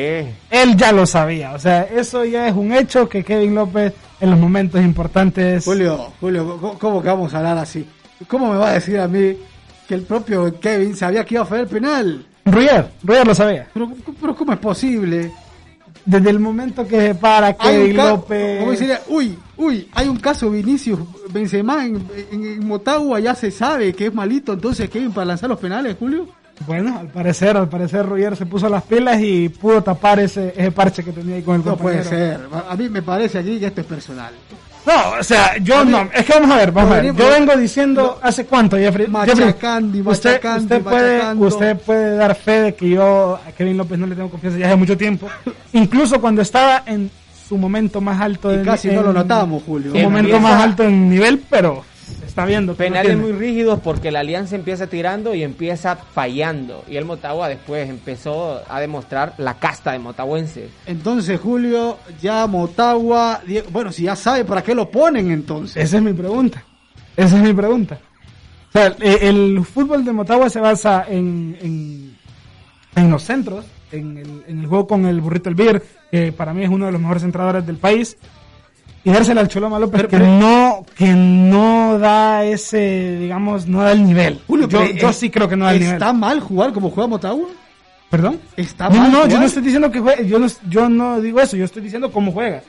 Él 0.51 0.77
ya 0.77 0.93
lo 0.93 1.05
sabía, 1.07 1.53
o 1.53 1.59
sea, 1.59 1.83
eso 1.83 2.25
ya 2.25 2.49
es 2.49 2.55
un 2.55 2.73
hecho 2.73 3.09
que 3.09 3.23
Kevin 3.25 3.55
López 3.55 3.93
en 4.21 4.31
los 4.31 4.39
momentos 4.39 4.81
importantes. 4.81 5.65
Julio, 5.65 6.13
Julio, 6.21 6.59
¿cómo, 6.61 6.79
cómo 6.79 7.03
que 7.03 7.09
vamos 7.09 7.35
a 7.35 7.39
hablar 7.39 7.59
así? 7.59 7.87
¿Cómo 8.29 8.53
me 8.53 8.59
va 8.59 8.71
a 8.71 8.75
decir 8.75 8.99
a 9.01 9.09
mí 9.09 9.37
que 9.89 9.95
el 9.95 10.03
propio 10.03 10.59
Kevin 10.61 10.95
sabía 10.95 11.25
que 11.25 11.35
iba 11.35 11.43
a 11.43 11.47
fallar 11.47 11.65
el 11.65 11.71
penal? 11.71 12.27
Roger, 12.45 12.91
Roger 13.03 13.27
lo 13.27 13.35
sabía. 13.35 13.69
Pero, 13.73 13.93
pero 14.21 14.35
¿cómo 14.35 14.53
es 14.53 14.59
posible? 14.59 15.33
Desde 16.05 16.31
el 16.31 16.41
momento 16.41 16.87
que 16.87 17.01
se 17.01 17.15
para 17.15 17.53
Kevin 17.57 17.97
López. 17.97 18.59
¿Cómo 18.61 18.73
diría? 18.73 19.01
Uy, 19.09 19.39
uy, 19.57 19.89
hay 19.95 20.09
un 20.09 20.17
caso 20.19 20.51
Vinicius 20.51 20.99
Benzema 21.31 21.85
en, 21.87 22.05
en, 22.33 22.45
en 22.45 22.67
Motagua, 22.67 23.21
ya 23.21 23.37
se 23.37 23.53
sabe 23.53 23.93
que 23.93 24.07
es 24.07 24.15
malito, 24.15 24.53
entonces 24.55 24.91
Kevin 24.91 25.13
para 25.13 25.27
lanzar 25.27 25.49
los 25.49 25.61
penales, 25.61 25.97
Julio. 25.99 26.27
Bueno, 26.67 26.99
al 26.99 27.07
parecer, 27.09 27.57
al 27.57 27.69
parecer 27.69 28.05
Roger 28.07 28.37
se 28.37 28.47
puso 28.47 28.69
las 28.69 28.83
pilas 28.83 29.21
y 29.21 29.49
pudo 29.49 29.83
tapar 29.83 30.19
ese, 30.21 30.53
ese 30.57 30.71
parche 30.73 31.03
que 31.05 31.13
tenía 31.13 31.37
ahí 31.37 31.43
con 31.43 31.57
el 31.61 31.65
No 31.65 31.77
puede 31.77 32.01
compañero. 32.03 32.51
ser. 32.51 32.65
A 32.69 32.77
mí 32.77 32.89
me 32.89 33.03
parece 33.03 33.39
aquí 33.39 33.59
que 33.61 33.67
esto 33.67 33.81
es 33.81 33.87
personal. 33.87 34.33
No, 34.85 35.21
o 35.21 35.23
sea, 35.23 35.57
yo 35.59 35.85
no, 35.85 36.09
es 36.13 36.25
que 36.27 36.33
vamos 36.33 36.51
a 36.51 36.57
ver, 36.57 36.73
vamos 36.73 36.91
a 36.93 36.95
ver. 37.01 37.15
Yo 37.15 37.29
vengo 37.31 37.57
diciendo 37.57 38.19
hace 38.21 38.47
cuánto, 38.47 38.77
Jeffrey. 38.77 39.07
Machacandi, 39.07 39.99
Jeffrey, 39.99 40.13
usted, 40.13 40.31
machacandi, 40.33 40.63
usted 40.65 40.83
puede, 40.83 41.17
machacando. 41.19 41.47
usted 41.47 41.77
puede 41.79 42.17
dar 42.17 42.35
fe 42.35 42.63
de 42.63 42.75
que 42.75 42.89
yo 42.91 43.39
a 43.47 43.53
Kevin 43.53 43.77
López 43.77 43.99
no 43.99 44.07
le 44.07 44.17
tengo 44.17 44.29
confianza 44.31 44.59
ya 44.59 44.67
hace 44.67 44.77
mucho 44.77 44.97
tiempo. 44.97 45.29
Incluso 45.73 46.21
cuando 46.21 46.43
estaba 46.43 46.83
en 46.87 47.11
su 47.49 47.57
momento 47.59 48.01
más 48.01 48.21
alto 48.21 48.53
Y 48.53 48.57
de 48.59 48.65
casi 48.65 48.89
no 48.89 49.03
lo 49.03 49.13
notamos, 49.13 49.63
Julio. 49.65 49.93
Su 49.93 49.99
momento 49.99 50.37
Empieza- 50.37 50.41
más 50.55 50.63
alto 50.63 50.83
en 50.83 51.09
nivel, 51.11 51.43
pero 51.49 51.85
está 52.33 52.47
viendo. 52.47 52.73
no 52.73 52.79
Penales 52.79 53.17
muy 53.17 53.33
rígidos 53.33 53.81
porque 53.81 54.11
la 54.11 54.21
alianza 54.21 54.57
empieza 54.57 54.87
tirando 54.87 55.35
y 55.35 55.43
empieza 55.43 55.97
fallando. 55.97 56.85
Y 56.89 56.97
el 56.97 57.05
Motagua 57.05 57.49
después 57.49 57.89
empezó 57.89 58.63
a 58.69 58.81
demostrar 58.81 59.35
la 59.39 59.55
casta 59.55 59.93
de 59.93 59.99
motahuenses. 59.99 60.71
Entonces, 60.87 61.39
Julio, 61.39 61.99
ya 62.21 62.47
Motagua, 62.47 63.43
bueno, 63.71 63.93
si 63.93 64.05
ya 64.05 64.17
sabe 64.17 64.45
para 64.45 64.63
qué 64.63 64.75
lo 64.75 64.91
ponen 64.91 65.31
entonces. 65.31 65.85
Esa 65.85 65.99
es 65.99 66.03
mi 66.03 66.15
pregunta. 66.15 66.65
Esa 67.17 67.37
es 67.37 67.43
mi 67.43 67.53
pregunta. 67.53 67.99
O 68.69 68.73
sea, 68.73 68.87
el 68.99 69.63
fútbol 69.67 70.03
de 70.03 70.13
Motagua 70.13 70.49
se 70.49 70.61
basa 70.61 71.05
en, 71.07 71.59
en, 71.61 72.17
en 72.97 73.11
los 73.11 73.23
centros, 73.23 73.67
en 73.91 74.17
el, 74.17 74.45
en 74.49 74.61
el 74.61 74.67
juego 74.67 74.87
con 74.87 75.05
el 75.05 75.21
burrito 75.21 75.51
Elvir, 75.51 75.83
que 76.11 76.33
para 76.33 76.55
mí 76.55 76.65
es 76.65 76.71
uno 76.71 76.87
de 76.87 76.93
los 76.93 77.01
mejores 77.01 77.23
centradores 77.23 77.67
del 77.67 77.77
país, 77.77 78.17
y 79.05 79.11
dársela 79.11 79.41
al 79.41 79.49
Choloma 79.49 79.79
López, 79.79 80.07
que 80.07 80.19
no 80.19 80.85
que 80.97 81.13
no 81.13 81.99
da 81.99 82.45
ese, 82.45 83.17
digamos, 83.21 83.67
no 83.67 83.83
da 83.83 83.93
el 83.93 84.05
nivel. 84.07 84.41
Julio, 84.47 84.69
yo, 84.69 84.79
pero, 84.81 84.93
yo 84.93 85.13
sí 85.13 85.29
creo 85.31 85.49
que 85.49 85.57
no 85.57 85.65
da 85.65 85.73
el 85.73 85.81
nivel. 85.81 85.95
¿Está 85.95 86.13
mal 86.13 86.41
jugar 86.41 86.73
como 86.73 86.91
juega 86.91 87.09
Motagua? 87.09 87.49
¿Perdón? 88.11 88.39
¿Está 88.57 88.89
No, 88.91 88.97
mal 88.97 89.11
no, 89.13 89.19
yo 89.21 89.25
jugar? 89.25 89.41
no 89.41 89.47
estoy 89.47 89.63
diciendo 89.63 89.91
que 89.91 89.99
juegue, 90.01 90.27
yo 90.29 90.39
no, 90.39 90.47
yo 90.69 90.89
no 90.89 91.21
digo 91.21 91.41
eso, 91.41 91.57
yo 91.57 91.65
estoy 91.65 91.83
diciendo 91.83 92.13
cómo 92.13 92.31
juega. 92.33 92.63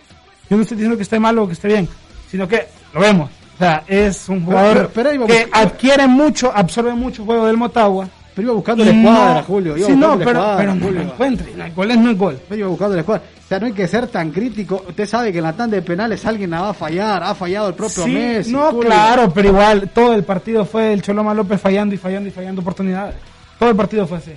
Yo 0.49 0.55
no 0.57 0.63
estoy 0.63 0.77
diciendo 0.77 0.97
que 0.97 1.03
esté 1.03 1.19
mal 1.19 1.38
o 1.38 1.47
que 1.47 1.53
esté 1.53 1.67
bien, 1.67 1.88
sino 2.31 2.47
que 2.47 2.65
lo 2.93 2.99
vemos. 3.01 3.29
O 3.55 3.57
sea, 3.59 3.84
es 3.88 4.27
un 4.29 4.43
jugador 4.43 4.89
pero- 4.89 4.89
pero 4.89 5.09
ahí 5.11 5.27
que 5.27 5.47
adquiere 5.51 6.07
mucho, 6.07 6.51
absorbe 6.53 6.93
mucho 6.93 7.23
juego 7.23 7.45
del 7.45 7.55
Motagua 7.57 8.07
Pero 8.36 8.47
iba 8.47 8.53
buscando 8.55 8.84
la 8.84 8.89
escuadra, 8.91 9.34
no- 9.36 9.43
Julio. 9.43 9.77
Iba 9.77 9.88
sí, 9.88 9.95
no, 9.95 10.07
la 10.15 10.25
pero, 10.25 10.29
escuadra, 10.31 10.57
pero 10.57 10.75
no 10.75 10.86
Julio. 10.88 11.03
no, 11.03 11.63
El 11.65 11.73
gol 11.73 11.91
es 11.91 11.97
no 11.99 12.09
es 12.09 12.17
gol. 12.17 12.39
Pero 12.49 12.59
iba 12.59 12.67
buscando 12.69 12.95
la 12.95 13.01
escuadra. 13.01 13.23
O 13.45 13.47
sea, 13.49 13.59
no 13.59 13.65
hay 13.67 13.73
que 13.73 13.87
ser 13.87 14.07
tan 14.07 14.31
crítico. 14.31 14.83
Usted 14.87 15.05
sabe 15.07 15.31
que 15.31 15.37
en 15.39 15.43
la 15.43 15.53
tanda 15.53 15.75
de 15.75 15.81
penales 15.81 16.25
alguien 16.25 16.49
la 16.51 16.61
va 16.61 16.69
a 16.69 16.73
fallar. 16.73 17.21
Ha 17.23 17.35
fallado 17.35 17.67
el 17.69 17.75
propio 17.75 18.03
Sí, 18.05 18.11
Messi. 18.13 18.51
no, 18.51 18.79
claro, 18.79 19.31
pero 19.33 19.49
igual 19.49 19.89
todo 19.93 20.13
el 20.13 20.23
partido 20.23 20.65
fue 20.65 20.93
el 20.93 21.01
Choloma 21.01 21.33
López 21.33 21.59
fallando 21.61 21.93
y 21.93 21.97
fallando 21.97 22.29
y 22.29 22.31
fallando 22.31 22.61
oportunidades. 22.61 23.15
Todo 23.59 23.69
el 23.69 23.75
partido 23.75 24.07
fue 24.07 24.17
así. 24.17 24.31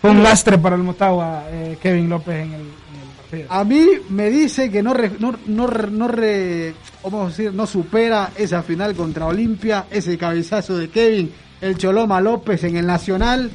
Fue 0.00 0.10
un 0.10 0.22
lastre 0.22 0.56
para 0.58 0.76
el 0.76 0.82
Motagua, 0.82 1.44
eh, 1.50 1.76
Kevin 1.80 2.08
López 2.08 2.36
en 2.36 2.52
el, 2.54 2.60
en 2.60 2.62
el 2.62 3.16
partido. 3.20 3.46
A 3.52 3.64
mí 3.64 3.86
me 4.08 4.30
dice 4.30 4.70
que 4.70 4.82
no 4.82 4.94
re- 4.94 5.12
no, 5.18 5.34
no, 5.46 5.66
re- 5.66 5.90
no 5.90 6.08
re- 6.08 6.74
vamos 7.02 7.26
a 7.26 7.28
decir, 7.28 7.52
no 7.52 7.66
supera 7.66 8.30
esa 8.36 8.62
final 8.62 8.94
contra 8.94 9.26
Olimpia, 9.26 9.86
ese 9.90 10.16
cabezazo 10.16 10.76
de 10.78 10.88
Kevin, 10.88 11.32
el 11.60 11.76
Choloma 11.76 12.20
López 12.20 12.62
en 12.64 12.76
el 12.76 12.86
Nacional. 12.86 13.50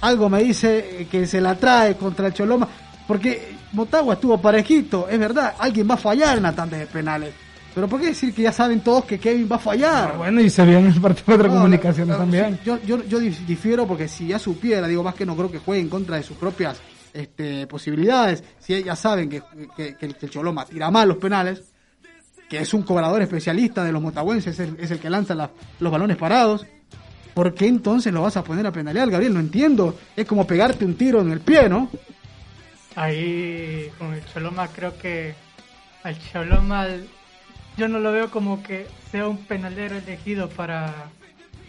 Algo 0.00 0.28
me 0.28 0.42
dice 0.42 1.06
que 1.10 1.26
se 1.26 1.40
la 1.40 1.54
trae 1.56 1.96
contra 1.96 2.28
el 2.28 2.32
Choloma, 2.34 2.68
porque 3.08 3.55
Motagua 3.72 4.14
estuvo 4.14 4.40
parejito, 4.40 5.08
es 5.08 5.18
verdad, 5.18 5.54
alguien 5.58 5.88
va 5.90 5.94
a 5.94 5.98
fallar 5.98 6.36
en 6.36 6.42
la 6.44 6.52
tanda 6.54 6.76
de 6.78 6.86
penales. 6.86 7.34
Pero 7.74 7.88
¿por 7.88 8.00
qué 8.00 8.06
decir 8.06 8.32
que 8.32 8.42
ya 8.42 8.52
saben 8.52 8.80
todos 8.80 9.04
que 9.04 9.18
Kevin 9.18 9.48
va 9.52 9.56
a 9.56 9.58
fallar? 9.58 10.12
Ah, 10.14 10.16
bueno, 10.16 10.40
y 10.40 10.48
se 10.48 10.64
vio 10.64 10.78
en 10.78 10.86
el 10.86 10.98
partido 11.00 11.36
No, 11.36 11.48
comunicaciones 11.48 12.08
no, 12.08 12.16
también. 12.16 12.58
Yo, 12.64 12.78
yo, 12.82 13.04
yo 13.04 13.20
dif- 13.20 13.44
difiero 13.46 13.86
porque 13.86 14.08
si 14.08 14.28
ya 14.28 14.38
supiera, 14.38 14.88
digo 14.88 15.02
más 15.02 15.14
que 15.14 15.26
no 15.26 15.36
creo 15.36 15.50
que 15.50 15.58
juegue 15.58 15.82
en 15.82 15.90
contra 15.90 16.16
de 16.16 16.22
sus 16.22 16.38
propias 16.38 16.78
este, 17.12 17.66
posibilidades. 17.66 18.42
Si 18.60 18.82
ya 18.82 18.96
saben 18.96 19.28
que, 19.28 19.42
que- 19.76 19.94
que 19.94 20.06
el, 20.06 20.14
que 20.16 20.24
el 20.26 20.32
Choloma 20.32 20.64
tira 20.64 20.90
mal 20.90 21.06
los 21.08 21.18
penales, 21.18 21.64
que 22.48 22.58
es 22.60 22.72
un 22.72 22.82
cobrador 22.82 23.20
especialista 23.20 23.84
de 23.84 23.92
los 23.92 24.00
motagüenses, 24.00 24.58
es 24.58 24.68
el, 24.68 24.76
es 24.80 24.90
el 24.92 24.98
que 24.98 25.10
lanza 25.10 25.34
la- 25.34 25.50
los 25.80 25.92
balones 25.92 26.16
parados. 26.16 26.64
¿Por 27.34 27.52
qué 27.52 27.66
entonces 27.66 28.10
lo 28.10 28.22
vas 28.22 28.38
a 28.38 28.42
poner 28.44 28.66
a 28.66 28.72
penalear, 28.72 29.10
Gabriel? 29.10 29.34
No 29.34 29.40
entiendo. 29.40 29.94
Es 30.16 30.24
como 30.24 30.46
pegarte 30.46 30.86
un 30.86 30.94
tiro 30.94 31.20
en 31.20 31.30
el 31.30 31.40
pie, 31.40 31.68
¿no? 31.68 31.90
Ahí 32.96 33.90
con 33.98 34.14
el 34.14 34.24
Choloma 34.26 34.68
creo 34.68 34.96
que 34.98 35.34
al 36.02 36.18
Choloma 36.18 36.86
yo 37.76 37.88
no 37.88 37.98
lo 38.00 38.10
veo 38.10 38.30
como 38.30 38.62
que 38.62 38.86
sea 39.10 39.28
un 39.28 39.36
penalero 39.44 39.96
elegido 39.98 40.48
para, 40.48 40.92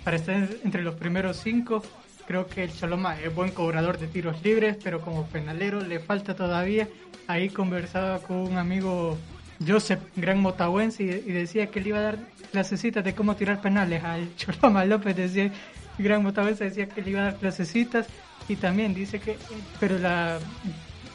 para 0.05 0.15
estar 0.17 0.36
en- 0.36 0.57
entre 0.63 0.84
los 0.84 0.95
primeros 0.95 1.38
cinco. 1.38 1.84
Creo 2.25 2.47
que 2.47 2.63
el 2.63 2.73
Choloma 2.73 3.19
es 3.19 3.34
buen 3.34 3.51
cobrador 3.51 3.97
de 3.97 4.07
tiros 4.07 4.41
libres, 4.43 4.78
pero 4.82 5.01
como 5.01 5.25
penalero 5.28 5.82
le 5.82 5.99
falta 5.99 6.34
todavía. 6.36 6.88
Ahí 7.28 7.49
conversaba 7.49 8.19
con 8.19 8.38
un 8.38 8.57
amigo 8.57 9.17
Joseph, 9.65 9.99
gran 10.15 10.39
motahuense, 10.39 11.03
y 11.03 11.32
decía 11.32 11.67
que 11.67 11.82
le 11.82 11.89
iba 11.89 11.97
a 11.99 12.03
dar 12.03 12.17
clasecitas 12.51 13.03
de 13.03 13.13
cómo 13.15 13.36
tirar 13.36 13.59
penales 13.59 14.01
al 14.03 14.34
Choloma 14.38 14.86
López, 14.86 15.15
decía, 15.15 15.51
gran 15.97 16.23
motahuense 16.23 16.63
decía 16.65 16.88
que 16.88 17.01
le 17.01 17.09
iba 17.11 17.19
a 17.21 17.23
dar 17.25 17.36
clasecitas 17.38 18.07
y 18.47 18.55
también 18.55 18.93
dice 18.93 19.19
que, 19.19 19.38
pero 19.80 19.97
la 19.99 20.39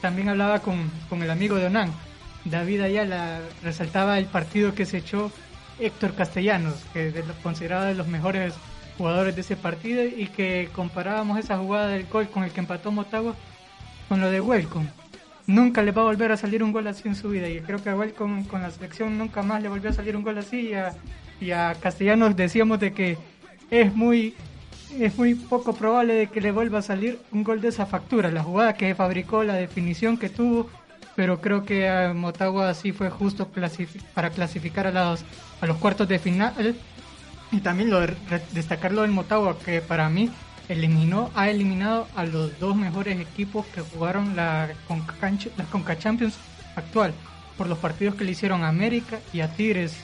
también 0.02 0.28
hablaba 0.28 0.58
con, 0.58 0.90
con 1.08 1.22
el 1.22 1.30
amigo 1.30 1.56
de 1.56 1.66
Onan, 1.66 1.90
David 2.44 2.82
Ayala, 2.82 3.40
resaltaba 3.62 4.18
el 4.18 4.26
partido 4.26 4.74
que 4.74 4.84
se 4.84 4.98
echó 4.98 5.32
Héctor 5.78 6.14
Castellanos, 6.14 6.74
que 6.92 7.08
es 7.08 7.14
de 7.14 7.24
los- 7.24 7.58
de 7.60 7.94
los 7.94 8.08
mejores 8.08 8.52
jugadores 8.98 9.34
de 9.34 9.40
ese 9.40 9.56
partido, 9.56 10.04
y 10.04 10.26
que 10.26 10.68
comparábamos 10.74 11.38
esa 11.38 11.56
jugada 11.56 11.88
del 11.88 12.04
gol 12.06 12.28
con 12.28 12.42
el 12.44 12.50
que 12.50 12.60
empató 12.60 12.92
Motagua 12.92 13.34
con 14.08 14.20
lo 14.20 14.30
de 14.30 14.40
Welcome. 14.40 14.88
Nunca 15.46 15.82
le 15.82 15.92
va 15.92 16.02
a 16.02 16.06
volver 16.06 16.30
a 16.32 16.36
salir 16.36 16.62
un 16.62 16.72
gol 16.72 16.86
así 16.88 17.08
en 17.08 17.14
su 17.14 17.30
vida, 17.30 17.48
y 17.48 17.60
creo 17.60 17.82
que 17.82 17.90
a 17.90 17.96
Welcome 17.96 18.46
con 18.46 18.60
la 18.60 18.70
selección 18.70 19.16
nunca 19.16 19.42
más 19.42 19.62
le 19.62 19.68
volvió 19.68 19.90
a 19.90 19.94
salir 19.94 20.16
un 20.16 20.22
gol 20.22 20.36
así, 20.38 20.68
y 20.68 20.74
a, 20.74 20.94
y 21.40 21.52
a 21.52 21.74
Castellanos 21.80 22.36
decíamos 22.36 22.78
de 22.80 22.92
que 22.92 23.18
es 23.70 23.94
muy 23.94 24.34
es 25.00 25.16
muy 25.16 25.34
poco 25.34 25.74
probable 25.74 26.14
de 26.14 26.26
que 26.28 26.40
le 26.40 26.52
vuelva 26.52 26.78
a 26.80 26.82
salir 26.82 27.18
un 27.32 27.44
gol 27.44 27.60
de 27.60 27.68
esa 27.68 27.86
factura. 27.86 28.30
La 28.30 28.42
jugada 28.42 28.74
que 28.74 28.94
fabricó, 28.94 29.44
la 29.44 29.54
definición 29.54 30.16
que 30.16 30.28
tuvo, 30.28 30.68
pero 31.16 31.40
creo 31.40 31.64
que 31.64 31.88
a 31.88 32.12
Motagua 32.14 32.72
sí 32.74 32.92
fue 32.92 33.10
justo 33.10 33.50
clasifi- 33.52 34.00
para 34.14 34.30
clasificar 34.30 34.86
a 34.86 34.90
los, 34.92 35.24
a 35.60 35.66
los 35.66 35.76
cuartos 35.78 36.08
de 36.08 36.18
final. 36.18 36.74
Y 37.50 37.60
también 37.60 37.90
lo 37.90 38.00
de 38.00 38.06
re- 38.08 38.42
destacar 38.52 38.92
lo 38.92 39.02
del 39.02 39.10
Motagua, 39.10 39.58
que 39.58 39.80
para 39.80 40.08
mí 40.08 40.30
eliminó, 40.68 41.30
ha 41.34 41.50
eliminado 41.50 42.06
a 42.16 42.24
los 42.24 42.58
dos 42.58 42.74
mejores 42.76 43.20
equipos 43.20 43.66
que 43.66 43.82
jugaron 43.82 44.36
la 44.36 44.70
Conca, 44.88 45.14
la 45.56 45.64
Conca 45.64 45.98
Champions 45.98 46.34
actual, 46.76 47.12
por 47.58 47.66
los 47.66 47.78
partidos 47.78 48.14
que 48.14 48.24
le 48.24 48.32
hicieron 48.32 48.64
a 48.64 48.68
América 48.68 49.18
y 49.32 49.40
a 49.40 49.48
Tigres 49.54 49.96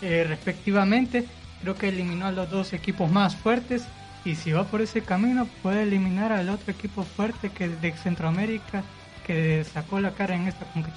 eh, 0.00 0.24
respectivamente. 0.26 1.26
Creo 1.60 1.74
que 1.74 1.88
eliminó 1.88 2.26
a 2.26 2.32
los 2.32 2.50
dos 2.50 2.72
equipos 2.72 3.10
más 3.10 3.36
fuertes 3.36 3.84
y 4.24 4.34
si 4.34 4.52
va 4.52 4.64
por 4.64 4.80
ese 4.80 5.02
camino 5.02 5.46
puede 5.62 5.82
eliminar 5.82 6.32
al 6.32 6.48
otro 6.48 6.72
equipo 6.72 7.02
fuerte 7.02 7.50
que 7.50 7.68
de 7.68 7.92
Centroamérica 7.92 8.82
que 9.26 9.64
sacó 9.64 10.00
la 10.00 10.12
cara 10.12 10.34
en 10.34 10.48
esta 10.48 10.66
Conca. 10.66 10.90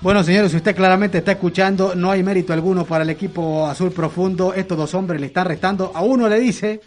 Bueno, 0.00 0.22
señores, 0.24 0.50
si 0.50 0.56
usted 0.56 0.74
claramente 0.74 1.18
está 1.18 1.32
escuchando, 1.32 1.94
no 1.94 2.10
hay 2.10 2.22
mérito 2.22 2.52
alguno 2.52 2.84
para 2.84 3.04
el 3.04 3.10
equipo 3.10 3.66
azul 3.66 3.92
profundo. 3.92 4.52
Estos 4.52 4.76
dos 4.76 4.92
hombres 4.94 5.20
le 5.20 5.28
están 5.28 5.46
restando. 5.46 5.92
A 5.94 6.02
uno 6.02 6.28
le 6.28 6.40
dice 6.40 6.80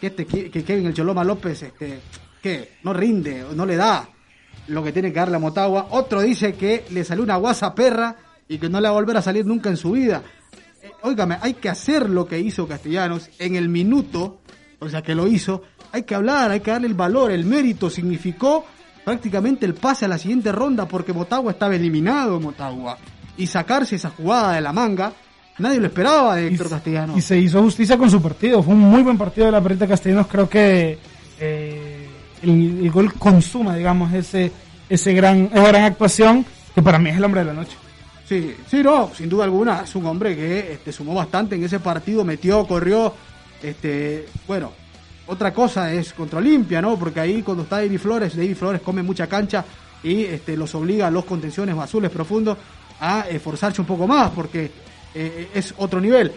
que, 0.00 0.06
este, 0.06 0.24
que 0.24 0.64
Kevin 0.64 0.86
el 0.86 0.94
Choloma 0.94 1.24
López 1.24 1.62
este, 1.64 1.98
que 2.40 2.76
no 2.84 2.92
rinde, 2.92 3.44
no 3.54 3.66
le 3.66 3.76
da 3.76 4.08
lo 4.68 4.84
que 4.84 4.92
tiene 4.92 5.12
que 5.12 5.18
darle 5.18 5.36
a 5.36 5.40
Motagua. 5.40 5.88
Otro 5.90 6.20
dice 6.22 6.54
que 6.54 6.84
le 6.90 7.04
salió 7.04 7.24
una 7.24 7.36
guasa 7.36 7.74
perra 7.74 8.16
y 8.48 8.58
que 8.58 8.68
no 8.68 8.80
le 8.80 8.88
va 8.88 8.90
a 8.90 8.98
volver 8.98 9.16
a 9.16 9.22
salir 9.22 9.44
nunca 9.44 9.68
en 9.68 9.76
su 9.76 9.92
vida. 9.92 10.22
Óigame, 11.02 11.38
hay 11.40 11.54
que 11.54 11.68
hacer 11.68 12.08
lo 12.10 12.26
que 12.26 12.38
hizo 12.40 12.66
Castellanos 12.66 13.30
en 13.38 13.56
el 13.56 13.68
minuto, 13.68 14.40
o 14.78 14.88
sea 14.88 15.02
que 15.02 15.14
lo 15.14 15.28
hizo. 15.28 15.62
Hay 15.92 16.02
que 16.02 16.14
hablar, 16.14 16.50
hay 16.50 16.60
que 16.60 16.70
darle 16.70 16.88
el 16.88 16.94
valor, 16.94 17.30
el 17.30 17.44
mérito. 17.44 17.88
Significó 17.88 18.64
prácticamente 19.04 19.64
el 19.64 19.74
pase 19.74 20.04
a 20.04 20.08
la 20.08 20.18
siguiente 20.18 20.52
ronda 20.52 20.86
porque 20.86 21.12
Motagua 21.12 21.52
estaba 21.52 21.76
eliminado, 21.76 22.40
Motagua. 22.40 22.98
Y 23.36 23.46
sacarse 23.46 23.96
esa 23.96 24.10
jugada 24.10 24.54
de 24.54 24.60
la 24.60 24.72
manga, 24.72 25.12
nadie 25.58 25.78
lo 25.78 25.86
esperaba 25.86 26.36
de 26.36 26.48
Héctor 26.48 26.70
Castellanos. 26.70 27.16
Y 27.16 27.22
se 27.22 27.38
hizo 27.38 27.62
justicia 27.62 27.96
con 27.96 28.10
su 28.10 28.20
partido. 28.20 28.62
Fue 28.62 28.74
un 28.74 28.80
muy 28.80 29.02
buen 29.02 29.16
partido 29.16 29.46
de 29.46 29.52
la 29.52 29.60
Perita 29.60 29.86
Castellanos. 29.86 30.26
Creo 30.26 30.48
que 30.48 30.98
eh, 31.38 32.08
el, 32.42 32.80
el 32.82 32.90
gol 32.90 33.14
consuma, 33.14 33.76
digamos, 33.76 34.12
ese, 34.12 34.50
ese 34.88 35.12
gran, 35.12 35.48
esa 35.52 35.68
gran 35.68 35.84
actuación 35.84 36.44
que 36.74 36.82
para 36.82 36.98
mí 36.98 37.10
es 37.10 37.16
el 37.16 37.24
hombre 37.24 37.40
de 37.40 37.46
la 37.46 37.54
noche. 37.54 37.76
Sí, 38.28 38.54
sí, 38.68 38.82
no, 38.82 39.10
sin 39.14 39.30
duda 39.30 39.44
alguna, 39.44 39.80
es 39.84 39.94
un 39.94 40.04
hombre 40.04 40.36
que 40.36 40.74
este, 40.74 40.92
sumó 40.92 41.14
bastante 41.14 41.54
en 41.54 41.64
ese 41.64 41.80
partido, 41.80 42.26
metió, 42.26 42.66
corrió, 42.66 43.14
este, 43.62 44.26
bueno, 44.46 44.70
otra 45.28 45.54
cosa 45.54 45.90
es 45.94 46.12
contra 46.12 46.38
Olimpia, 46.38 46.82
¿no? 46.82 46.98
Porque 46.98 47.20
ahí 47.20 47.42
cuando 47.42 47.62
está 47.62 47.76
David 47.76 47.98
Flores, 47.98 48.36
David 48.36 48.54
Flores 48.54 48.82
come 48.82 49.02
mucha 49.02 49.26
cancha 49.26 49.64
y 50.02 50.24
este, 50.24 50.58
los 50.58 50.74
obliga 50.74 51.06
a 51.06 51.10
los 51.10 51.24
contenciones 51.24 51.74
azules 51.78 52.10
profundos 52.10 52.58
a 53.00 53.20
esforzarse 53.30 53.80
un 53.80 53.86
poco 53.86 54.06
más, 54.06 54.30
porque 54.32 54.70
eh, 55.14 55.48
es 55.54 55.72
otro 55.78 55.98
nivel. 55.98 56.30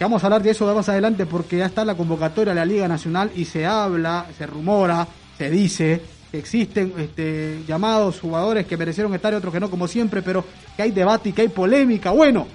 Vamos 0.00 0.24
a 0.24 0.26
hablar 0.26 0.42
de 0.42 0.50
eso 0.50 0.74
más 0.74 0.88
adelante 0.88 1.26
porque 1.26 1.58
ya 1.58 1.66
está 1.66 1.84
la 1.84 1.94
convocatoria 1.94 2.54
de 2.54 2.60
la 2.60 2.66
Liga 2.66 2.88
Nacional 2.88 3.30
y 3.36 3.44
se 3.44 3.64
habla, 3.64 4.26
se 4.36 4.46
rumora, 4.46 5.06
se 5.38 5.48
dice 5.48 6.02
existen 6.38 6.92
este, 6.98 7.62
llamados 7.66 8.20
jugadores 8.20 8.66
que 8.66 8.76
merecieron 8.76 9.14
estar 9.14 9.32
y 9.32 9.36
otros 9.36 9.52
que 9.52 9.60
no, 9.60 9.70
como 9.70 9.88
siempre, 9.88 10.22
pero 10.22 10.44
que 10.76 10.82
hay 10.82 10.90
debate 10.90 11.30
y 11.30 11.32
que 11.32 11.42
hay 11.42 11.48
polémica. 11.48 12.10
Bueno, 12.10 12.46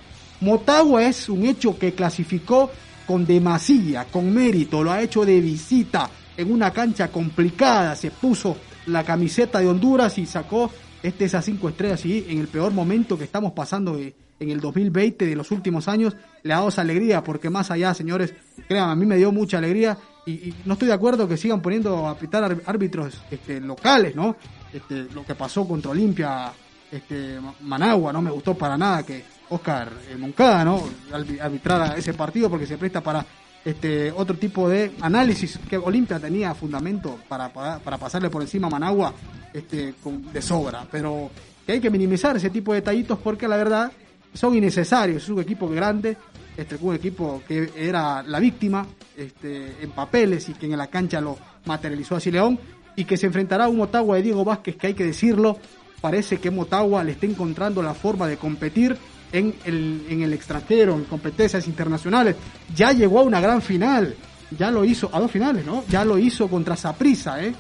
Motagua 0.41 1.03
es 1.03 1.29
un 1.29 1.45
hecho 1.45 1.77
que 1.77 1.93
clasificó 1.93 2.71
con 3.05 3.25
demasía, 3.25 4.05
con 4.05 4.33
mérito, 4.33 4.83
lo 4.83 4.91
ha 4.91 5.01
hecho 5.01 5.25
de 5.25 5.39
visita 5.39 6.09
en 6.37 6.51
una 6.51 6.71
cancha 6.71 7.09
complicada, 7.09 7.95
se 7.95 8.11
puso 8.11 8.57
la 8.87 9.03
camiseta 9.03 9.59
de 9.59 9.67
Honduras 9.67 10.17
y 10.17 10.25
sacó 10.25 10.71
este, 11.03 11.25
esas 11.25 11.45
cinco 11.45 11.69
estrellas 11.69 12.05
y 12.05 12.25
en 12.29 12.39
el 12.39 12.47
peor 12.47 12.71
momento 12.71 13.17
que 13.17 13.25
estamos 13.25 13.53
pasando 13.53 13.97
en 13.97 14.49
el 14.49 14.59
2020 14.59 15.25
de 15.25 15.35
los 15.35 15.51
últimos 15.51 15.87
años, 15.87 16.15
le 16.43 16.53
ha 16.53 16.57
dado 16.57 16.69
esa 16.69 16.81
alegría, 16.81 17.23
porque 17.23 17.49
más 17.49 17.69
allá, 17.69 17.93
señores, 17.93 18.33
créanme, 18.67 18.91
a 18.91 18.95
mí 18.95 19.05
me 19.05 19.17
dio 19.17 19.31
mucha 19.31 19.59
alegría 19.59 19.97
y, 20.25 20.53
no 20.65 20.73
estoy 20.73 20.87
de 20.87 20.93
acuerdo 20.93 21.27
que 21.27 21.37
sigan 21.37 21.61
poniendo 21.61 22.07
a 22.07 22.15
pitar 22.17 22.43
ar- 22.43 22.61
árbitros 22.65 23.21
este, 23.31 23.59
locales, 23.59 24.15
¿no? 24.15 24.35
Este, 24.71 25.07
lo 25.13 25.25
que 25.25 25.35
pasó 25.35 25.67
contra 25.67 25.91
Olimpia, 25.91 26.51
este, 26.91 27.39
Ma- 27.41 27.53
Managua, 27.61 28.13
no 28.13 28.21
me 28.21 28.31
gustó 28.31 28.53
para 28.55 28.77
nada 28.77 29.03
que 29.03 29.23
Oscar 29.49 29.91
eh, 30.09 30.15
Moncada, 30.17 30.63
¿no? 30.63 30.81
Arbi- 31.11 31.39
Arbitrara 31.41 31.95
ese 31.97 32.13
partido 32.13 32.49
porque 32.49 32.67
se 32.67 32.77
presta 32.77 33.01
para 33.01 33.25
este 33.65 34.11
otro 34.11 34.37
tipo 34.37 34.67
de 34.69 34.91
análisis 35.01 35.59
que 35.69 35.77
Olimpia 35.77 36.19
tenía 36.19 36.53
fundamento 36.55 37.19
para, 37.27 37.49
para, 37.51 37.79
para 37.79 37.97
pasarle 37.97 38.29
por 38.29 38.41
encima 38.41 38.67
a 38.67 38.71
Managua 38.71 39.13
este, 39.53 39.95
con- 40.03 40.31
de 40.31 40.41
sobra, 40.41 40.85
pero 40.89 41.29
que 41.65 41.73
hay 41.73 41.79
que 41.79 41.89
minimizar 41.89 42.35
ese 42.37 42.49
tipo 42.49 42.73
de 42.73 42.79
detallitos 42.81 43.19
porque 43.23 43.47
la 43.47 43.57
verdad 43.57 43.91
son 44.33 44.55
innecesarios. 44.55 45.23
Es 45.23 45.29
un 45.29 45.39
equipo 45.41 45.67
grande, 45.69 46.15
este, 46.57 46.77
un 46.81 46.95
equipo 46.95 47.41
que 47.47 47.71
era 47.75 48.23
la 48.23 48.39
víctima 48.39 48.85
este, 49.15 49.75
en 49.81 49.91
papeles 49.91 50.49
y 50.49 50.53
que 50.53 50.65
en 50.65 50.77
la 50.77 50.87
cancha 50.87 51.21
lo 51.21 51.37
materializó 51.65 52.15
así 52.15 52.31
León 52.31 52.59
y 52.95 53.05
que 53.05 53.17
se 53.17 53.27
enfrentará 53.27 53.65
a 53.65 53.69
un 53.69 53.77
Motagua 53.77 54.17
de 54.17 54.23
Diego 54.23 54.43
Vázquez 54.43 54.75
que 54.75 54.87
hay 54.87 54.93
que 54.93 55.05
decirlo, 55.05 55.57
parece 56.01 56.39
que 56.39 56.51
Motagua 56.51 57.03
le 57.03 57.13
está 57.13 57.25
encontrando 57.25 57.81
la 57.81 57.93
forma 57.93 58.27
de 58.27 58.37
competir 58.37 58.97
en 59.31 59.55
el, 59.63 60.33
extranjero, 60.33 60.95
en 60.95 61.05
competencias 61.05 61.67
internacionales. 61.67 62.35
Ya 62.75 62.91
llegó 62.91 63.19
a 63.19 63.23
una 63.23 63.39
gran 63.39 63.61
final. 63.61 64.15
ya 64.57 64.69
lo 64.69 64.83
hizo 64.83 65.09
a 65.13 65.19
dos 65.19 65.31
finales, 65.31 65.65
¿no? 65.65 65.85
Ya 65.87 66.03
lo 66.03 66.17
hizo 66.17 66.49
contra 66.49 66.75
Saprissa, 66.75 67.41
¿eh? 67.41 67.53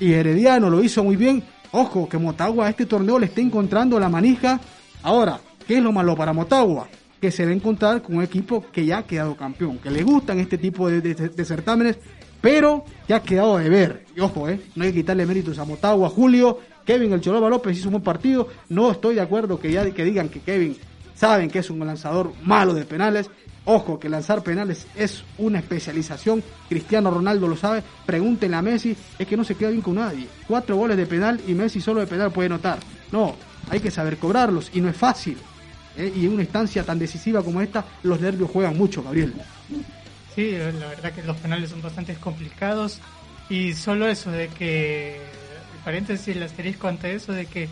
Y 0.00 0.12
Herediano 0.12 0.68
lo 0.68 0.82
hizo 0.82 1.04
muy 1.04 1.14
bien. 1.14 1.44
Ojo, 1.70 2.08
que 2.08 2.18
Motagua 2.18 2.66
a 2.66 2.70
este 2.70 2.86
torneo 2.86 3.18
le 3.18 3.26
está 3.26 3.40
encontrando 3.40 4.00
la 4.00 4.08
manija. 4.08 4.60
Ahora, 5.02 5.38
¿qué 5.66 5.76
es 5.76 5.82
lo 5.82 5.92
malo 5.92 6.16
para 6.16 6.32
Motagua? 6.32 6.88
Que 7.20 7.30
se 7.30 7.44
va 7.44 7.50
a 7.50 7.54
encontrar 7.54 8.02
con 8.02 8.16
un 8.16 8.22
equipo 8.22 8.64
que 8.72 8.84
ya 8.84 8.98
ha 8.98 9.06
quedado 9.06 9.36
campeón, 9.36 9.78
que 9.78 9.90
le 9.90 10.02
gustan 10.02 10.40
este 10.40 10.58
tipo 10.58 10.90
de, 10.90 11.44
certámenes, 11.44 11.98
pero 12.40 12.84
ya 13.08 13.16
ha 13.16 13.22
quedado 13.22 13.58
de 13.58 13.68
ver. 13.68 14.04
Y 14.14 14.20
ojo, 14.20 14.48
¿eh? 14.48 14.60
No 14.74 14.84
hay 14.84 14.90
que 14.90 15.00
quitarle 15.00 15.24
méritos 15.24 15.58
a 15.58 15.64
Motagua, 15.64 16.10
Julio. 16.10 16.58
Kevin 16.84 17.14
El 17.14 17.20
Choloba 17.20 17.48
López 17.48 17.78
hizo 17.78 17.88
un 17.88 17.92
buen 17.92 18.04
partido. 18.04 18.48
No 18.68 18.90
estoy 18.90 19.14
de 19.14 19.22
acuerdo 19.22 19.58
que 19.58 19.72
ya 19.72 19.90
que 19.90 20.04
digan 20.04 20.28
que 20.28 20.40
Kevin 20.40 20.76
saben 21.14 21.50
que 21.50 21.60
es 21.60 21.70
un 21.70 21.78
lanzador 21.78 22.32
malo 22.42 22.74
de 22.74 22.84
penales. 22.84 23.30
Ojo, 23.66 23.98
que 23.98 24.10
lanzar 24.10 24.42
penales 24.42 24.86
es 24.94 25.24
una 25.38 25.58
especialización. 25.58 26.42
Cristiano 26.68 27.10
Ronaldo 27.10 27.48
lo 27.48 27.56
sabe. 27.56 27.82
Pregúntenle 28.04 28.56
a 28.56 28.62
Messi, 28.62 28.94
es 29.18 29.26
que 29.26 29.36
no 29.36 29.44
se 29.44 29.54
queda 29.54 29.70
bien 29.70 29.80
con 29.80 29.94
nadie. 29.94 30.28
Cuatro 30.46 30.76
goles 30.76 30.98
de 30.98 31.06
penal 31.06 31.40
y 31.46 31.54
Messi 31.54 31.80
solo 31.80 32.00
de 32.00 32.06
penal 32.06 32.30
puede 32.30 32.50
notar. 32.50 32.78
No, 33.10 33.34
hay 33.70 33.80
que 33.80 33.90
saber 33.90 34.18
cobrarlos 34.18 34.70
y 34.74 34.82
no 34.82 34.90
es 34.90 34.96
fácil. 34.96 35.38
¿Eh? 35.96 36.12
Y 36.14 36.26
en 36.26 36.32
una 36.32 36.42
instancia 36.42 36.84
tan 36.84 36.98
decisiva 36.98 37.42
como 37.42 37.60
esta, 37.60 37.84
los 38.02 38.20
nervios 38.20 38.50
juegan 38.50 38.76
mucho, 38.76 39.02
Gabriel. 39.02 39.34
Sí, 40.34 40.52
la 40.52 40.88
verdad 40.88 41.12
que 41.12 41.22
los 41.22 41.36
penales 41.36 41.70
son 41.70 41.80
bastante 41.80 42.14
complicados 42.14 43.00
y 43.48 43.72
solo 43.74 44.08
eso 44.08 44.30
de 44.30 44.48
que, 44.48 45.16
el 45.16 45.80
paréntesis, 45.84 46.28
el 46.34 46.42
asterisco 46.42 46.88
ante 46.88 47.14
eso 47.14 47.32
de 47.32 47.46
que 47.46 47.68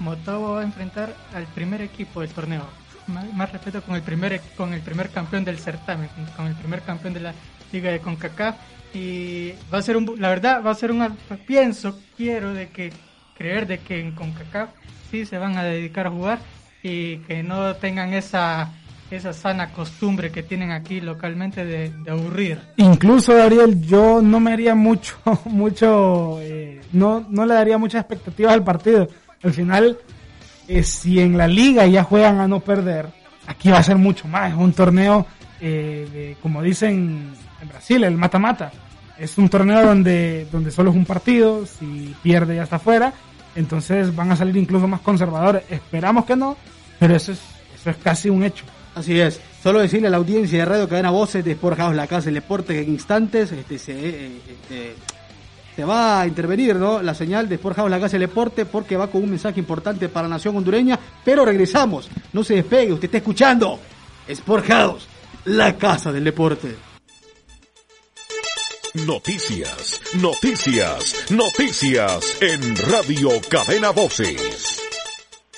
Motagua 0.00 0.52
va 0.52 0.60
a 0.60 0.64
enfrentar 0.64 1.14
al 1.34 1.46
primer 1.46 1.80
equipo 1.80 2.20
del 2.20 2.30
torneo. 2.30 2.66
Más, 3.06 3.32
más 3.32 3.52
respeto 3.52 3.82
con 3.82 3.96
el 3.96 4.02
primer 4.02 4.40
con 4.56 4.72
el 4.74 4.80
primer 4.80 5.10
campeón 5.10 5.44
del 5.44 5.58
certamen, 5.58 6.08
con 6.36 6.46
el 6.46 6.54
primer 6.54 6.82
campeón 6.82 7.12
de 7.12 7.20
la 7.20 7.34
Liga 7.72 7.90
de 7.90 8.00
CONCACAF 8.00 8.56
y 8.94 9.52
va 9.72 9.78
a 9.78 9.82
ser 9.82 9.96
un 9.96 10.14
la 10.20 10.28
verdad 10.28 10.62
va 10.64 10.70
a 10.70 10.74
ser 10.74 10.92
un 10.92 11.16
pienso 11.46 11.98
quiero 12.16 12.52
de 12.52 12.68
que 12.68 12.92
creer 13.36 13.66
de 13.66 13.78
que 13.78 13.98
en 13.98 14.12
CONCACAF 14.12 14.70
sí 15.10 15.26
se 15.26 15.38
van 15.38 15.56
a 15.56 15.64
dedicar 15.64 16.06
a 16.06 16.10
jugar 16.10 16.38
y 16.82 17.18
que 17.18 17.42
no 17.42 17.74
tengan 17.76 18.12
esa 18.14 18.72
esa 19.16 19.32
sana 19.32 19.72
costumbre 19.72 20.30
que 20.30 20.42
tienen 20.42 20.70
aquí 20.70 21.00
localmente 21.00 21.64
de, 21.64 21.92
aburrir. 22.10 22.60
Incluso, 22.76 23.34
Gabriel, 23.34 23.80
yo 23.86 24.22
no 24.22 24.40
me 24.40 24.52
haría 24.52 24.74
mucho, 24.74 25.16
mucho, 25.44 26.38
eh, 26.40 26.80
no, 26.92 27.24
no 27.28 27.46
le 27.46 27.54
daría 27.54 27.78
muchas 27.78 28.00
expectativas 28.00 28.54
al 28.54 28.64
partido. 28.64 29.08
Al 29.42 29.52
final, 29.52 29.98
eh, 30.68 30.82
si 30.82 31.20
en 31.20 31.36
la 31.36 31.46
liga 31.46 31.86
ya 31.86 32.04
juegan 32.04 32.40
a 32.40 32.48
no 32.48 32.60
perder, 32.60 33.08
aquí 33.46 33.70
va 33.70 33.78
a 33.78 33.82
ser 33.82 33.96
mucho 33.96 34.28
más. 34.28 34.52
Es 34.52 34.58
un 34.58 34.72
torneo, 34.72 35.26
eh, 35.60 36.08
de, 36.12 36.36
como 36.40 36.62
dicen 36.62 37.34
en 37.60 37.68
Brasil, 37.68 38.04
el 38.04 38.16
mata-mata. 38.16 38.72
Es 39.18 39.36
un 39.38 39.48
torneo 39.48 39.84
donde, 39.84 40.48
donde 40.50 40.70
solo 40.70 40.90
es 40.90 40.96
un 40.96 41.04
partido, 41.04 41.66
si 41.66 42.14
pierde 42.22 42.56
ya 42.56 42.62
está 42.64 42.78
fuera. 42.78 43.12
Entonces 43.54 44.14
van 44.14 44.32
a 44.32 44.36
salir 44.36 44.56
incluso 44.56 44.88
más 44.88 45.00
conservadores. 45.00 45.62
Esperamos 45.68 46.24
que 46.24 46.36
no, 46.36 46.56
pero 46.98 47.16
eso 47.16 47.32
es, 47.32 47.40
eso 47.74 47.90
es 47.90 47.96
casi 47.96 48.30
un 48.30 48.44
hecho. 48.44 48.64
Así 48.94 49.18
es. 49.18 49.40
Solo 49.62 49.80
decirle 49.80 50.08
a 50.08 50.10
la 50.10 50.16
audiencia 50.18 50.58
de 50.58 50.64
Radio 50.64 50.88
Cadena 50.88 51.10
Voces 51.10 51.44
de 51.44 51.52
Sport 51.52 51.78
la 51.94 52.06
casa 52.06 52.26
del 52.26 52.34
deporte, 52.34 52.74
que 52.74 52.82
en 52.82 52.90
instantes 52.90 53.52
este, 53.52 53.78
se, 53.78 53.92
eh, 53.92 54.40
este, 54.48 54.94
se 55.74 55.84
va 55.84 56.20
a 56.20 56.26
intervenir 56.26 56.76
¿no? 56.76 57.00
la 57.00 57.14
señal 57.14 57.48
de 57.48 57.54
Sport 57.54 57.78
la 57.88 58.00
casa 58.00 58.18
del 58.18 58.28
deporte, 58.28 58.66
porque 58.66 58.96
va 58.96 59.08
con 59.08 59.22
un 59.22 59.30
mensaje 59.30 59.60
importante 59.60 60.08
para 60.08 60.28
la 60.28 60.34
nación 60.34 60.56
hondureña. 60.56 60.98
Pero 61.24 61.44
regresamos. 61.44 62.10
No 62.32 62.44
se 62.44 62.54
despegue. 62.54 62.92
Usted 62.92 63.06
está 63.06 63.18
escuchando 63.18 63.78
Sport 64.28 64.66
la 65.46 65.76
casa 65.76 66.12
del 66.12 66.24
deporte. 66.24 66.91
Noticias, 68.94 70.02
noticias, 70.20 71.30
noticias 71.30 72.36
en 72.42 72.76
Radio 72.92 73.30
Cadena 73.50 73.90
Voces. 73.90 74.82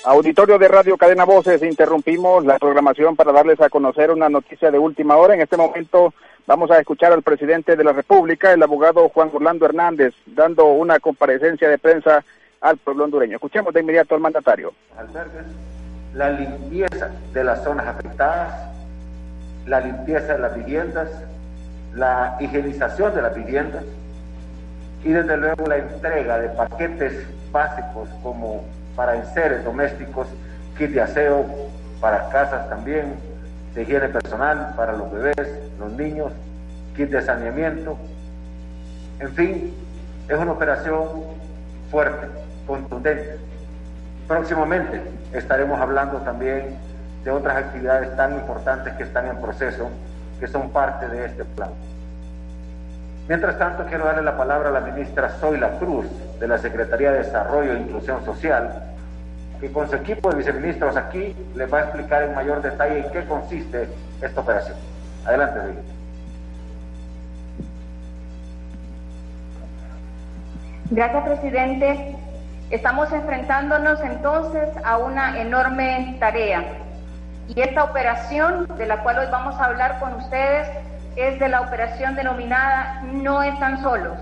Auditorio 0.05 0.57
de 0.57 0.69
Radio 0.69 0.97
Cadena 0.97 1.25
Voces, 1.25 1.61
interrumpimos 1.65 2.45
la 2.45 2.61
programación 2.61 3.17
para 3.17 3.33
darles 3.33 3.61
a 3.61 3.69
conocer 3.69 4.13
una 4.13 4.29
noticia 4.29 4.71
de 4.71 4.79
última 4.79 5.17
hora. 5.17 5.35
En 5.35 5.41
este 5.41 5.57
momento 5.57 6.15
vamos 6.47 6.71
a 6.71 6.79
escuchar 6.79 7.13
al 7.13 7.25
presidente 7.25 7.75
de 7.75 7.83
la 7.83 7.93
República, 7.93 8.53
el 8.53 8.63
abogado 8.63 9.09
Juan 9.09 9.31
Orlando 9.35 9.67
Hernández, 9.67 10.15
dando 10.27 10.67
una 10.67 11.01
comparecencia 11.01 11.69
de 11.69 11.79
prensa 11.79 12.25
al 12.61 12.77
pueblo 12.77 13.03
hondureño. 13.03 13.35
Escuchemos 13.35 13.75
de 13.75 13.81
inmediato 13.81 14.15
al 14.15 14.21
mandatario. 14.21 14.73
Albergues, 14.97 15.47
la 16.15 16.31
limpieza 16.31 17.11
de 17.33 17.43
las 17.43 17.65
zonas 17.65 17.89
afectadas, 17.89 18.71
la 19.67 19.81
limpieza 19.81 20.35
de 20.35 20.39
las 20.39 20.55
viviendas, 20.55 21.09
la 21.95 22.37
higienización 22.41 23.15
de 23.15 23.23
las 23.23 23.35
viviendas 23.35 23.85
y 25.05 25.13
desde 25.13 25.37
luego 25.37 25.67
la 25.67 25.77
entrega 25.77 26.39
de 26.39 26.49
paquetes 26.51 27.27
básicos 27.53 28.09
como 28.23 28.65
para 28.97 29.17
enseres 29.17 29.65
domésticos, 29.65 30.27
kit 30.77 30.91
de 30.91 31.03
aseo 31.03 31.47
para 32.01 32.29
casas 32.31 32.69
también, 32.69 33.15
de 33.75 33.83
higiene 33.83 34.09
personal 34.09 34.73
para 34.77 34.93
los 34.93 35.13
bebés, 35.13 35.49
los 35.79 35.93
niños, 35.93 36.33
kit 36.97 37.11
de 37.11 37.23
saneamiento. 37.23 37.97
En 39.21 39.33
fin, 39.35 39.75
es 40.29 40.39
una 40.39 40.53
operación 40.53 41.07
fuerte, 41.91 42.27
contundente. 42.67 43.37
Próximamente 44.27 45.03
estaremos 45.33 45.81
hablando 45.81 46.19
también 46.19 46.77
de 47.25 47.31
otras 47.31 47.57
actividades 47.57 48.17
tan 48.17 48.35
importantes 48.35 48.93
que 48.95 49.03
están 49.03 49.27
en 49.29 49.41
proceso, 49.41 49.91
que 50.45 50.49
son 50.53 50.69
parte 50.69 51.09
de 51.09 51.25
este 51.25 51.43
plan. 51.43 51.71
Mientras 53.29 53.59
tanto, 53.59 53.87
quiero 53.87 54.05
darle 54.05 54.21
la 54.21 54.37
palabra 54.37 54.69
a 54.69 54.73
la 54.73 54.81
ministra 54.81 55.31
Zoila 55.41 55.79
Cruz, 55.79 56.05
de 56.39 56.47
la 56.47 56.59
Secretaría 56.59 57.13
de 57.13 57.19
Desarrollo 57.21 57.73
e 57.73 57.79
Inclusión 57.79 58.23
Social, 58.27 58.95
que 59.59 59.73
con 59.73 59.89
su 59.89 59.97
equipo 59.97 60.29
de 60.29 60.37
viceministros 60.37 60.99
aquí 60.99 61.35
les 61.55 61.73
va 61.73 61.79
a 61.79 61.83
explicar 61.85 62.25
en 62.25 62.35
mayor 62.35 62.61
detalle 62.61 63.07
en 63.07 63.11
qué 63.11 63.25
consiste 63.25 63.89
esta 64.21 64.39
operación. 64.43 64.77
Adelante, 65.25 65.61
Zoila. 65.61 65.81
Gracias, 70.91 71.25
presidente. 71.25 72.17
Estamos 72.69 73.11
enfrentándonos 73.15 73.99
entonces 74.03 74.69
a 74.85 74.99
una 74.99 75.41
enorme 75.41 76.19
tarea. 76.21 76.84
Y 77.49 77.61
esta 77.61 77.85
operación 77.85 78.67
de 78.79 78.87
la 78.87 79.03
cual 79.03 79.19
hoy 79.19 79.27
vamos 79.31 79.61
a 79.61 79.67
hablar 79.67 79.99
con 80.01 80.15
ustedes 80.15 80.69
es 81.17 81.39
de 81.39 81.49
la 81.49 81.61
operación 81.61 82.17
denominada 82.17 83.03
No 83.13 83.43
están 83.43 83.83
solos. 83.83 84.19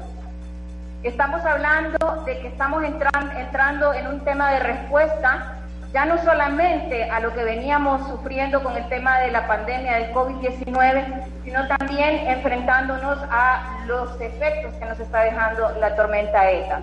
Estamos 1.03 1.45
hablando 1.45 2.23
de 2.27 2.39
que 2.41 2.49
estamos 2.49 2.85
entran, 2.85 3.37
entrando 3.37 3.93
en 3.95 4.07
un 4.07 4.21
tema 4.21 4.53
de 4.53 4.61
respuesta, 4.61 5.57
ya 5.93 6.05
no 6.05 6.17
solamente 6.23 7.11
a 7.11 7.21
lo 7.21 7.33
que 7.35 7.45
veníamos 7.45 8.07
sufriendo 8.09 8.63
con 8.63 8.77
el 8.77 8.89
tema 8.89 9.19
de 9.19 9.31
la 9.31 9.47
pandemia 9.47 9.95
del 9.95 10.13
COVID-19, 10.13 11.25
sino 11.45 11.67
también 11.67 12.27
enfrentándonos 12.29 13.19
a 13.31 13.85
los 13.87 14.21
efectos 14.21 14.75
que 14.75 14.85
nos 14.85 14.99
está 15.01 15.23
dejando 15.23 15.71
la 15.81 15.95
tormenta 15.97 16.51
ETA. 16.51 16.83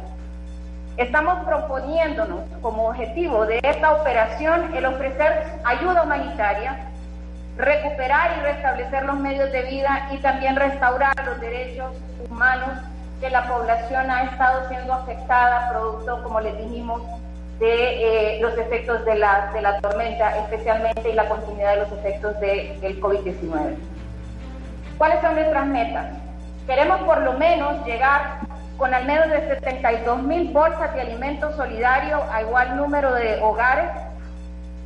Estamos 1.00 1.46
proponiéndonos 1.46 2.42
como 2.62 2.90
objetivo 2.90 3.46
de 3.46 3.62
esta 3.64 3.94
operación 3.94 4.76
el 4.76 4.86
ofrecer 4.86 5.46
ayuda 5.64 6.04
humanitaria, 6.04 6.78
recuperar 7.56 8.32
y 8.38 8.42
restablecer 8.42 9.06
los 9.06 9.16
medios 9.16 9.50
de 9.54 9.62
vida 9.62 10.10
y 10.12 10.18
también 10.18 10.58
restaurar 10.58 11.14
los 11.26 11.40
derechos 11.40 11.94
humanos 12.30 12.72
que 13.22 13.30
la 13.30 13.48
población 13.48 14.12
ha 14.12 14.24
estado 14.24 14.68
siendo 14.68 14.92
afectada 14.92 15.70
producto, 15.70 16.22
como 16.22 16.42
les 16.42 16.58
dijimos, 16.58 17.02
de 17.60 18.36
eh, 18.36 18.42
los 18.42 18.58
efectos 18.58 19.06
de 19.06 19.16
la, 19.16 19.52
de 19.54 19.62
la 19.62 19.80
tormenta, 19.80 20.38
especialmente 20.40 21.12
y 21.12 21.14
la 21.14 21.30
continuidad 21.30 21.76
de 21.76 21.80
los 21.80 21.92
efectos 21.94 22.38
de, 22.42 22.78
del 22.82 23.00
COVID-19. 23.00 23.78
¿Cuáles 24.98 25.22
son 25.22 25.36
nuestras 25.36 25.66
metas? 25.66 26.08
Queremos 26.68 27.00
por 27.04 27.22
lo 27.22 27.34
menos 27.36 27.86
llegar 27.86 28.49
con 28.80 28.94
al 28.94 29.06
menos 29.06 29.30
de 29.30 29.46
72 29.50 30.24
mil 30.24 30.54
bolsas 30.54 30.94
de 30.94 31.02
alimentos 31.02 31.54
solidarios 31.58 32.22
a 32.32 32.42
igual 32.42 32.78
número 32.78 33.14
de 33.14 33.42
hogares. 33.42 33.92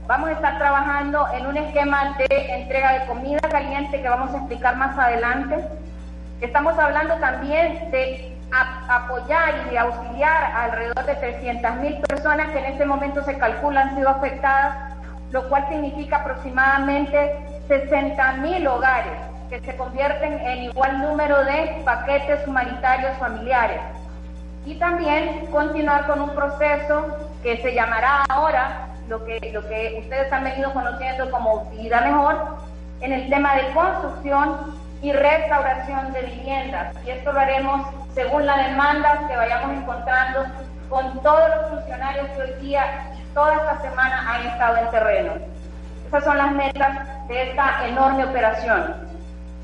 Vamos 0.08 0.30
a 0.30 0.32
estar 0.34 0.58
trabajando 0.58 1.28
en 1.34 1.46
un 1.46 1.56
esquema 1.58 2.18
de 2.18 2.56
entrega 2.56 3.00
de 3.00 3.06
comida 3.06 3.40
caliente 3.40 4.02
que 4.02 4.10
vamos 4.10 4.34
a 4.34 4.38
explicar 4.40 4.76
más 4.78 4.98
adelante. 4.98 5.64
Estamos 6.42 6.78
hablando 6.78 7.14
también 7.20 7.92
de 7.92 8.36
apoyar 8.90 9.54
y 9.68 9.70
de 9.70 9.80
auxiliar 9.80 10.44
a 10.44 10.64
alrededor 10.66 11.06
de 11.06 11.16
300 11.16 11.76
mil 11.76 11.98
personas 12.02 12.50
que 12.50 12.60
en 12.60 12.66
este 12.66 12.86
momento 12.86 13.24
se 13.24 13.38
calculan 13.38 13.90
han 13.90 13.96
sido 13.96 14.10
afectadas, 14.10 14.96
lo 15.32 15.48
cual 15.50 15.68
significa 15.70 16.18
aproximadamente 16.18 17.46
60 17.68 18.34
mil 18.34 18.68
hogares 18.68 19.33
que 19.50 19.60
se 19.62 19.76
convierten 19.76 20.40
en 20.40 20.64
igual 20.64 21.00
número 21.02 21.44
de 21.46 21.82
paquetes 21.86 22.48
humanitarios 22.48 23.18
familiares. 23.18 23.82
Y 24.66 24.76
también 24.76 25.48
continuar 25.48 26.08
con 26.08 26.22
un 26.22 26.30
proceso 26.36 27.18
que 27.42 27.58
se 27.58 27.74
llamará 27.74 28.24
ahora, 28.30 28.88
lo 29.10 29.26
que, 29.26 29.52
lo 29.54 29.68
que 29.68 30.00
ustedes 30.02 30.32
han 30.32 30.46
venido 30.46 30.72
conociendo 30.74 31.30
como 31.30 31.66
Vida 31.72 32.02
Mejor, 32.02 32.58
en 33.02 33.12
el 33.12 33.30
tema 33.30 33.56
de 33.56 33.72
construcción 33.74 34.76
y 35.02 35.12
restauración 35.12 36.14
de 36.14 36.22
viviendas. 36.22 36.96
Y 37.06 37.10
esto 37.10 37.34
lo 37.34 37.40
haremos 37.40 37.86
según 38.14 38.46
la 38.46 38.70
demanda 38.70 39.28
que 39.28 39.36
vayamos 39.36 39.78
encontrando 39.78 40.46
con 40.90 41.22
todos 41.22 41.50
los 41.50 41.70
funcionarios 41.72 42.28
que 42.30 42.42
hoy 42.44 42.54
día 42.62 43.12
y 43.20 43.34
toda 43.34 43.56
esta 43.56 43.82
semana 43.82 44.34
han 44.34 44.48
estado 44.48 44.78
en 44.78 44.92
terreno. 44.92 45.34
Esas 46.08 46.24
son 46.24 46.38
las 46.38 46.52
metas 46.54 47.28
de 47.28 47.50
esta 47.50 47.88
enorme 47.88 48.26
operación. 48.26 49.03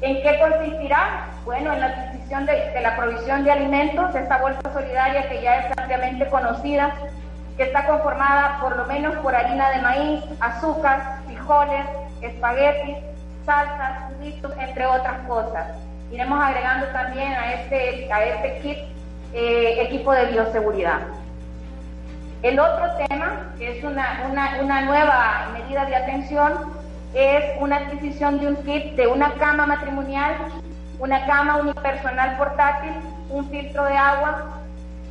¿En 0.02 0.22
qué 0.22 0.40
consistirá? 0.40 1.28
Bueno, 1.44 1.74
en 1.74 1.82
la 1.82 1.88
adquisición 1.88 2.46
de, 2.46 2.82
la 2.82 2.96
provisión 2.96 3.44
de 3.44 3.52
alimentos, 3.52 4.16
esta 4.16 4.38
bolsa 4.38 4.62
solidaria 4.72 5.28
que 5.28 5.42
ya 5.42 5.58
es 5.58 5.78
ampliamente 5.78 6.26
conocida, 6.28 6.96
que 7.58 7.64
está 7.64 7.86
conformada 7.86 8.60
por 8.62 8.78
lo 8.78 8.86
menos 8.86 9.16
por 9.16 9.36
harina 9.36 9.70
de 9.72 9.82
maíz, 9.82 10.24
azúcar, 10.40 11.20
frijoles, 11.26 11.86
espaguetis, 12.22 12.98
salsas, 13.46 14.14
juguitos, 14.14 14.54
entre 14.58 14.86
otras 14.86 15.20
cosas. 15.28 15.68
Iremos 16.12 16.42
agregando 16.42 16.88
también 16.88 17.34
a 17.34 17.54
este, 17.54 18.12
a 18.12 18.24
este 18.24 18.60
kit 18.62 18.78
eh, 19.34 19.82
equipo 19.82 20.14
de 20.14 20.28
bioseguridad. 20.28 21.00
El 22.42 22.58
otro 22.58 22.86
tema, 23.06 23.54
que 23.58 23.78
es 23.78 23.84
una, 23.84 24.30
una 24.62 24.82
nueva 24.84 25.50
medida 25.52 25.84
de 25.84 25.96
atención, 25.98 26.79
es 27.14 27.44
una 27.60 27.78
adquisición 27.78 28.40
de 28.40 28.48
un 28.48 28.56
kit 28.58 28.96
de 28.96 29.08
una 29.08 29.34
cama 29.34 29.66
matrimonial, 29.66 30.36
una 31.00 31.26
cama 31.26 31.58
unipersonal 31.58 32.38
portátil, 32.38 32.92
un 33.30 33.50
filtro 33.50 33.84
de 33.86 33.98
agua, 33.98 34.60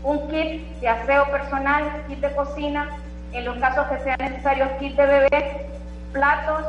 un 0.05 0.29
kit 0.29 0.63
de 0.81 0.89
aseo 0.89 1.25
personal, 1.31 1.85
kit 2.07 2.21
de 2.21 2.35
cocina, 2.35 2.89
en 3.33 3.45
los 3.45 3.57
casos 3.59 3.87
que 3.89 3.99
sean 4.01 4.19
necesarios, 4.21 4.71
kit 4.79 4.97
de 4.97 5.07
bebé, 5.07 5.67
platos 6.13 6.65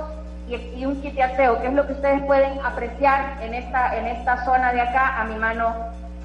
y, 0.47 0.55
y, 0.55 0.85
un 0.85 1.01
kit 1.01 1.13
de 1.13 1.23
aseo, 1.23 1.61
que 1.61 1.67
es 1.67 1.73
lo 1.73 1.85
que 1.85 1.93
ustedes 1.93 2.23
pueden 2.23 2.59
apreciar 2.65 3.37
en 3.41 3.53
esta, 3.53 3.95
en 3.97 4.07
esta 4.07 4.43
zona 4.45 4.73
de 4.73 4.81
acá 4.81 5.21
a 5.21 5.25
mi 5.25 5.35
mano 5.35 5.75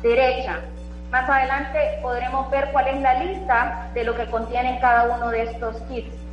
derecha. 0.02 0.60
Más 1.10 1.28
adelante 1.28 1.78
podremos 2.02 2.50
ver 2.50 2.70
cuál 2.72 2.88
es 2.88 3.00
la 3.00 3.14
lista 3.14 3.88
de 3.94 4.04
lo 4.04 4.16
que 4.16 4.26
contienen 4.26 4.80
cada 4.80 5.16
uno 5.16 5.30
de 5.30 5.44
estos 5.44 5.76
kits. 5.82 6.23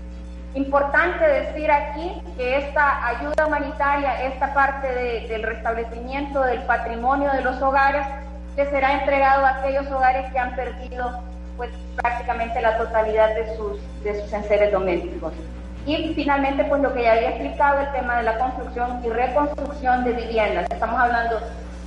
Importante 0.53 1.25
decir 1.25 1.71
aquí 1.71 2.21
que 2.35 2.57
esta 2.57 3.07
ayuda 3.07 3.47
humanitaria, 3.47 4.25
esta 4.25 4.53
parte 4.53 4.87
de, 4.87 5.27
del 5.29 5.43
restablecimiento 5.43 6.41
del 6.41 6.61
patrimonio 6.63 7.31
de 7.31 7.41
los 7.41 7.61
hogares, 7.61 8.05
que 8.55 8.65
será 8.65 8.99
entregado 8.99 9.45
a 9.45 9.59
aquellos 9.59 9.89
hogares 9.89 10.29
que 10.33 10.39
han 10.39 10.53
perdido 10.55 11.21
pues 11.55 11.69
prácticamente 11.95 12.59
la 12.61 12.77
totalidad 12.77 13.33
de 13.35 13.55
sus, 13.55 13.79
de 14.03 14.21
sus 14.21 14.33
enseres 14.33 14.73
domésticos. 14.73 15.31
Y 15.85 16.13
finalmente, 16.13 16.65
pues 16.65 16.81
lo 16.81 16.93
que 16.93 17.03
ya 17.03 17.13
había 17.13 17.29
explicado, 17.29 17.79
el 17.79 17.91
tema 17.93 18.17
de 18.17 18.23
la 18.23 18.37
construcción 18.37 19.01
y 19.05 19.09
reconstrucción 19.09 20.03
de 20.03 20.13
viviendas. 20.13 20.69
Estamos 20.69 20.99
hablando 20.99 21.39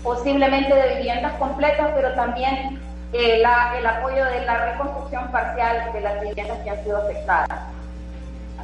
posiblemente 0.03 0.75
de 0.75 0.97
viviendas 0.97 1.35
completas, 1.35 1.91
pero 1.95 2.12
también 2.15 2.81
eh, 3.12 3.43
el 3.43 3.87
apoyo 3.87 4.25
de 4.25 4.45
la 4.45 4.73
reconstrucción 4.73 5.31
parcial 5.31 5.93
de 5.93 6.01
las 6.01 6.21
viviendas 6.21 6.59
que 6.59 6.71
han 6.71 6.83
sido 6.83 6.97
afectadas. 6.99 7.61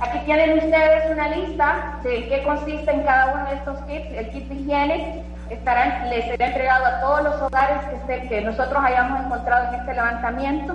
Aquí 0.00 0.18
tienen 0.20 0.56
ustedes 0.56 1.10
una 1.10 1.28
lista 1.28 1.98
de 2.02 2.26
qué 2.26 2.42
consiste 2.42 2.90
en 2.90 3.02
cada 3.02 3.34
uno 3.34 3.50
de 3.50 3.56
estos 3.56 3.78
kits. 3.82 4.06
El 4.16 4.30
kit 4.30 4.48
de 4.48 4.54
higiene 4.54 5.22
estará, 5.50 6.06
les 6.06 6.24
será 6.24 6.46
entregado 6.46 6.86
a 6.86 7.00
todos 7.00 7.24
los 7.24 7.42
hogares 7.42 7.82
que, 8.28 8.40
nosotros 8.40 8.82
hayamos 8.82 9.20
encontrado 9.26 9.68
en 9.68 9.80
este 9.80 9.92
levantamiento. 9.92 10.74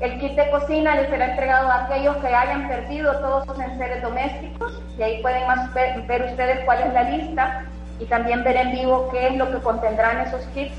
El 0.00 0.18
kit 0.18 0.32
de 0.32 0.50
cocina 0.50 0.96
les 0.96 1.08
será 1.08 1.30
entregado 1.30 1.70
a 1.70 1.84
aquellos 1.84 2.16
que 2.16 2.26
hayan 2.26 2.66
perdido 2.66 3.16
todos 3.20 3.46
sus 3.46 3.60
enseres 3.60 4.02
domésticos 4.02 4.82
y 4.98 5.02
ahí 5.02 5.22
pueden 5.22 5.46
más 5.46 5.72
ver, 5.72 6.02
ver 6.02 6.22
ustedes 6.24 6.64
cuál 6.64 6.80
es 6.80 6.92
la 6.92 7.04
lista 7.04 7.64
y 8.00 8.06
también 8.06 8.42
ver 8.42 8.56
en 8.56 8.72
vivo 8.72 9.08
qué 9.12 9.28
es 9.28 9.36
lo 9.36 9.52
que 9.52 9.58
contendrán 9.58 10.20
esos 10.20 10.44
kits. 10.46 10.74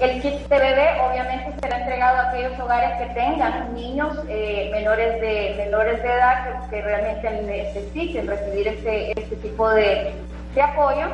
El 0.00 0.22
kit 0.22 0.48
de 0.48 0.58
bebé 0.58 0.90
obviamente 1.00 1.52
será 1.60 1.80
entregado 1.80 2.18
a 2.18 2.28
aquellos 2.28 2.56
hogares 2.60 2.98
que 2.98 3.14
tengan 3.14 3.74
niños 3.74 4.16
eh, 4.28 4.70
menores, 4.72 5.20
de, 5.20 5.54
menores 5.58 6.00
de 6.00 6.08
edad 6.08 6.44
que, 6.44 6.76
que, 6.76 6.82
realmente 6.82 7.30
necesiten 7.42 8.28
recibir 8.28 8.68
este, 8.68 9.18
este 9.18 9.34
tipo 9.36 9.68
de, 9.70 10.14
de 10.54 10.62
apoyo. 10.62 11.08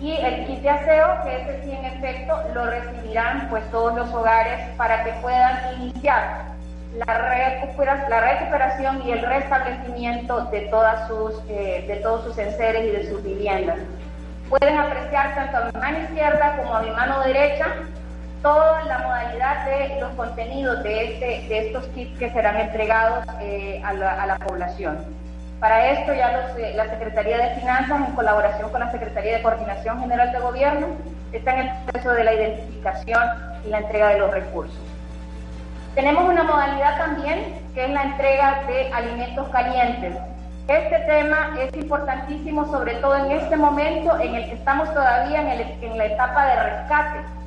Y 0.00 0.16
el 0.16 0.44
kit 0.46 0.60
de 0.60 0.70
aseo, 0.70 1.22
que 1.22 1.36
ese 1.36 1.62
sí 1.62 1.70
en 1.70 1.84
efecto 1.84 2.36
lo 2.52 2.64
recibirán 2.64 3.48
pues 3.48 3.62
todos 3.70 3.94
los 3.94 4.12
hogares 4.12 4.58
para 4.76 5.04
que 5.04 5.12
puedan 5.22 5.80
iniciar 5.80 6.46
la, 6.96 7.16
recupera, 7.16 8.08
la 8.08 8.20
recuperación 8.22 9.02
y 9.06 9.12
el 9.12 9.24
restablecimiento 9.24 10.46
de, 10.46 10.62
todas 10.62 11.06
sus, 11.06 11.34
eh, 11.48 11.84
de 11.86 11.96
todos 11.96 12.24
sus 12.24 12.38
enseres 12.38 12.86
y 12.86 12.90
de 12.90 13.08
sus 13.08 13.22
viviendas. 13.22 13.78
Pueden 14.48 14.76
apreciar 14.78 15.32
tanto 15.36 15.58
a 15.58 15.64
mi 15.66 15.80
mano 15.80 15.98
izquierda 16.00 16.56
como 16.56 16.74
a 16.74 16.82
mi 16.82 16.90
mano 16.90 17.20
derecha 17.20 17.66
toda 18.42 18.84
la 18.84 18.98
modalidad 18.98 19.66
de 19.66 20.00
los 20.00 20.10
contenidos 20.12 20.82
de, 20.82 21.04
este, 21.04 21.48
de 21.48 21.66
estos 21.66 21.86
kits 21.88 22.18
que 22.18 22.30
serán 22.30 22.56
entregados 22.56 23.26
eh, 23.40 23.82
a, 23.84 23.92
la, 23.92 24.22
a, 24.22 24.26
la, 24.26 24.36
población. 24.38 24.98
Para 25.58 25.90
esto 25.90 26.14
ya 26.14 26.32
los, 26.32 26.58
eh, 26.58 26.72
la 26.74 26.88
Secretaría 26.88 27.36
de 27.36 27.60
Finanzas, 27.60 28.08
en 28.08 28.14
colaboración 28.14 28.70
con 28.70 28.80
la 28.80 28.90
Secretaría 28.90 29.36
de 29.36 29.42
Coordinación 29.42 30.00
General 30.00 30.32
de 30.32 30.38
Gobierno, 30.38 30.86
está 31.32 31.54
en 31.54 31.68
el 31.68 31.70
proceso 31.84 32.12
de 32.12 32.24
la 32.24 32.34
identificación 32.34 33.22
y 33.66 33.68
la 33.68 33.78
entrega 33.78 34.08
de 34.08 34.18
los 34.18 34.30
recursos. 34.30 34.80
Tenemos 35.94 36.24
una 36.24 36.44
modalidad 36.44 36.98
también 36.98 37.60
que 37.74 37.84
es 37.84 37.90
la 37.90 38.04
entrega 38.04 38.62
de 38.66 38.90
alimentos 38.92 39.48
calientes. 39.48 40.16
Este 40.66 40.98
tema 41.00 41.56
es 41.60 41.74
importantísimo, 41.74 42.64
sobre 42.70 42.94
todo 42.96 43.16
en 43.16 43.32
este 43.32 43.56
momento 43.56 44.18
en 44.20 44.34
el 44.36 44.44
que 44.46 44.54
estamos 44.54 44.88
todavía 44.94 45.42
en, 45.42 45.48
el, 45.48 45.60
en 45.82 45.98
la 45.98 46.04
etapa 46.06 46.46
de 46.46 46.62
rescate 46.62 47.39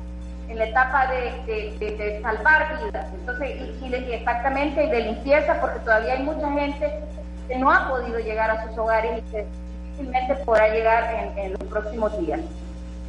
en 0.54 0.58
la 0.60 0.64
etapa 0.66 1.08
de, 1.08 1.42
de, 1.46 1.76
de, 1.78 1.96
de 1.96 2.22
salvar 2.22 2.78
vidas, 2.84 3.06
entonces, 3.12 3.50
y, 3.82 3.86
y, 3.86 4.12
exactamente, 4.12 4.86
de 4.86 5.00
limpieza, 5.00 5.60
porque 5.60 5.80
todavía 5.80 6.12
hay 6.14 6.22
mucha 6.22 6.48
gente 6.48 7.00
que 7.48 7.58
no 7.58 7.70
ha 7.72 7.88
podido 7.88 8.20
llegar 8.20 8.50
a 8.50 8.64
sus 8.64 8.78
hogares 8.78 9.18
y 9.18 9.30
que 9.32 9.46
difícilmente 9.90 10.36
podrá 10.36 10.68
llegar 10.68 11.12
en, 11.12 11.38
en 11.38 11.52
los 11.52 11.62
próximos 11.64 12.16
días. 12.20 12.40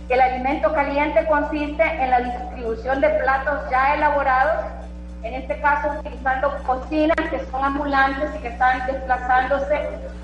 El 0.10 0.22
alimento 0.22 0.74
caliente 0.74 1.26
consiste 1.28 1.84
en 1.84 2.10
la 2.10 2.20
distribución 2.20 3.00
de 3.00 3.10
platos 3.10 3.60
ya 3.70 3.93
elaborados, 3.93 4.66
en 5.22 5.36
este 5.36 5.60
caso 5.62 6.00
utilizando 6.00 6.52
cocinas 6.66 7.18
que 7.30 7.39
son 7.52 7.64
ambulantes 7.64 8.30
y 8.38 8.39
que 8.39 8.48
están 8.50 8.86
desplazándose 8.88 9.80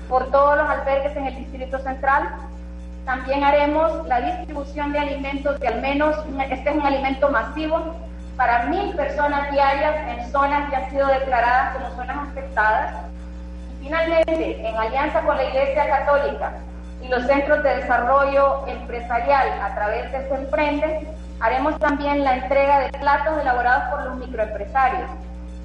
por 0.08 0.30
todos 0.30 0.58
los 0.58 0.68
albergues 0.68 1.16
en 1.16 1.26
el 1.26 1.36
Distrito 1.36 1.78
Central, 1.78 2.28
también 3.04 3.42
haremos 3.42 4.06
la 4.06 4.20
distribución 4.20 4.92
de 4.92 4.98
alimentos 4.98 5.58
de 5.58 5.68
al 5.68 5.80
menos, 5.80 6.16
este 6.50 6.70
es 6.70 6.76
un 6.76 6.86
alimento 6.86 7.28
masivo, 7.30 7.96
para 8.36 8.64
mil 8.64 8.94
personas 8.94 9.50
diarias 9.52 9.94
en 10.08 10.30
zonas 10.30 10.70
que 10.70 10.76
han 10.76 10.90
sido 10.90 11.06
declaradas 11.08 11.74
como 11.74 11.90
zonas 11.96 12.28
afectadas. 12.28 12.94
Y 13.80 13.84
finalmente, 13.84 14.68
en 14.68 14.76
alianza 14.76 15.20
con 15.20 15.36
la 15.36 15.44
Iglesia 15.44 15.88
Católica 15.88 16.52
y 17.02 17.08
los 17.08 17.24
centros 17.26 17.62
de 17.62 17.76
desarrollo 17.76 18.66
empresarial 18.68 19.48
a 19.60 19.74
través 19.74 20.10
de 20.12 20.18
este 20.18 20.34
emprende, 20.34 21.06
haremos 21.40 21.78
también 21.78 22.24
la 22.24 22.36
entrega 22.36 22.80
de 22.80 22.98
platos 22.98 23.40
elaborados 23.40 23.84
por 23.90 24.04
los 24.04 24.16
microempresarios. 24.16 25.10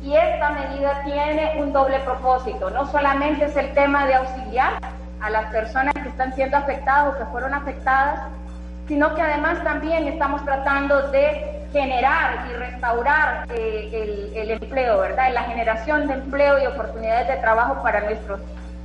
Y 0.04 0.16
esta 0.16 0.50
medida 0.52 1.02
tiene 1.04 1.54
un 1.58 1.74
doble 1.74 2.00
propósito, 2.00 2.70
no 2.70 2.86
solamente 2.88 3.46
es 3.46 3.56
el 3.56 3.74
tema 3.74 4.06
de 4.06 4.16
auxiliar 4.16 4.74
a 5.22 5.30
las 5.30 5.52
personas 5.52 5.94
están 6.18 6.34
siendo 6.34 6.58
afectadas 6.58 7.14
o 7.14 7.18
que 7.20 7.26
fueron 7.26 7.54
afectadas, 7.54 8.22
sino 8.88 9.14
que 9.14 9.22
además 9.22 9.64
también 9.64 10.08
estamos 10.08 10.44
tratando 10.44 11.12
de 11.12 11.68
generar 11.72 12.48
y 12.50 12.54
restaurar 12.54 13.46
eh, 13.54 13.90
el, 13.94 14.36
el, 14.36 14.52
empleo, 14.60 14.98
¿verdad? 14.98 15.32
La 15.32 15.44
generación 15.44 16.08
de 16.08 16.16
empleo 16.16 16.58
y 16.58 16.66
oportunidades 16.66 17.28
de 17.28 17.36
trabajo 17.36 17.84
para 17.84 18.00
nuestros 18.02 18.40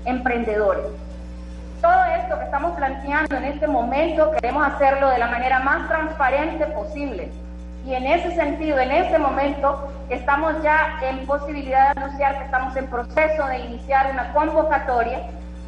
emprendedores. 0.04 0.84
Todo 1.80 2.04
esto 2.20 2.38
que 2.38 2.44
estamos 2.44 2.76
planteando 2.76 3.34
en 3.34 3.44
este 3.44 3.66
momento 3.66 4.30
queremos 4.32 4.66
hacerlo 4.66 5.08
de 5.08 5.18
la 5.18 5.28
manera 5.28 5.60
más 5.60 5.88
transparente 5.88 6.66
posible. 6.66 7.30
Y 7.86 7.94
en 7.94 8.06
ese 8.06 8.34
sentido, 8.34 8.78
en 8.78 8.90
este 8.90 9.18
momento, 9.18 9.90
estamos 10.10 10.62
ya 10.62 10.98
en 11.02 11.26
posibilidad 11.26 11.94
de 11.94 12.02
anunciar 12.02 12.36
que 12.38 12.44
estamos 12.44 12.76
en 12.76 12.86
proceso 12.88 13.46
de 13.46 13.58
iniciar 13.58 14.10
una 14.12 14.34
convocatoria 14.34 15.22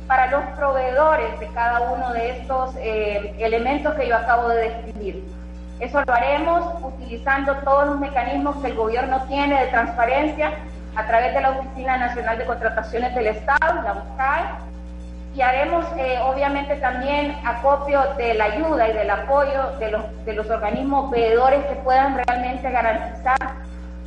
para 0.07 0.31
los 0.31 0.45
proveedores 0.57 1.39
de 1.41 1.49
cada 1.49 1.93
uno 1.93 2.13
de 2.13 2.31
estos 2.39 2.75
eh, 2.77 3.35
elementos 3.39 3.95
que 3.95 4.09
yo 4.09 4.17
acabo 4.17 4.49
de 4.49 4.69
describir. 4.69 5.25
Eso 5.81 6.03
lo 6.07 6.15
haremos 6.15 6.65
utilizando 6.83 7.55
todos 7.59 7.87
los 7.87 7.99
mecanismos 7.99 8.57
que 8.57 8.69
el 8.69 8.75
gobierno 8.75 9.23
tiene 9.27 9.61
de 9.61 9.67
transparencia 9.69 10.53
a 10.95 11.07
través 11.07 11.35
de 11.35 11.41
la 11.41 11.51
Oficina 11.51 11.97
Nacional 11.97 12.39
de 12.39 12.45
Contrataciones 12.45 13.15
del 13.15 13.27
Estado, 13.29 13.83
la 13.83 13.93
USCAE, 13.95 14.45
y 15.35 15.43
haremos 15.43 15.85
eh, 15.97 16.21
obviamente 16.23 16.77
también 16.77 17.37
acopio 17.45 18.01
de 18.17 18.35
la 18.35 18.45
ayuda 18.45 18.89
y 18.89 18.93
del 18.93 19.11
apoyo 19.11 19.73
de 19.81 19.91
los, 19.91 20.25
de 20.25 20.33
los 20.33 20.49
organismos 20.49 21.11
veedores 21.11 21.65
que 21.67 21.75
puedan 21.77 22.23
realmente 22.25 22.71
garantizar 22.71 23.37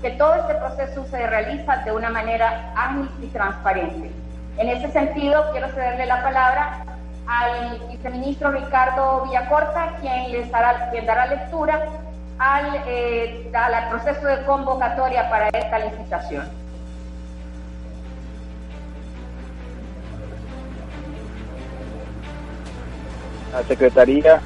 que 0.01 0.11
todo 0.11 0.35
este 0.35 0.55
proceso 0.55 1.05
se 1.05 1.27
realiza 1.27 1.77
de 1.77 1.91
una 1.91 2.09
manera 2.09 2.71
ágil 2.75 3.09
y 3.21 3.27
transparente. 3.27 4.11
En 4.57 4.69
ese 4.69 4.91
sentido, 4.91 5.45
quiero 5.51 5.67
cederle 5.69 6.07
la 6.07 6.23
palabra 6.23 6.83
al 7.27 7.79
viceministro 7.91 8.51
Ricardo 8.51 9.23
Villacorta, 9.25 9.97
quien 10.01 10.31
les 10.31 10.49
dará, 10.49 10.89
quien 10.89 11.05
dará 11.05 11.27
lectura 11.27 11.85
al, 12.39 12.81
eh, 12.87 13.51
al 13.53 13.89
proceso 13.89 14.25
de 14.25 14.43
convocatoria 14.45 15.29
para 15.29 15.49
esta 15.49 15.79
licitación. 15.79 16.49
La 23.53 23.63
Secretaría 23.63 24.41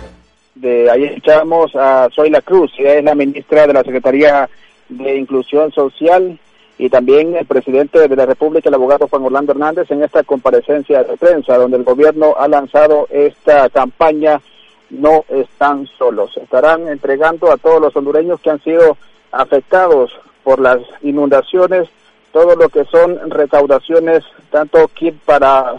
de 0.55 0.91
ahí 0.91 1.05
escuchamos 1.05 1.75
a 1.75 2.09
Zoila 2.13 2.41
Cruz, 2.41 2.71
ella 2.77 2.95
es 2.95 3.03
la 3.03 3.15
ministra 3.15 3.65
de 3.65 3.73
la 3.73 3.83
Secretaría 3.83 4.49
de 4.89 5.15
Inclusión 5.15 5.71
Social 5.71 6.37
y 6.81 6.89
también 6.89 7.35
el 7.35 7.45
presidente 7.45 8.07
de 8.07 8.15
la 8.15 8.25
República, 8.25 8.67
el 8.67 8.73
abogado 8.73 9.07
Juan 9.07 9.23
Orlando 9.23 9.51
Hernández, 9.51 9.91
en 9.91 10.01
esta 10.01 10.23
comparecencia 10.23 11.03
de 11.03 11.15
prensa, 11.15 11.55
donde 11.55 11.77
el 11.77 11.83
gobierno 11.83 12.33
ha 12.35 12.47
lanzado 12.47 13.07
esta 13.11 13.69
campaña 13.69 14.41
No 14.89 15.23
están 15.29 15.85
solos. 15.99 16.35
Estarán 16.37 16.87
entregando 16.87 17.51
a 17.51 17.57
todos 17.57 17.79
los 17.79 17.95
hondureños 17.95 18.41
que 18.41 18.49
han 18.49 18.63
sido 18.63 18.97
afectados 19.31 20.11
por 20.43 20.59
las 20.59 20.79
inundaciones 21.03 21.87
todo 22.31 22.55
lo 22.55 22.67
que 22.69 22.83
son 22.85 23.29
recaudaciones, 23.29 24.23
tanto 24.49 24.89
para 25.23 25.75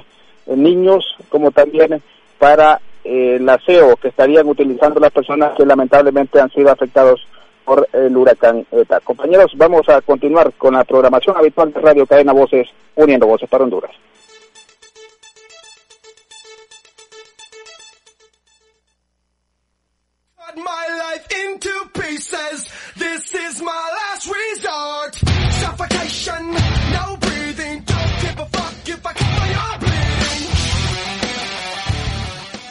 niños 0.47 1.05
como 1.29 1.51
también 1.51 2.01
para 2.39 2.81
eh, 3.03 3.39
el 3.41 3.49
aseo 3.49 3.97
que 3.97 4.09
estarían 4.09 4.47
utilizando 4.49 5.01
las 5.01 5.11
personas 5.11 5.55
que 5.57 5.67
lamentablemente 5.67 6.41
han 6.41 6.51
sido 6.51 6.71
afectados 6.71 7.27
por 7.65 7.89
el 7.93 8.17
huracán 8.17 8.67
ETA. 8.71 9.01
Compañeros, 9.01 9.53
vamos 9.57 9.89
a 9.89 10.01
continuar 10.01 10.53
con 10.55 10.75
la 10.75 10.85
programación 10.85 11.37
habitual 11.37 11.73
de 11.73 11.81
Radio 11.81 12.07
Cadena 12.07 12.33
Voces, 12.33 12.69
uniendo 12.97 13.27
voces 13.27 13.49
para 13.49 13.65
Honduras. 13.65 13.93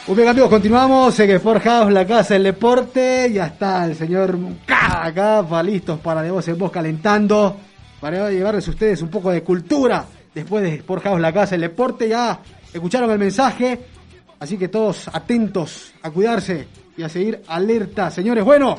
Muy 0.04 0.16
bien 0.16 0.28
amigos, 0.28 0.50
continuamos 0.50 1.20
en 1.20 1.30
Sport 1.30 1.64
la 1.90 2.04
casa 2.04 2.34
del 2.34 2.42
deporte. 2.42 3.30
Ya 3.32 3.46
está 3.46 3.84
el 3.84 3.94
señor 3.94 4.36
K 4.66 5.06
acá, 5.06 5.62
listos 5.62 6.00
para 6.00 6.22
de 6.22 6.30
voz 6.32 6.48
en 6.48 6.58
voz 6.58 6.72
calentando, 6.72 7.56
para 8.00 8.28
llevarles 8.28 8.66
a 8.66 8.72
ustedes 8.72 9.00
un 9.00 9.08
poco 9.08 9.30
de 9.30 9.44
cultura. 9.44 10.04
Después 10.34 10.64
de 10.64 10.74
Sport 10.74 11.04
la 11.20 11.32
casa 11.32 11.52
del 11.52 11.60
deporte, 11.60 12.08
ya 12.08 12.40
escucharon 12.72 13.12
el 13.12 13.18
mensaje. 13.18 13.78
Así 14.40 14.58
que 14.58 14.66
todos 14.66 15.06
atentos 15.06 15.92
a 16.02 16.10
cuidarse 16.10 16.66
y 16.96 17.04
a 17.04 17.08
seguir 17.08 17.40
alerta. 17.46 18.10
Señores, 18.10 18.42
bueno, 18.42 18.76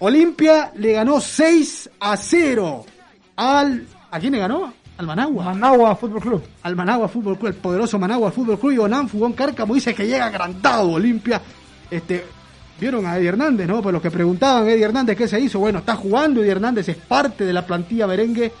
Olimpia 0.00 0.72
le 0.74 0.92
ganó 0.94 1.20
6 1.20 1.90
a 2.00 2.16
0 2.16 2.84
al... 3.36 3.86
¿A 4.10 4.18
quién 4.18 4.32
le 4.32 4.40
ganó? 4.40 4.79
Al 5.00 5.06
Managua. 5.06 5.44
Managua 5.44 5.96
Fútbol 5.96 6.20
Club. 6.20 6.42
Al 6.62 6.76
Managua 6.76 7.08
Fútbol 7.08 7.38
Club, 7.38 7.48
el 7.48 7.54
poderoso 7.54 7.98
Managua 7.98 8.30
Fútbol 8.30 8.58
Club. 8.58 8.72
Y 8.72 8.78
Onan 8.78 9.08
Fugón 9.08 9.32
Cárcamo 9.32 9.72
dice 9.72 9.94
que 9.94 10.06
llega 10.06 10.26
agrandado 10.26 10.90
Olimpia. 10.90 11.40
Este, 11.90 12.26
Vieron 12.78 13.06
a 13.06 13.16
Eddie 13.16 13.28
Hernández, 13.28 13.66
¿no? 13.66 13.80
Por 13.80 13.94
los 13.94 14.02
que 14.02 14.10
preguntaban, 14.10 14.68
Eddie 14.68 14.84
Hernández, 14.84 15.16
¿qué 15.16 15.26
se 15.26 15.40
hizo? 15.40 15.58
Bueno, 15.58 15.78
está 15.78 15.96
jugando 15.96 16.42
Eddie 16.42 16.52
Hernández, 16.52 16.88
es 16.90 16.96
parte 16.96 17.46
de 17.46 17.52
la 17.54 17.64
plantilla 17.64 18.06
merengue. 18.06 18.52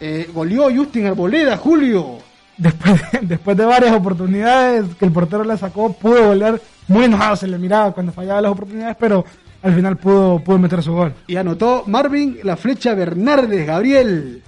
Eh, 0.00 0.30
goleó 0.32 0.74
Justin 0.74 1.08
Arboleda, 1.08 1.58
Julio. 1.58 2.20
Después 2.56 2.94
de, 3.12 3.18
después 3.22 3.54
de 3.54 3.66
varias 3.66 3.94
oportunidades 3.94 4.94
que 4.98 5.04
el 5.04 5.12
portero 5.12 5.44
le 5.44 5.58
sacó, 5.58 5.92
pudo 5.92 6.28
golear. 6.28 6.58
Muy 6.88 7.04
enojado 7.04 7.36
se 7.36 7.48
le 7.48 7.58
miraba 7.58 7.92
cuando 7.92 8.12
fallaba 8.12 8.40
las 8.40 8.52
oportunidades, 8.52 8.96
pero 8.98 9.26
al 9.62 9.74
final 9.74 9.98
pudo, 9.98 10.38
pudo 10.38 10.58
meter 10.58 10.82
su 10.82 10.92
gol. 10.92 11.12
Y 11.26 11.36
anotó 11.36 11.84
Marvin 11.86 12.38
la 12.44 12.56
flecha 12.56 12.94
Bernardes, 12.94 13.66
Gabriel. 13.66 14.42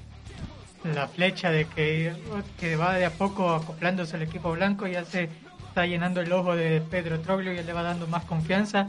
La 0.94 1.08
flecha 1.08 1.50
de 1.50 1.66
que, 1.66 2.12
que 2.58 2.76
va 2.76 2.94
de 2.94 3.04
a 3.04 3.10
poco 3.10 3.50
acoplándose 3.50 4.16
al 4.16 4.22
equipo 4.22 4.52
blanco 4.52 4.86
ya 4.86 5.04
se 5.04 5.28
está 5.68 5.86
llenando 5.86 6.20
el 6.20 6.32
ojo 6.32 6.56
de 6.56 6.80
Pedro 6.80 7.20
Troglio, 7.20 7.52
ya 7.52 7.62
le 7.62 7.72
va 7.72 7.82
dando 7.82 8.06
más 8.06 8.24
confianza. 8.24 8.86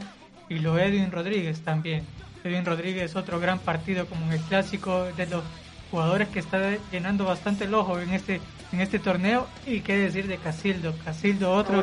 Y 0.48 0.58
lo 0.58 0.78
Edwin 0.78 1.12
Rodríguez 1.12 1.60
también. 1.60 2.04
Edwin 2.42 2.64
Rodríguez 2.64 3.14
otro 3.16 3.38
gran 3.38 3.58
partido 3.58 4.06
como 4.06 4.26
en 4.26 4.32
el 4.32 4.40
clásico 4.40 5.04
de 5.16 5.26
los 5.26 5.44
jugadores 5.90 6.28
que 6.28 6.38
está 6.38 6.76
llenando 6.90 7.24
bastante 7.24 7.64
el 7.64 7.74
ojo 7.74 7.98
en 8.00 8.10
este 8.10 8.40
en 8.72 8.80
este 8.80 8.98
torneo 8.98 9.48
y 9.66 9.80
qué 9.80 9.96
decir 9.98 10.28
de 10.28 10.38
Casildo 10.38 10.94
Casildo 11.04 11.52
otro 11.52 11.82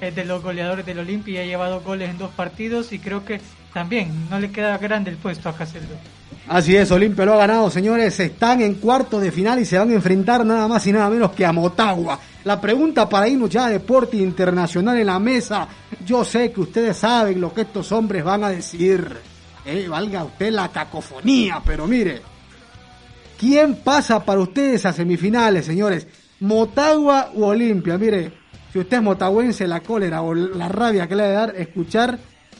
es 0.00 0.14
de 0.14 0.24
los 0.24 0.42
goleadores 0.42 0.84
del 0.84 0.98
Olimpia 0.98 1.44
y 1.44 1.46
ha 1.46 1.46
llevado 1.46 1.80
goles 1.80 2.10
en 2.10 2.18
dos 2.18 2.30
partidos 2.32 2.92
y 2.92 2.98
creo 2.98 3.24
que 3.24 3.40
también 3.72 4.28
no 4.30 4.38
le 4.38 4.50
queda 4.50 4.78
grande 4.78 5.10
el 5.10 5.16
puesto 5.16 5.48
a 5.48 5.56
Casildo 5.56 5.94
Así 6.48 6.74
es, 6.74 6.90
Olimpia 6.90 7.26
lo 7.26 7.34
ha 7.34 7.38
ganado, 7.38 7.70
señores. 7.70 8.18
Están 8.20 8.62
en 8.62 8.76
cuarto 8.76 9.20
de 9.20 9.30
final 9.30 9.58
y 9.60 9.66
se 9.66 9.76
van 9.76 9.90
a 9.90 9.94
enfrentar 9.94 10.46
nada 10.46 10.66
más 10.66 10.86
y 10.86 10.92
nada 10.92 11.10
menos 11.10 11.32
que 11.32 11.44
a 11.44 11.52
Motagua. 11.52 12.18
La 12.44 12.58
pregunta 12.58 13.06
para 13.06 13.28
irnos 13.28 13.50
ya 13.50 13.66
a 13.66 13.70
Deporte 13.70 14.16
Internacional 14.16 14.96
en 14.96 15.06
la 15.06 15.18
mesa. 15.18 15.68
Yo 16.06 16.24
sé 16.24 16.50
que 16.50 16.62
ustedes 16.62 16.96
saben 16.96 17.38
lo 17.38 17.52
que 17.52 17.62
estos 17.62 17.92
hombres 17.92 18.24
van 18.24 18.44
a 18.44 18.48
decir. 18.48 19.14
Eh, 19.66 19.86
valga 19.88 20.24
usted 20.24 20.50
la 20.50 20.68
cacofonía, 20.68 21.60
pero 21.64 21.86
mire. 21.86 22.22
¿Quién 23.38 23.76
pasa 23.84 24.24
para 24.24 24.40
ustedes 24.40 24.86
a 24.86 24.94
semifinales, 24.94 25.66
señores? 25.66 26.06
¿Motagua 26.40 27.30
u 27.34 27.44
Olimpia? 27.44 27.98
Mire, 27.98 28.32
si 28.72 28.78
usted 28.78 28.96
es 28.96 29.02
motagüense, 29.02 29.68
la 29.68 29.80
cólera 29.80 30.22
o 30.22 30.34
la 30.34 30.68
rabia 30.68 31.06
que 31.06 31.14
le 31.14 31.24
ha 31.24 31.26
de 31.26 31.34
dar 31.34 31.54
escuchar 31.56 32.18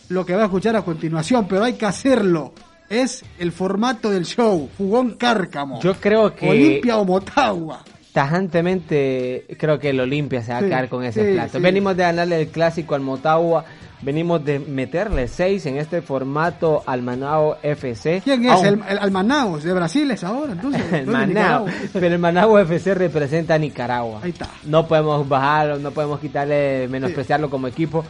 lo 0.08 0.24
que 0.26 0.34
va 0.34 0.42
a 0.42 0.44
escuchar 0.46 0.76
a 0.76 0.82
continuación, 0.82 1.46
pero 1.48 1.64
hay 1.64 1.74
que 1.74 1.86
hacerlo. 1.86 2.52
Es 2.88 3.22
el 3.38 3.52
formato 3.52 4.10
del 4.10 4.24
show, 4.24 4.68
jugón 4.78 5.16
cárcamo. 5.16 5.80
Yo 5.82 5.94
creo 5.94 6.34
que 6.34 6.48
Olimpia 6.48 6.96
o 6.96 7.04
Motagua. 7.04 7.84
tajantemente 8.12 9.44
creo 9.58 9.78
que 9.78 9.90
el 9.90 10.00
Olimpia 10.00 10.42
se 10.42 10.52
va 10.52 10.58
a 10.58 10.60
Sí, 10.62 10.66
quedar 10.68 10.88
con 10.88 11.04
ese 11.04 11.24
sí, 11.26 11.34
plato. 11.34 11.58
sí. 11.58 11.62
Venimos 11.62 11.96
de 11.96 12.02
ganarle 12.04 12.40
el 12.40 12.48
clásico 12.48 12.94
al 12.94 13.02
Motagua, 13.02 13.64
venimos 14.02 14.44
de 14.44 14.58
meterle 14.58 15.28
seis 15.28 15.66
en 15.66 15.76
este 15.76 16.00
formato 16.02 16.82
al 16.86 17.02
Manao 17.02 17.58
FC. 17.62 18.22
¿Quién 18.24 18.46
es? 18.46 18.52
Aun- 18.52 18.66
El, 18.66 18.82
el 18.88 18.98
Almanaos 18.98 19.62
de 19.64 19.72
Brasil 19.74 20.10
es 20.10 20.24
ahora, 20.24 20.52
entonces. 20.52 20.82
el 20.92 21.06
Manao. 21.06 21.66
Pero 21.92 22.06
el 22.06 22.18
Manao 22.18 22.58
FC 22.58 22.94
representa 22.94 23.54
a 23.54 23.58
Nicaragua. 23.58 24.20
Ahí 24.22 24.30
está. 24.30 24.48
No 24.64 24.86
podemos 24.88 25.28
bajarlo, 25.28 25.78
no 25.78 25.90
podemos 25.90 26.20
quitarle, 26.20 26.88
menospreciarlo 26.88 27.50
como 27.50 27.66
equipo. 27.68 28.04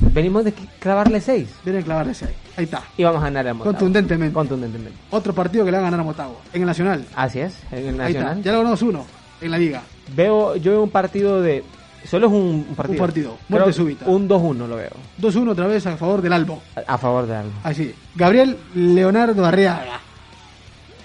Venimos 0.00 0.44
de 0.44 0.52
clavarle 0.78 1.20
seis 1.20 1.48
Viene 1.64 1.80
a 1.80 1.82
clavarle 1.82 2.14
seis. 2.14 2.30
Ahí 2.56 2.64
está. 2.64 2.82
y 2.96 3.04
vamos 3.04 3.20
a 3.20 3.24
ganar 3.24 3.46
al 3.46 3.54
Motagua. 3.54 3.72
Contundentemente. 3.72 4.34
Contundentemente. 4.34 4.98
Otro 5.10 5.34
partido 5.34 5.64
que 5.64 5.70
le 5.70 5.76
va 5.76 5.82
a 5.82 5.84
ganar 5.84 6.00
a 6.00 6.02
Motagua. 6.02 6.38
En 6.52 6.62
el 6.62 6.66
Nacional. 6.66 7.04
Así 7.14 7.40
es, 7.40 7.54
en 7.70 7.88
el 7.88 8.00
Ahí 8.00 8.12
está. 8.12 8.24
Nacional. 8.24 8.42
Ya 8.42 8.52
lo 8.52 8.58
ganamos 8.58 8.82
uno 8.82 9.06
en 9.40 9.50
la 9.50 9.58
liga. 9.58 9.82
Veo, 10.14 10.56
yo 10.56 10.72
veo 10.72 10.82
un 10.82 10.90
partido 10.90 11.40
de. 11.40 11.64
Solo 12.04 12.28
es 12.28 12.32
un, 12.32 12.64
partido. 12.74 12.92
Un 12.94 13.06
partido, 13.06 13.38
muerte 13.48 13.72
súbita. 13.74 14.06
Un 14.06 14.26
2-1 14.26 14.66
lo 14.66 14.76
veo. 14.76 14.90
2-1 15.20 15.50
otra 15.50 15.66
vez 15.66 15.86
a 15.86 15.96
favor 15.98 16.22
del 16.22 16.32
Albo. 16.32 16.62
A, 16.74 16.94
a 16.94 16.98
favor 16.98 17.26
de 17.26 17.36
algo. 17.36 17.52
Así. 17.62 17.94
Gabriel 18.14 18.56
Leonardo 18.74 19.44
Arriaga. 19.44 20.00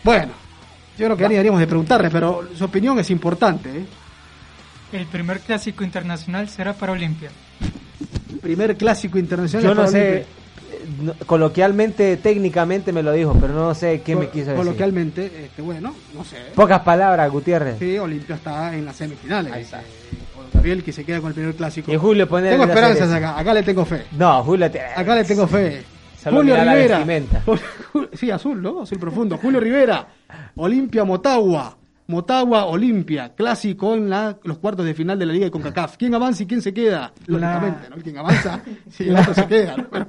Bueno, 0.04 0.32
yo 0.98 1.06
creo 1.06 1.18
que 1.18 1.28
deberíamos 1.28 1.60
de 1.60 1.68
preguntarle, 1.68 2.10
pero 2.10 2.48
su 2.56 2.64
opinión 2.64 2.98
es 3.00 3.10
importante. 3.10 3.70
¿eh? 3.78 3.86
el 4.94 5.08
primer 5.08 5.42
clásico 5.42 5.84
internacional 5.84 6.48
será 6.48 6.74
para 6.74 6.94
Olimpia 6.94 7.30
Primer 8.42 8.76
clásico 8.78 9.18
internacional. 9.18 9.68
Yo 9.68 9.76
no 9.76 9.88
sé. 9.88 10.18
Eh, 10.18 10.26
coloquialmente, 11.26 12.18
técnicamente 12.18 12.92
me 12.92 13.04
lo 13.04 13.12
dijo, 13.12 13.36
pero 13.40 13.54
no 13.54 13.74
sé 13.74 14.02
qué 14.02 14.16
me 14.16 14.28
quiso 14.30 14.52
decir. 14.52 14.56
Coloquialmente, 14.56 15.46
este, 15.46 15.62
bueno, 15.62 15.94
no 16.14 16.24
sé. 16.24 16.38
Pocas 16.54 16.82
palabras, 16.82 17.32
Gutiérrez. 17.32 17.78
Sí, 17.80 17.98
Olimpia 17.98 18.36
está 18.36 18.76
en 18.76 18.86
las 18.86 18.96
semifinales. 18.96 19.56
dice 19.56 19.78
Gabriel 20.54 20.84
que 20.84 20.92
se 20.92 21.04
queda 21.04 21.20
con 21.20 21.30
el 21.30 21.36
primer 21.36 21.56
clásico. 21.56 21.92
Y 21.92 21.98
Julio 21.98 22.28
pone 22.28 22.50
Tengo 22.50 22.64
esperanzas 22.64 23.12
acá, 23.12 23.38
acá 23.38 23.54
le 23.54 23.64
tengo 23.64 23.86
fe. 23.86 24.04
No, 24.18 24.44
Julio 24.44 24.72
tiene. 24.72 24.88
Acá 24.96 25.16
le 25.16 25.24
tengo 25.24 25.48
fe. 25.48 25.84
Solo 26.22 26.38
Julio 26.38 26.56
la 26.58 26.74
Rivera. 26.74 27.06
Sí, 28.14 28.32
azul, 28.32 28.62
¿no? 28.62 28.82
Azul 28.82 28.98
profundo. 28.98 29.38
Julio 29.38 29.60
Rivera. 29.60 30.08
Olimpia 30.56 31.04
Motagua. 31.04 31.78
Motagua 32.08 32.66
Olimpia. 32.66 33.34
Clásico 33.36 33.96
en 33.96 34.10
la, 34.10 34.38
los 34.44 34.58
cuartos 34.60 34.86
de 34.86 34.94
final 34.94 35.18
de 35.18 35.26
la 35.26 35.34
Liga 35.34 35.46
de 35.46 35.52
CONCACAF. 35.52 35.98
¿Quién 35.98 36.14
avanza 36.14 36.44
y 36.44 36.46
quién 36.46 36.62
se 36.62 36.74
queda? 36.74 37.12
Lógicamente, 37.26 37.90
¿no? 37.90 37.96
¿Quién 37.98 38.18
avanza? 38.18 38.62
Sí, 38.92 39.10
el 39.10 39.16
otro 39.18 39.34
se 39.34 39.46
queda. 39.48 39.78
¿no? 39.78 39.88
Pero- 39.90 40.08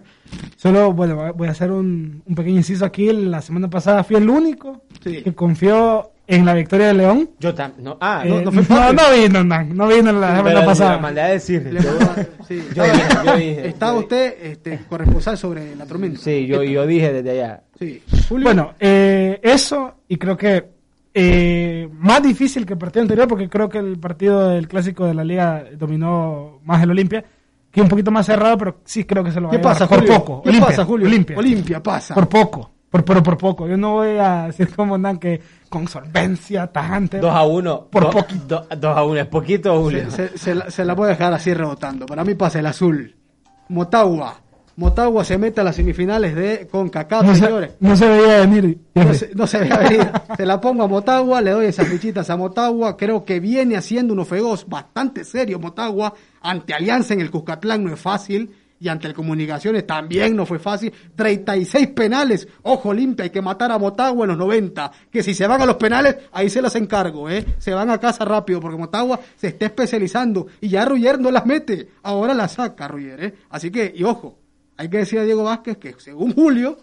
Solo, 0.56 0.92
bueno, 0.92 1.32
voy 1.34 1.48
a 1.48 1.52
hacer 1.52 1.70
un, 1.70 2.22
un 2.26 2.34
pequeño 2.34 2.56
inciso 2.56 2.84
aquí. 2.84 3.12
La 3.12 3.40
semana 3.40 3.70
pasada 3.70 4.02
fui 4.04 4.16
el 4.16 4.28
único 4.28 4.82
que 5.02 5.34
confió 5.34 6.10
en 6.26 6.44
la 6.44 6.54
victoria 6.54 6.88
de 6.88 6.94
León. 6.94 7.30
Yo 7.38 7.54
también. 7.54 7.84
No, 7.84 7.96
ah, 8.00 8.22
Eh, 8.24 8.28
no, 8.28 8.50
no 8.50 8.62
fue 8.62 8.76
no, 8.92 9.02
vino, 9.16 9.44
no, 9.44 9.62
no 9.64 9.86
vino 9.86 10.12
la 10.12 10.26
Pero 10.28 10.36
semana 10.38 10.60
la 10.60 10.66
pasada. 10.66 10.98
mandé 10.98 11.20
a 11.20 11.26
decir. 11.28 11.78
Sí, 12.48 12.60
Yo 12.74 12.82
estaba- 12.84 12.92
dije, 12.92 13.08
yo 13.24 13.36
dije. 13.36 13.68
Estaba 13.68 13.98
usted 13.98 14.34
este, 14.42 14.80
corresponsal 14.88 15.38
sobre 15.38 15.76
la 15.76 15.86
tormenta. 15.86 16.18
Sí, 16.20 16.46
yo, 16.48 16.62
yo 16.64 16.84
dije 16.86 17.12
desde 17.12 17.30
allá. 17.30 17.62
Sí. 17.78 18.02
Julio. 18.28 18.44
Bueno, 18.44 18.74
eh, 18.80 19.38
eso, 19.42 19.94
y 20.08 20.16
creo 20.16 20.36
que 20.36 20.75
eh, 21.18 21.88
más 21.98 22.22
difícil 22.22 22.66
que 22.66 22.74
el 22.74 22.78
partido 22.78 23.00
anterior, 23.02 23.26
porque 23.26 23.48
creo 23.48 23.70
que 23.70 23.78
el 23.78 23.98
partido 23.98 24.48
del 24.50 24.68
clásico 24.68 25.06
de 25.06 25.14
la 25.14 25.24
liga 25.24 25.64
dominó 25.76 26.60
más 26.64 26.82
el 26.82 26.90
Olimpia, 26.90 27.24
que 27.70 27.80
un 27.80 27.88
poquito 27.88 28.10
más 28.10 28.26
cerrado, 28.26 28.58
pero 28.58 28.76
sí 28.84 29.04
creo 29.04 29.24
que 29.24 29.32
se 29.32 29.40
lo 29.40 29.46
va 29.46 29.50
¿Qué 29.52 29.56
a 29.56 29.60
llevar 29.60 29.72
pasa, 29.74 29.88
por 29.88 30.00
Julio? 30.00 30.14
poco. 30.18 30.42
¿Qué 30.42 30.48
Olimpia, 30.50 30.68
pasa, 30.68 30.84
Julio? 30.84 31.06
Olimpia. 31.06 31.38
Olimpia 31.38 31.82
pasa. 31.82 32.14
Por 32.14 32.28
poco, 32.28 32.70
por, 32.90 33.02
pero 33.02 33.22
por 33.22 33.38
poco. 33.38 33.66
Yo 33.66 33.78
no 33.78 33.94
voy 33.94 34.18
a 34.18 34.48
decir 34.48 34.74
como 34.76 34.94
andan 34.94 35.18
que 35.18 35.40
con 35.70 35.88
solvencia, 35.88 36.66
tajante. 36.66 37.18
2 37.18 37.34
a 37.34 37.44
1. 37.44 37.86
Por 37.90 38.02
Do- 38.04 38.10
poquito. 38.10 38.66
do- 38.70 38.76
2 38.76 38.96
a 38.96 39.04
1, 39.04 39.20
es 39.20 39.26
poquito, 39.26 39.80
Julio. 39.82 40.10
Se, 40.10 40.28
se- 40.28 40.38
se 40.38 40.54
la, 40.54 40.70
se 40.70 40.84
la 40.84 40.94
voy 40.94 41.06
a 41.06 41.08
dejar 41.10 41.32
así 41.32 41.52
rebotando. 41.54 42.04
Para 42.06 42.24
mí 42.24 42.34
pasa 42.34 42.58
el 42.58 42.66
azul. 42.66 43.14
Motagua. 43.68 44.34
Motagua 44.76 45.24
se 45.24 45.38
mete 45.38 45.60
a 45.62 45.64
las 45.64 45.76
semifinales 45.76 46.34
de 46.34 46.68
CONCACAF, 46.70 47.24
No 47.24 47.34
se, 47.34 47.40
señores. 47.40 47.70
no 47.80 47.96
se 47.96 48.06
veía 48.08 48.40
venir. 48.40 48.78
No 48.94 49.14
se, 49.14 49.30
no 49.34 49.46
se 49.46 49.58
veía 49.58 49.78
venir. 49.78 50.10
Se 50.36 50.44
la 50.44 50.60
pongo 50.60 50.82
a 50.82 50.86
Motagua, 50.88 51.40
le 51.40 51.52
doy 51.52 51.66
esas 51.66 51.88
fichitas 51.88 52.28
a 52.28 52.36
Motagua. 52.36 52.96
Creo 52.96 53.24
que 53.24 53.40
viene 53.40 53.76
haciendo 53.76 54.12
unos 54.12 54.28
juegos 54.28 54.66
bastante 54.68 55.24
serios 55.24 55.60
Motagua. 55.60 56.12
Ante 56.42 56.74
Alianza 56.74 57.14
en 57.14 57.20
el 57.20 57.30
Cuscatlán 57.30 57.84
no 57.84 57.92
es 57.94 57.98
fácil. 58.00 58.54
Y 58.78 58.88
ante 58.88 59.06
el 59.06 59.14
Comunicaciones 59.14 59.86
también 59.86 60.36
no 60.36 60.44
fue 60.44 60.58
fácil. 60.58 60.92
36 61.14 61.86
penales. 61.88 62.46
Ojo 62.62 62.92
limpia, 62.92 63.24
hay 63.24 63.30
que 63.30 63.40
matar 63.40 63.72
a 63.72 63.78
Motagua 63.78 64.24
en 64.26 64.28
los 64.28 64.36
90. 64.38 64.92
Que 65.10 65.22
si 65.22 65.32
se 65.32 65.46
van 65.46 65.62
a 65.62 65.64
los 65.64 65.76
penales, 65.76 66.16
ahí 66.32 66.50
se 66.50 66.60
las 66.60 66.76
encargo, 66.76 67.30
¿eh? 67.30 67.42
Se 67.56 67.72
van 67.72 67.88
a 67.88 67.98
casa 67.98 68.26
rápido 68.26 68.60
porque 68.60 68.76
Motagua 68.76 69.18
se 69.36 69.46
está 69.48 69.64
especializando. 69.64 70.48
Y 70.60 70.68
ya 70.68 70.84
Ruyer 70.84 71.18
no 71.18 71.30
las 71.30 71.46
mete. 71.46 71.88
Ahora 72.02 72.34
las 72.34 72.52
saca 72.52 72.86
Ruyer, 72.86 73.24
¿eh? 73.24 73.34
Así 73.48 73.70
que, 73.70 73.90
y 73.96 74.04
ojo, 74.04 74.38
hay 74.76 74.88
que 74.88 74.98
decir 74.98 75.18
a 75.18 75.24
Diego 75.24 75.44
Vázquez 75.44 75.78
que 75.78 75.94
según 75.98 76.32
Julio, 76.32 76.78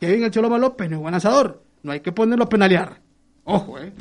Kevin 0.00 0.24
el 0.24 0.30
Choloma 0.30 0.58
López 0.58 0.88
no 0.90 0.96
es 0.96 1.02
buen 1.02 1.12
lanzador. 1.12 1.62
No 1.82 1.92
hay 1.92 2.00
que 2.00 2.12
ponerlo 2.12 2.44
a 2.44 2.48
penalear. 2.48 3.00
Ojo, 3.44 3.78
¿eh? 3.78 3.92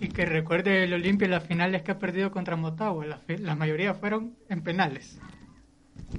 Y 0.00 0.08
que 0.08 0.26
recuerde 0.26 0.84
el 0.84 0.92
Olimpia 0.92 1.28
las 1.28 1.44
finales 1.44 1.82
que 1.82 1.92
ha 1.92 1.98
perdido 1.98 2.30
contra 2.30 2.56
Motagua. 2.56 3.06
La, 3.06 3.20
la 3.26 3.54
mayoría 3.54 3.94
fueron 3.94 4.34
en 4.48 4.62
penales. 4.62 5.18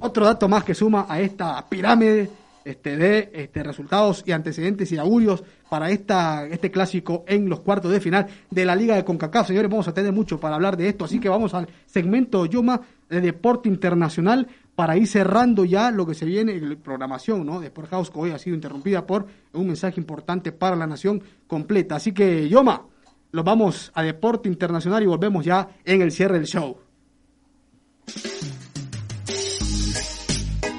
Otro 0.00 0.24
dato 0.24 0.48
más 0.48 0.64
que 0.64 0.74
suma 0.74 1.06
a 1.08 1.20
esta 1.20 1.64
pirámide 1.68 2.30
este, 2.64 2.96
de 2.96 3.30
este, 3.32 3.62
resultados 3.62 4.22
y 4.26 4.32
antecedentes 4.32 4.92
y 4.92 4.98
augurios 4.98 5.42
para 5.70 5.90
esta, 5.90 6.46
este 6.46 6.70
clásico 6.70 7.24
en 7.26 7.48
los 7.48 7.60
cuartos 7.60 7.90
de 7.90 8.00
final 8.00 8.26
de 8.50 8.64
la 8.64 8.76
Liga 8.76 8.94
de 8.94 9.04
CONCACAF. 9.04 9.46
Señores, 9.46 9.70
vamos 9.70 9.88
a 9.88 9.94
tener 9.94 10.12
mucho 10.12 10.38
para 10.38 10.56
hablar 10.56 10.76
de 10.76 10.88
esto, 10.88 11.06
así 11.06 11.18
que 11.18 11.30
vamos 11.30 11.54
al 11.54 11.68
segmento 11.86 12.44
Yoma 12.44 12.80
de 13.08 13.20
Deporte 13.22 13.68
Internacional 13.68 14.48
para 14.78 14.96
ir 14.96 15.08
cerrando 15.08 15.64
ya 15.64 15.90
lo 15.90 16.06
que 16.06 16.14
se 16.14 16.24
viene 16.24 16.52
en 16.52 16.76
programación 16.76 17.44
¿no? 17.44 17.58
de 17.58 17.66
Sport 17.66 17.90
House, 17.90 18.10
que 18.10 18.18
hoy 18.20 18.30
ha 18.30 18.38
sido 18.38 18.54
interrumpida 18.54 19.04
por 19.04 19.26
un 19.52 19.66
mensaje 19.66 20.00
importante 20.00 20.52
para 20.52 20.76
la 20.76 20.86
nación 20.86 21.20
completa. 21.48 21.96
Así 21.96 22.12
que, 22.12 22.48
Yoma, 22.48 22.86
los 23.32 23.44
vamos 23.44 23.90
a 23.92 24.04
Deporte 24.04 24.48
Internacional 24.48 25.02
y 25.02 25.06
volvemos 25.06 25.44
ya 25.44 25.68
en 25.84 26.00
el 26.00 26.12
cierre 26.12 26.34
del 26.36 26.46
show. 26.46 26.76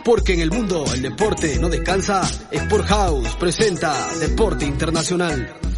Porque 0.05 0.33
en 0.33 0.39
el 0.39 0.51
mundo 0.51 0.85
el 0.93 1.01
deporte 1.01 1.59
no 1.59 1.67
descansa, 1.67 2.21
Sport 2.51 2.85
House 2.85 3.35
presenta 3.35 4.07
Deporte 4.17 4.63
Internacional. 4.63 5.68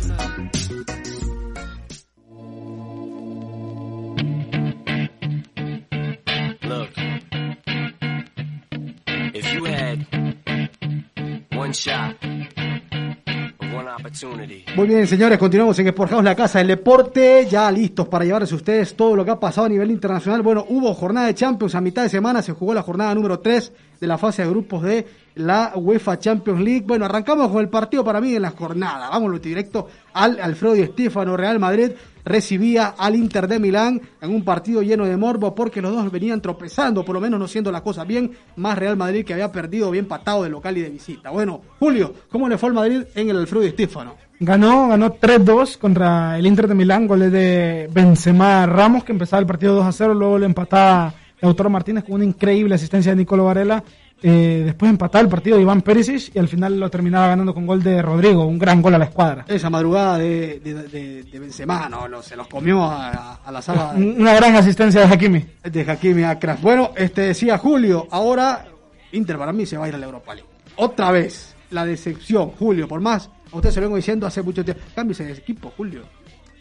Muy 14.76 14.88
bien, 14.88 15.08
señores, 15.08 15.38
continuamos 15.38 15.80
en 15.80 15.88
Sport 15.88 16.22
la 16.22 16.36
casa 16.36 16.60
del 16.60 16.68
deporte, 16.68 17.48
ya 17.50 17.72
listos 17.72 18.08
para 18.10 18.26
llevarles 18.26 18.52
a 18.52 18.56
ustedes 18.56 18.96
todo 18.96 19.16
lo 19.16 19.24
que 19.24 19.32
ha 19.32 19.40
pasado 19.40 19.68
a 19.68 19.70
nivel 19.70 19.90
internacional. 19.90 20.42
Bueno, 20.42 20.66
hubo 20.68 20.94
jornada 20.94 21.28
de 21.28 21.36
Champions 21.36 21.76
a 21.76 21.82
mitad 21.82 22.04
de 22.04 22.10
semana, 22.10 22.42
se 22.42 22.52
jugó 22.52 22.74
la 22.74 22.82
jornada 22.82 23.16
número 23.16 23.40
3 23.40 23.72
de 24.02 24.08
la 24.08 24.18
fase 24.18 24.42
de 24.42 24.50
grupos 24.50 24.84
de 24.84 25.08
la 25.36 25.72
UEFA 25.76 26.20
Champions 26.20 26.60
League. 26.60 26.84
Bueno, 26.86 27.06
arrancamos 27.06 27.50
con 27.52 27.62
el 27.62 27.70
partido 27.70 28.04
para 28.04 28.20
mí 28.20 28.36
en 28.36 28.42
la 28.42 28.52
jornada. 28.52 29.10
Vámonos 29.10 29.42
directo 29.42 29.88
al 30.14 30.40
Alfredo 30.42 30.76
y 30.76 30.82
Estefano 30.82 31.38
Real 31.38 31.60
Madrid 31.60 31.92
recibía 32.26 32.94
al 32.98 33.16
Inter 33.16 33.48
de 33.48 33.60
Milán 33.60 34.02
en 34.22 34.30
un 34.30 34.44
partido 34.44 34.82
lleno 34.82 35.06
de 35.06 35.18
morbo 35.18 35.56
porque 35.56 35.82
los 35.82 35.94
dos 35.94 36.12
venían 36.12 36.42
tropezando, 36.42 37.04
por 37.06 37.16
lo 37.16 37.22
menos 37.22 37.40
no 37.40 37.48
siendo 37.48 37.72
la 37.72 37.82
cosa 37.82 38.04
bien, 38.04 38.32
más 38.56 38.78
Real 38.78 38.98
Madrid 38.98 39.26
que 39.26 39.34
había 39.34 39.52
perdido 39.52 39.92
bien 39.92 40.08
patado 40.08 40.44
de 40.44 40.50
local 40.50 40.78
y 40.78 40.82
de 40.82 40.90
visita. 40.90 41.30
Bueno, 41.30 41.62
Julio, 41.80 42.14
¿cómo 42.30 42.48
le 42.50 42.58
fue 42.58 42.70
al 42.70 42.76
Madrid 42.76 43.04
en 43.16 43.30
el 43.30 43.38
Alfredo 43.38 43.64
y 43.64 43.68
Estefano? 43.68 44.16
Ganó, 44.40 44.88
ganó 44.88 45.14
3-2 45.16 45.78
contra 45.78 46.40
el 46.40 46.48
Inter 46.48 46.68
de 46.68 46.74
Milán, 46.74 47.08
goles 47.08 47.32
de 47.32 47.88
Benzema 47.94 48.66
Ramos, 48.66 49.04
que 49.04 49.12
empezaba 49.12 49.40
el 49.40 49.46
partido 49.46 49.84
2-0, 49.84 50.16
luego 50.16 50.40
le 50.40 50.48
empataba 50.48 51.14
Lautaro 51.42 51.70
Martínez 51.70 52.04
con 52.04 52.16
una 52.16 52.26
increíble 52.26 52.76
asistencia 52.76 53.12
de 53.12 53.18
Nicolo 53.18 53.46
Varela. 53.46 53.84
Eh, 54.24 54.62
después 54.66 54.90
empataba 54.92 55.22
el 55.24 55.30
partido 55.30 55.56
de 55.58 55.64
Iván 55.64 55.82
Perisic 55.82 56.36
y 56.36 56.40
al 56.40 56.48
final 56.48 56.80
lo 56.80 56.90
terminaba 56.92 57.28
ganando 57.28 57.54
con 57.54 57.66
gol 57.66 57.82
de 57.82 58.02
Rodrigo, 58.02 58.46
un 58.46 58.60
gran 58.60 58.82
gol 58.82 58.94
a 58.96 58.98
la 59.00 59.06
escuadra. 59.06 59.46
Esa 59.48 59.70
madrugada 59.70 60.18
de, 60.20 60.60
de, 60.60 60.74
de, 60.88 61.24
de 61.24 61.40
Benzema, 61.40 61.90
¿no? 61.90 62.22
Se 62.22 62.36
los 62.36 62.48
comió 62.48 62.84
a, 62.84 63.36
a 63.44 63.52
la 63.52 63.62
sala 63.62 63.94
Una 63.96 64.34
gran 64.36 64.56
asistencia 64.56 65.02
de 65.02 65.14
Hakimi. 65.14 65.46
de 65.64 65.82
Hakimi 65.92 66.24
Akras. 66.24 66.62
Bueno, 66.62 66.92
este 66.96 67.22
decía 67.22 67.58
Julio, 67.58 68.08
ahora 68.12 68.66
Inter 69.12 69.38
para 69.38 69.52
mí 69.54 69.66
se 69.66 69.78
va 69.78 69.86
a 69.86 69.90
ir 69.90 69.96
a 69.96 69.98
la 69.98 70.06
Europa 70.06 70.36
League. 70.36 70.50
Otra 70.76 71.12
vez, 71.12 71.56
la 71.72 71.86
decepción, 71.86 72.52
Julio, 72.52 72.88
por 72.88 73.02
más, 73.02 73.30
a 73.52 73.56
usted 73.58 73.72
se 73.72 73.80
lo 73.82 73.88
vengo 73.88 73.98
diciendo 73.98 74.28
hace 74.28 74.42
mucho 74.42 74.64
tiempo. 74.64 74.82
Cámbiese 74.96 75.26
de 75.26 75.34
equipo, 75.34 75.74
Julio. 75.76 76.04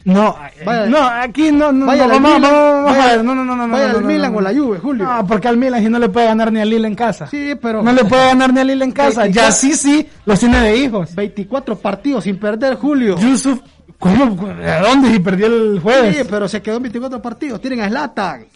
No, 0.04 0.34
Vaya- 0.64 0.86
no, 0.86 0.98
aquí 0.98 1.52
no, 1.52 1.70
no, 1.72 1.84
vaya 1.84 2.06
no, 2.06 2.14
al 2.14 2.20
vamos, 2.22 2.36
Milan, 2.38 2.52
vamos, 2.52 2.90
a 2.94 2.98
vaya- 2.98 3.16
ver, 3.16 3.24
no, 3.24 3.34
no, 3.34 3.44
no, 3.44 3.54
no, 3.56 3.68
vaya 3.68 3.88
no, 3.88 3.96
al 3.98 4.00
no, 4.02 4.08
Milan 4.08 4.32
no, 4.32 4.38
o 4.38 4.40
la 4.40 4.50
Juve, 4.54 4.78
Julio. 4.78 5.04
No, 5.04 5.26
porque 5.26 5.48
al 5.48 5.56
Milan 5.58 5.82
si 5.82 5.90
no 5.90 5.98
le 5.98 6.08
puede 6.08 6.26
ganar 6.26 6.50
ni 6.50 6.60
al 6.60 6.70
Lille 6.70 6.86
en 6.86 6.94
casa. 6.94 7.26
Sí, 7.26 7.52
pero... 7.60 7.82
No 7.82 7.92
le 7.92 8.04
puede 8.06 8.24
ganar 8.28 8.52
ni 8.52 8.60
al 8.60 8.66
Lille 8.68 8.84
en 8.84 8.92
casa. 8.92 9.26
Ya 9.26 9.52
sí, 9.52 9.74
sí, 9.74 10.08
los 10.24 10.40
tiene 10.40 10.58
de 10.60 10.76
hijos. 10.78 11.14
24 11.14 11.76
partidos 11.78 12.24
sin 12.24 12.38
perder, 12.38 12.76
Julio. 12.76 13.18
Yusuf, 13.18 13.60
¿cómo? 13.98 14.38
¿A 14.66 14.80
dónde? 14.80 15.12
Si 15.12 15.18
perdió 15.18 15.46
el 15.48 15.80
jueves. 15.80 16.16
Sí, 16.16 16.22
pero 16.30 16.48
se 16.48 16.62
quedó 16.62 16.76
en 16.78 16.82
24 16.84 17.20
partidos. 17.20 17.60
Tienen 17.60 17.82
a 17.82 17.88
Zlatan. 17.88 18.46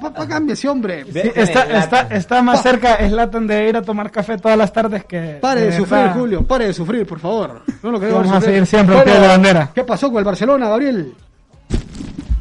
Papá, 0.00 0.26
cámbiese, 0.28 0.68
hombre. 0.68 1.04
Sí, 1.12 1.20
está, 1.34 1.64
está, 1.78 2.00
está 2.10 2.42
más 2.42 2.62
cerca 2.62 2.96
Slatan 3.08 3.46
de 3.46 3.68
ir 3.68 3.76
a 3.76 3.82
tomar 3.82 4.10
café 4.10 4.38
todas 4.38 4.56
las 4.56 4.72
tardes 4.72 5.04
que. 5.04 5.38
Pare 5.40 5.62
de 5.62 5.76
sufrir, 5.76 6.08
Julio. 6.14 6.46
Pare 6.46 6.66
de 6.66 6.72
sufrir, 6.72 7.06
por 7.06 7.18
favor. 7.20 7.62
No 7.82 7.90
lo 7.90 7.98
Vamos 8.00 8.30
a 8.32 8.40
seguir 8.40 8.64
siempre 8.66 8.96
al 8.96 9.04
pie 9.04 9.14
de 9.14 9.20
la 9.20 9.28
bandera. 9.28 9.70
¿Qué 9.74 9.84
pasó 9.84 10.08
con 10.10 10.18
el 10.18 10.24
Barcelona, 10.24 10.68
Gabriel? 10.68 11.14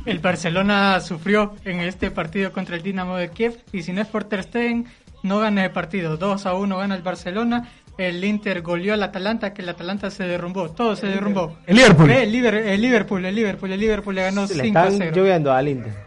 El 0.05 0.19
Barcelona 0.19 0.99
sufrió 1.01 1.55
en 1.65 1.81
este 1.81 2.11
partido 2.11 2.53
contra 2.53 2.77
el 2.77 2.83
Dinamo 2.83 3.17
de 3.17 3.29
Kiev 3.29 3.57
y 3.73 3.83
si 3.83 3.91
no 3.91 4.01
es 4.01 4.07
por 4.07 4.23
Ter 4.23 4.43
Stegen, 4.43 4.85
no 5.23 5.39
gana 5.39 5.65
el 5.65 5.71
partido. 5.71 6.15
2 6.15 6.45
a 6.45 6.53
1 6.53 6.77
gana 6.77 6.95
el 6.95 7.01
Barcelona. 7.01 7.67
El 7.97 8.23
Inter 8.23 8.61
goleó 8.61 8.93
al 8.93 9.01
Atalanta, 9.03 9.53
que 9.53 9.63
el 9.63 9.69
Atalanta 9.69 10.09
se 10.11 10.23
derrumbó. 10.23 10.69
Todo 10.69 10.95
se 10.95 11.07
derrumbó. 11.07 11.57
El 11.65 11.75
Liverpool. 11.77 12.09
El, 12.11 12.31
Liver- 12.31 12.53
el 12.67 12.81
Liverpool, 12.81 13.25
el 13.25 13.35
Liverpool, 13.35 13.71
el 13.73 13.79
Liverpool 13.79 14.15
le 14.15 14.21
ganó 14.21 14.41
Le 14.43 14.47
5 14.47 14.79
a 14.79 14.83
están 14.83 14.97
0. 14.99 15.11
lloviendo 15.15 15.51
al 15.51 15.67
Inter. 15.67 16.06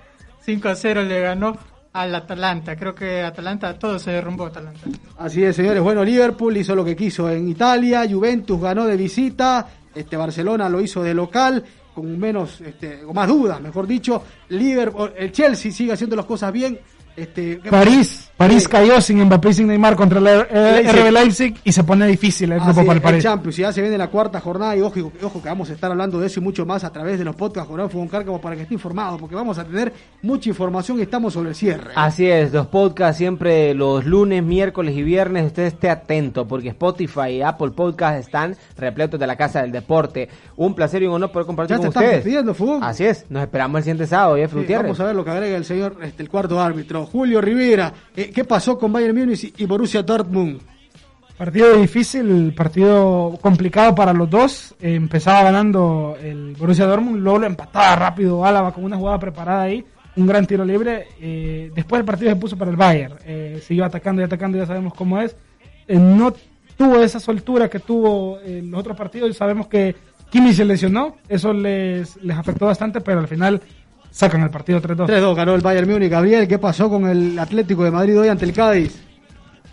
5 0.51 0.69
a 0.69 0.75
0 0.75 1.03
le 1.05 1.21
ganó 1.21 1.57
al 1.93 2.13
Atalanta. 2.13 2.75
Creo 2.75 2.93
que 2.93 3.23
Atalanta, 3.23 3.79
todo 3.79 4.01
se 4.01 4.11
derrumbó 4.11 4.47
Atalanta. 4.47 4.81
Así 5.19 5.45
es, 5.45 5.55
señores. 5.55 5.81
Bueno, 5.81 6.03
Liverpool 6.03 6.57
hizo 6.57 6.75
lo 6.75 6.85
que 6.85 6.97
quiso 6.97 7.31
en 7.31 7.49
Italia. 7.49 8.05
Juventus 8.11 8.61
ganó 8.61 8.85
de 8.85 8.97
visita. 8.97 9.69
Este 9.95 10.17
Barcelona 10.17 10.69
lo 10.69 10.81
hizo 10.81 11.05
de 11.05 11.15
local. 11.15 11.65
Con 11.95 12.19
menos, 12.19 12.61
este, 12.63 13.03
con 13.03 13.15
más 13.15 13.29
dudas, 13.29 13.61
mejor 13.61 13.87
dicho. 13.87 14.25
Liverpool, 14.49 15.13
el 15.17 15.31
Chelsea 15.31 15.71
sigue 15.71 15.93
haciendo 15.93 16.17
las 16.17 16.27
cosas 16.27 16.53
bien. 16.53 16.81
Este, 17.21 17.61
¿qué- 17.61 17.71
París, 17.71 18.31
París 18.37 18.66
cayó 18.68 19.01
sin 19.01 19.23
Mbappé 19.25 19.51
y 19.51 19.55
sin 19.55 19.66
Neymar 19.66 19.97
contra 19.97 20.18
el 20.18 20.25
Leipzig. 20.25 20.91
RB 20.93 21.11
Leipzig 21.12 21.55
y 21.64 21.73
se 21.73 21.85
pone 21.85 22.07
difícil 22.07 22.51
el 22.53 22.59
Así 22.61 22.66
grupo 22.73 22.87
para 22.87 22.97
el 22.97 23.03
París. 23.03 23.23
Champions, 23.23 23.57
ya 23.57 23.73
se 23.73 23.83
viene 23.83 23.99
la 23.99 24.09
cuarta 24.09 24.41
jornada 24.41 24.75
y 24.77 24.81
ojo, 24.81 25.12
ojo 25.23 25.43
que 25.43 25.49
vamos 25.49 25.68
a 25.71 25.75
estar 25.75 25.91
hablando 25.91 26.18
de 26.18 26.27
eso 26.27 26.41
y 26.41 26.43
mucho 26.43 26.64
más 26.64 26.83
a 26.85 26.91
través 26.93 27.18
de 27.18 27.25
los 27.25 27.37
podcasts 27.37 27.68
Jornal 27.68 27.91
Fútbol 27.91 28.09
Car, 28.09 28.25
como 28.25 28.41
para 28.41 28.57
que 28.57 28.62
esté 28.62 28.75
informado, 28.75 29.18
porque 29.18 29.35
vamos 29.35 29.59
a 29.59 29.64
tener 29.64 29.93
mucha 30.23 30.49
información 30.49 30.99
y 30.99 31.03
estamos 31.03 31.35
sobre 31.35 31.51
el 31.51 31.55
cierre. 31.55 31.91
Así 31.95 32.27
es, 32.31 32.53
los 32.53 32.66
podcasts 32.68 33.18
siempre 33.18 33.75
los 33.75 34.07
lunes, 34.07 34.43
miércoles 34.43 34.97
y 34.97 35.03
viernes. 35.03 35.47
Usted 35.47 35.64
esté 35.64 35.91
atento 35.91 36.47
porque 36.49 36.68
Spotify 36.71 37.29
y 37.33 37.43
Apple 37.43 37.73
Podcasts 37.73 38.27
están 38.27 38.57
repletos 38.79 39.21
de 39.21 39.27
la 39.27 39.37
Casa 39.37 39.61
del 39.62 39.73
Deporte. 39.73 40.29
Un 40.57 40.75
placer 40.75 41.03
y 41.03 41.07
un 41.07 41.14
honor 41.14 41.31
poder 41.33 41.47
compartir 41.47 41.77
Ya 41.77 41.81
te 41.81 41.83
con 41.83 41.89
estás 41.89 42.03
ustedes. 42.03 42.16
despidiendo, 42.25 42.55
Fugón. 42.55 42.83
Así 42.83 43.05
es, 43.05 43.27
nos 43.29 43.43
esperamos 43.43 43.79
el 43.79 43.83
siguiente 43.85 44.07
sábado, 44.07 44.37
Jeff 44.37 44.51
Sí, 44.53 44.57
Gutiérrez. 44.59 44.85
vamos 44.85 45.01
a 45.01 45.05
ver 45.05 45.14
lo 45.14 45.25
que 45.25 45.31
agrega 45.31 45.57
el 45.57 45.64
señor, 45.66 45.97
este, 46.03 46.23
el 46.23 46.29
cuarto 46.31 46.61
árbitro, 46.61 47.07
Julio 47.11 47.41
Rivera. 47.41 47.93
Eh, 48.15 48.31
¿Qué 48.35 48.45
pasó 48.45 48.79
con 48.79 48.93
Bayern 48.93 49.17
Múnich 49.17 49.53
y 49.57 49.67
Borussia 49.67 50.03
Dortmund? 50.03 50.61
Partido 51.41 51.75
difícil, 51.79 52.53
partido 52.55 53.39
complicado 53.41 53.95
para 53.95 54.13
los 54.13 54.29
dos. 54.29 54.75
Eh, 54.79 54.95
empezaba 54.95 55.43
ganando 55.45 56.15
el 56.23 56.55
Borussia 56.55 56.85
Dortmund, 56.85 57.21
luego 57.21 57.39
lo 57.39 57.47
empataba 57.47 57.97
rápido 57.97 58.45
Álava 58.45 58.73
con 58.73 58.85
una 58.85 58.99
jugada 58.99 59.19
preparada 59.19 59.63
ahí, 59.63 59.83
un 60.17 60.27
gran 60.27 60.47
tiro 60.47 60.65
libre. 60.67 61.09
Eh, 61.19 61.73
después 61.75 62.01
el 62.01 62.05
partido 62.05 62.31
se 62.31 62.37
puso 62.37 62.59
para 62.59 62.71
el 62.71 62.77
Bayern, 62.77 63.15
eh, 63.25 63.59
siguió 63.67 63.87
atacando 63.87 64.21
y 64.21 64.27
atacando, 64.27 64.59
ya 64.59 64.67
sabemos 64.67 64.93
cómo 64.93 65.19
es. 65.19 65.35
Eh, 65.89 65.99
no 65.99 66.35
tuvo 66.77 67.01
esa 67.01 67.19
soltura 67.19 67.71
que 67.71 67.81
tuvo 67.81 68.39
en 68.41 68.71
los 68.71 68.81
otros 68.81 68.97
partidos 68.97 69.35
sabemos 69.35 69.67
que 69.67 69.97
Kimi 70.31 70.53
se 70.53 70.65
lesionó, 70.65 71.17
eso 71.29 71.53
les, 71.53 72.23
les 72.23 72.37
afectó 72.37 72.67
bastante, 72.67 73.01
pero 73.01 73.19
al 73.19 73.29
final 73.29 73.61
sacan 74.11 74.43
el 74.43 74.51
partido 74.51 74.81
3-2. 74.81 75.07
3-2 75.07 75.35
ganó 75.35 75.55
el 75.55 75.61
Bayern 75.61 75.91
Múnich. 75.91 76.11
Gabriel, 76.11 76.49
¿qué 76.49 76.59
pasó 76.59 76.89
con 76.89 77.07
el 77.07 77.39
Atlético 77.39 77.85
de 77.85 77.91
Madrid 77.91 78.21
hoy 78.21 78.29
ante 78.29 78.45
el 78.45 78.53
Cádiz? 78.53 79.03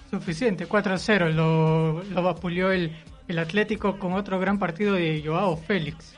Suficiente, 0.09 0.67
4-0. 0.67 1.31
Lo, 1.33 2.03
lo 2.03 2.23
vapuleó 2.23 2.71
el, 2.71 2.95
el 3.27 3.39
Atlético 3.39 3.97
con 3.99 4.13
otro 4.13 4.39
gran 4.39 4.57
partido 4.57 4.93
de 4.93 5.21
Joao 5.25 5.57
Félix. 5.57 6.13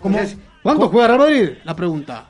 ¿Cómo? 0.00 0.18
¿Cuándo 0.62 0.88
juega 0.88 1.08
Real 1.08 1.18
Madrid? 1.18 1.50
La 1.64 1.76
pregunta. 1.76 2.26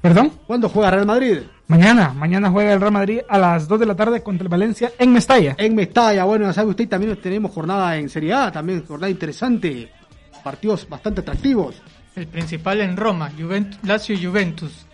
¿Perdón? 0.00 0.32
¿Cuándo 0.46 0.68
juega 0.68 0.90
Real 0.90 1.06
Madrid? 1.06 1.38
Mañana, 1.68 2.12
mañana 2.12 2.50
juega 2.50 2.72
el 2.72 2.80
Real 2.80 2.92
Madrid 2.92 3.20
a 3.28 3.38
las 3.38 3.68
2 3.68 3.80
de 3.80 3.86
la 3.86 3.94
tarde 3.94 4.22
contra 4.22 4.44
el 4.44 4.48
Valencia 4.48 4.92
en 4.98 5.12
Mestalla. 5.12 5.54
En 5.58 5.74
Mestalla, 5.74 6.24
bueno, 6.24 6.46
ya 6.46 6.52
sabe 6.52 6.70
usted, 6.70 6.88
también 6.88 7.16
tenemos 7.16 7.52
jornada 7.52 7.96
en 7.96 8.08
Serie 8.08 8.34
A, 8.34 8.50
también 8.50 8.84
jornada 8.84 9.10
interesante. 9.10 9.90
Partidos 10.42 10.88
bastante 10.88 11.20
atractivos. 11.20 11.80
El 12.14 12.26
principal 12.26 12.80
en 12.80 12.96
Roma, 12.96 13.30
Juventus, 13.38 13.78
Lazio 13.82 14.16
Juventus. 14.20 14.86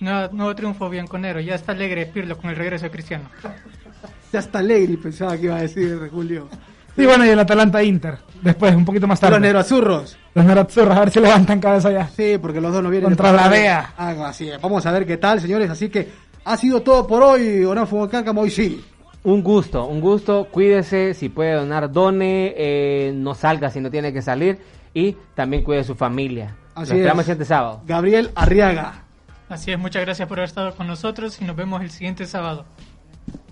Nuevo, 0.00 0.32
nuevo 0.34 0.54
triunfo 0.54 0.88
bianconero. 0.88 1.40
Ya 1.40 1.54
está 1.54 1.72
alegre 1.72 2.06
Pirlo 2.06 2.36
con 2.36 2.50
el 2.50 2.56
regreso 2.56 2.84
de 2.84 2.90
Cristiano. 2.90 3.28
Ya 4.32 4.40
está 4.40 4.58
alegre, 4.58 4.98
pensaba 4.98 5.36
que 5.36 5.44
iba 5.44 5.54
a 5.54 5.60
decir 5.60 5.96
Julio. 6.10 6.48
Y 6.96 7.06
bueno, 7.06 7.24
y 7.24 7.28
el 7.28 7.38
Atalanta 7.38 7.80
Inter, 7.84 8.18
después, 8.42 8.74
un 8.74 8.84
poquito 8.84 9.06
más 9.06 9.20
tarde. 9.20 9.34
Los 9.34 9.42
Neroazurros. 9.42 10.16
Los 10.34 10.44
Neroazurros, 10.44 10.96
a 10.96 11.00
ver 11.00 11.10
si 11.10 11.20
levantan 11.20 11.60
cabeza 11.60 11.92
ya. 11.92 12.08
Sí, 12.08 12.36
porque 12.42 12.60
los 12.60 12.72
dos 12.72 12.82
no 12.82 12.90
vienen. 12.90 13.10
Contra 13.10 13.30
la. 13.32 13.48
DEA. 13.48 13.94
Algo 13.96 14.24
así. 14.24 14.48
es. 14.48 14.60
Vamos 14.60 14.84
a 14.86 14.90
ver 14.90 15.06
qué 15.06 15.18
tal, 15.18 15.40
señores. 15.40 15.70
Así 15.70 15.88
que 15.88 16.08
ha 16.44 16.56
sido 16.56 16.82
todo 16.82 17.06
por 17.06 17.22
hoy. 17.22 17.64
¿O 17.64 17.76
no, 17.76 17.86
Fumacácamo? 17.86 18.40
Hoy 18.40 18.50
sí. 18.50 18.84
Un 19.22 19.40
gusto, 19.40 19.86
un 19.86 20.00
gusto. 20.00 20.48
Cuídese, 20.50 21.14
si 21.14 21.28
puede 21.28 21.52
donar, 21.52 21.92
done. 21.92 22.54
eh, 22.56 23.12
no 23.14 23.36
salga 23.36 23.70
si 23.70 23.80
no 23.80 23.88
tiene 23.88 24.12
que 24.12 24.20
salir. 24.20 24.58
Y 24.94 25.16
también 25.34 25.62
cuide 25.62 25.84
su 25.84 25.94
familia. 25.94 26.56
Así 26.74 26.92
Lo 26.92 26.96
esperamos 26.98 27.22
es. 27.22 27.28
el 27.28 27.34
siguiente 27.34 27.44
sábado. 27.44 27.82
Gabriel 27.86 28.30
Arriaga. 28.34 29.02
Así 29.48 29.70
es, 29.72 29.78
muchas 29.78 30.02
gracias 30.02 30.26
por 30.28 30.38
haber 30.38 30.48
estado 30.48 30.74
con 30.74 30.86
nosotros 30.86 31.40
y 31.40 31.44
nos 31.44 31.54
vemos 31.56 31.82
el 31.82 31.90
siguiente 31.90 32.26
sábado. 32.26 32.64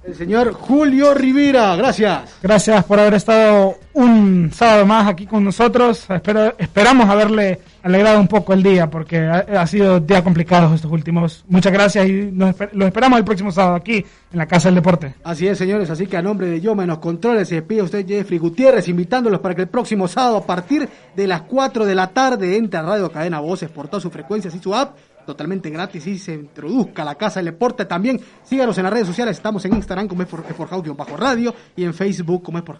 El 0.05 0.17
señor 0.17 0.53
Julio 0.53 1.15
Rivera. 1.15 1.77
Gracias. 1.77 2.35
Gracias 2.43 2.85
por 2.85 2.99
haber 2.99 3.15
estado 3.15 3.77
un 3.93 4.51
sábado 4.53 4.85
más 4.85 5.07
aquí 5.07 5.27
con 5.27 5.45
nosotros. 5.45 6.07
Espero, 6.11 6.55
esperamos 6.59 7.09
haberle 7.09 7.61
alegrado 7.85 8.19
un 8.19 8.27
poco 8.27 8.53
el 8.53 8.65
día 8.65 8.91
porque 8.91 9.19
ha, 9.21 9.47
ha 9.61 9.67
sido 9.69 10.01
día 10.01 10.25
complicado 10.25 10.75
estos 10.75 10.91
últimos. 10.91 11.45
Muchas 11.47 11.73
gracias 11.73 12.09
y 12.09 12.31
nos 12.33 12.51
esper- 12.57 12.71
lo 12.73 12.85
esperamos 12.87 13.17
el 13.21 13.25
próximo 13.25 13.53
sábado 13.53 13.77
aquí 13.77 13.99
en 14.33 14.39
la 14.39 14.47
Casa 14.47 14.69
del 14.69 14.75
Deporte. 14.77 15.15
Así 15.23 15.47
es, 15.47 15.57
señores. 15.57 15.89
Así 15.89 16.09
que 16.09 16.17
a 16.17 16.23
nombre 16.23 16.49
de 16.49 16.61
Yoma 16.61 16.83
en 16.83 16.89
los 16.89 16.99
controles 16.99 17.49
se 17.49 17.57
despide 17.57 17.83
usted 17.83 18.05
Jeffrey 18.05 18.39
Gutiérrez, 18.41 18.89
invitándolos 18.89 19.39
para 19.39 19.55
que 19.55 19.63
el 19.63 19.69
próximo 19.69 20.09
sábado, 20.09 20.39
a 20.39 20.47
partir 20.47 20.89
de 21.15 21.27
las 21.29 21.43
4 21.43 21.85
de 21.87 21.95
la 21.95 22.09
tarde, 22.09 22.57
entre 22.57 22.81
a 22.81 22.83
Radio 22.83 23.13
Cadena 23.13 23.39
Voces 23.39 23.71
por 23.71 23.87
todas 23.87 24.03
sus 24.03 24.13
frecuencias 24.13 24.53
y 24.53 24.59
su 24.59 24.75
app, 24.75 24.97
totalmente 25.27 25.71
gratis 25.71 26.07
y 26.07 26.19
se 26.19 26.35
introduzca 26.35 27.03
a 27.03 27.05
la 27.05 27.15
Casa 27.15 27.41
del 27.41 27.47
Deporte. 27.47 27.85
También 27.85 28.21
síganos 28.43 28.77
en 28.79 28.85
las 28.85 28.93
redes 28.93 29.07
sociales. 29.07 29.37
Estamos 29.37 29.65
en 29.65 29.75
Instagram 29.75 30.09
como 30.09 30.23
es 30.23 30.29
por, 30.29 30.45
es 30.49 30.55
por 30.55 30.97
bajo 30.97 31.17
radio 31.17 31.55
y 31.77 31.85
en 31.85 31.95
Facebook 31.95 32.43
como 32.43 32.59
es 32.59 32.65
por 32.65 32.79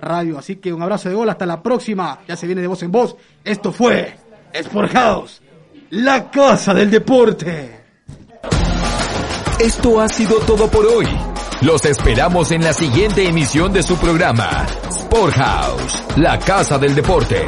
radio. 0.00 0.38
Así 0.38 0.56
que 0.56 0.72
un 0.72 0.82
abrazo 0.82 1.08
de 1.08 1.14
gol. 1.14 1.28
Hasta 1.28 1.46
la 1.46 1.62
próxima. 1.62 2.18
Ya 2.26 2.36
se 2.36 2.46
viene 2.46 2.62
de 2.62 2.68
voz 2.68 2.82
en 2.82 2.92
voz. 2.92 3.16
Esto 3.44 3.72
fue 3.72 4.14
Sport 4.52 4.92
House, 4.92 5.42
la 5.90 6.30
Casa 6.30 6.74
del 6.74 6.90
Deporte. 6.90 7.78
Esto 9.60 10.00
ha 10.00 10.08
sido 10.08 10.36
todo 10.40 10.70
por 10.70 10.86
hoy. 10.86 11.06
Los 11.62 11.84
esperamos 11.84 12.52
en 12.52 12.62
la 12.62 12.72
siguiente 12.72 13.26
emisión 13.26 13.72
de 13.72 13.82
su 13.82 13.96
programa, 13.96 14.64
Sport 14.88 15.34
House, 15.34 16.04
la 16.16 16.38
casa 16.38 16.78
del 16.78 16.94
deporte. 16.94 17.44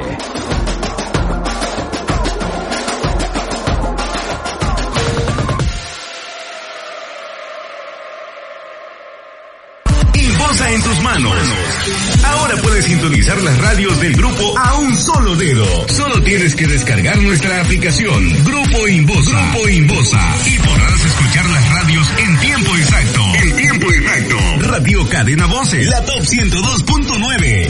Ahora 11.13 12.55
puedes 12.63 12.85
sintonizar 12.85 13.41
las 13.43 13.59
radios 13.59 14.01
del 14.01 14.13
grupo 14.13 14.57
a 14.57 14.79
un 14.79 14.97
solo 14.97 15.35
dedo. 15.35 15.67
Solo 15.89 16.23
tienes 16.23 16.55
que 16.55 16.69
descargar 16.69 17.19
nuestra 17.19 17.61
aplicación 17.61 18.45
Grupo 18.45 18.87
Inbosa. 18.87 19.51
Grupo 19.51 19.69
Inbosa. 19.69 20.37
Y 20.47 20.59
podrás 20.59 21.05
escuchar 21.05 21.51
las 21.51 21.69
radios 21.71 22.09
en 22.17 22.39
tiempo 22.39 22.77
exacto. 22.77 23.23
En 23.43 23.57
tiempo 23.57 23.93
exacto. 23.93 24.37
Radio 24.61 25.09
Cadena 25.09 25.47
Voces. 25.47 25.89
La 25.89 26.05
Top 26.05 26.23
102.9. 26.23 27.69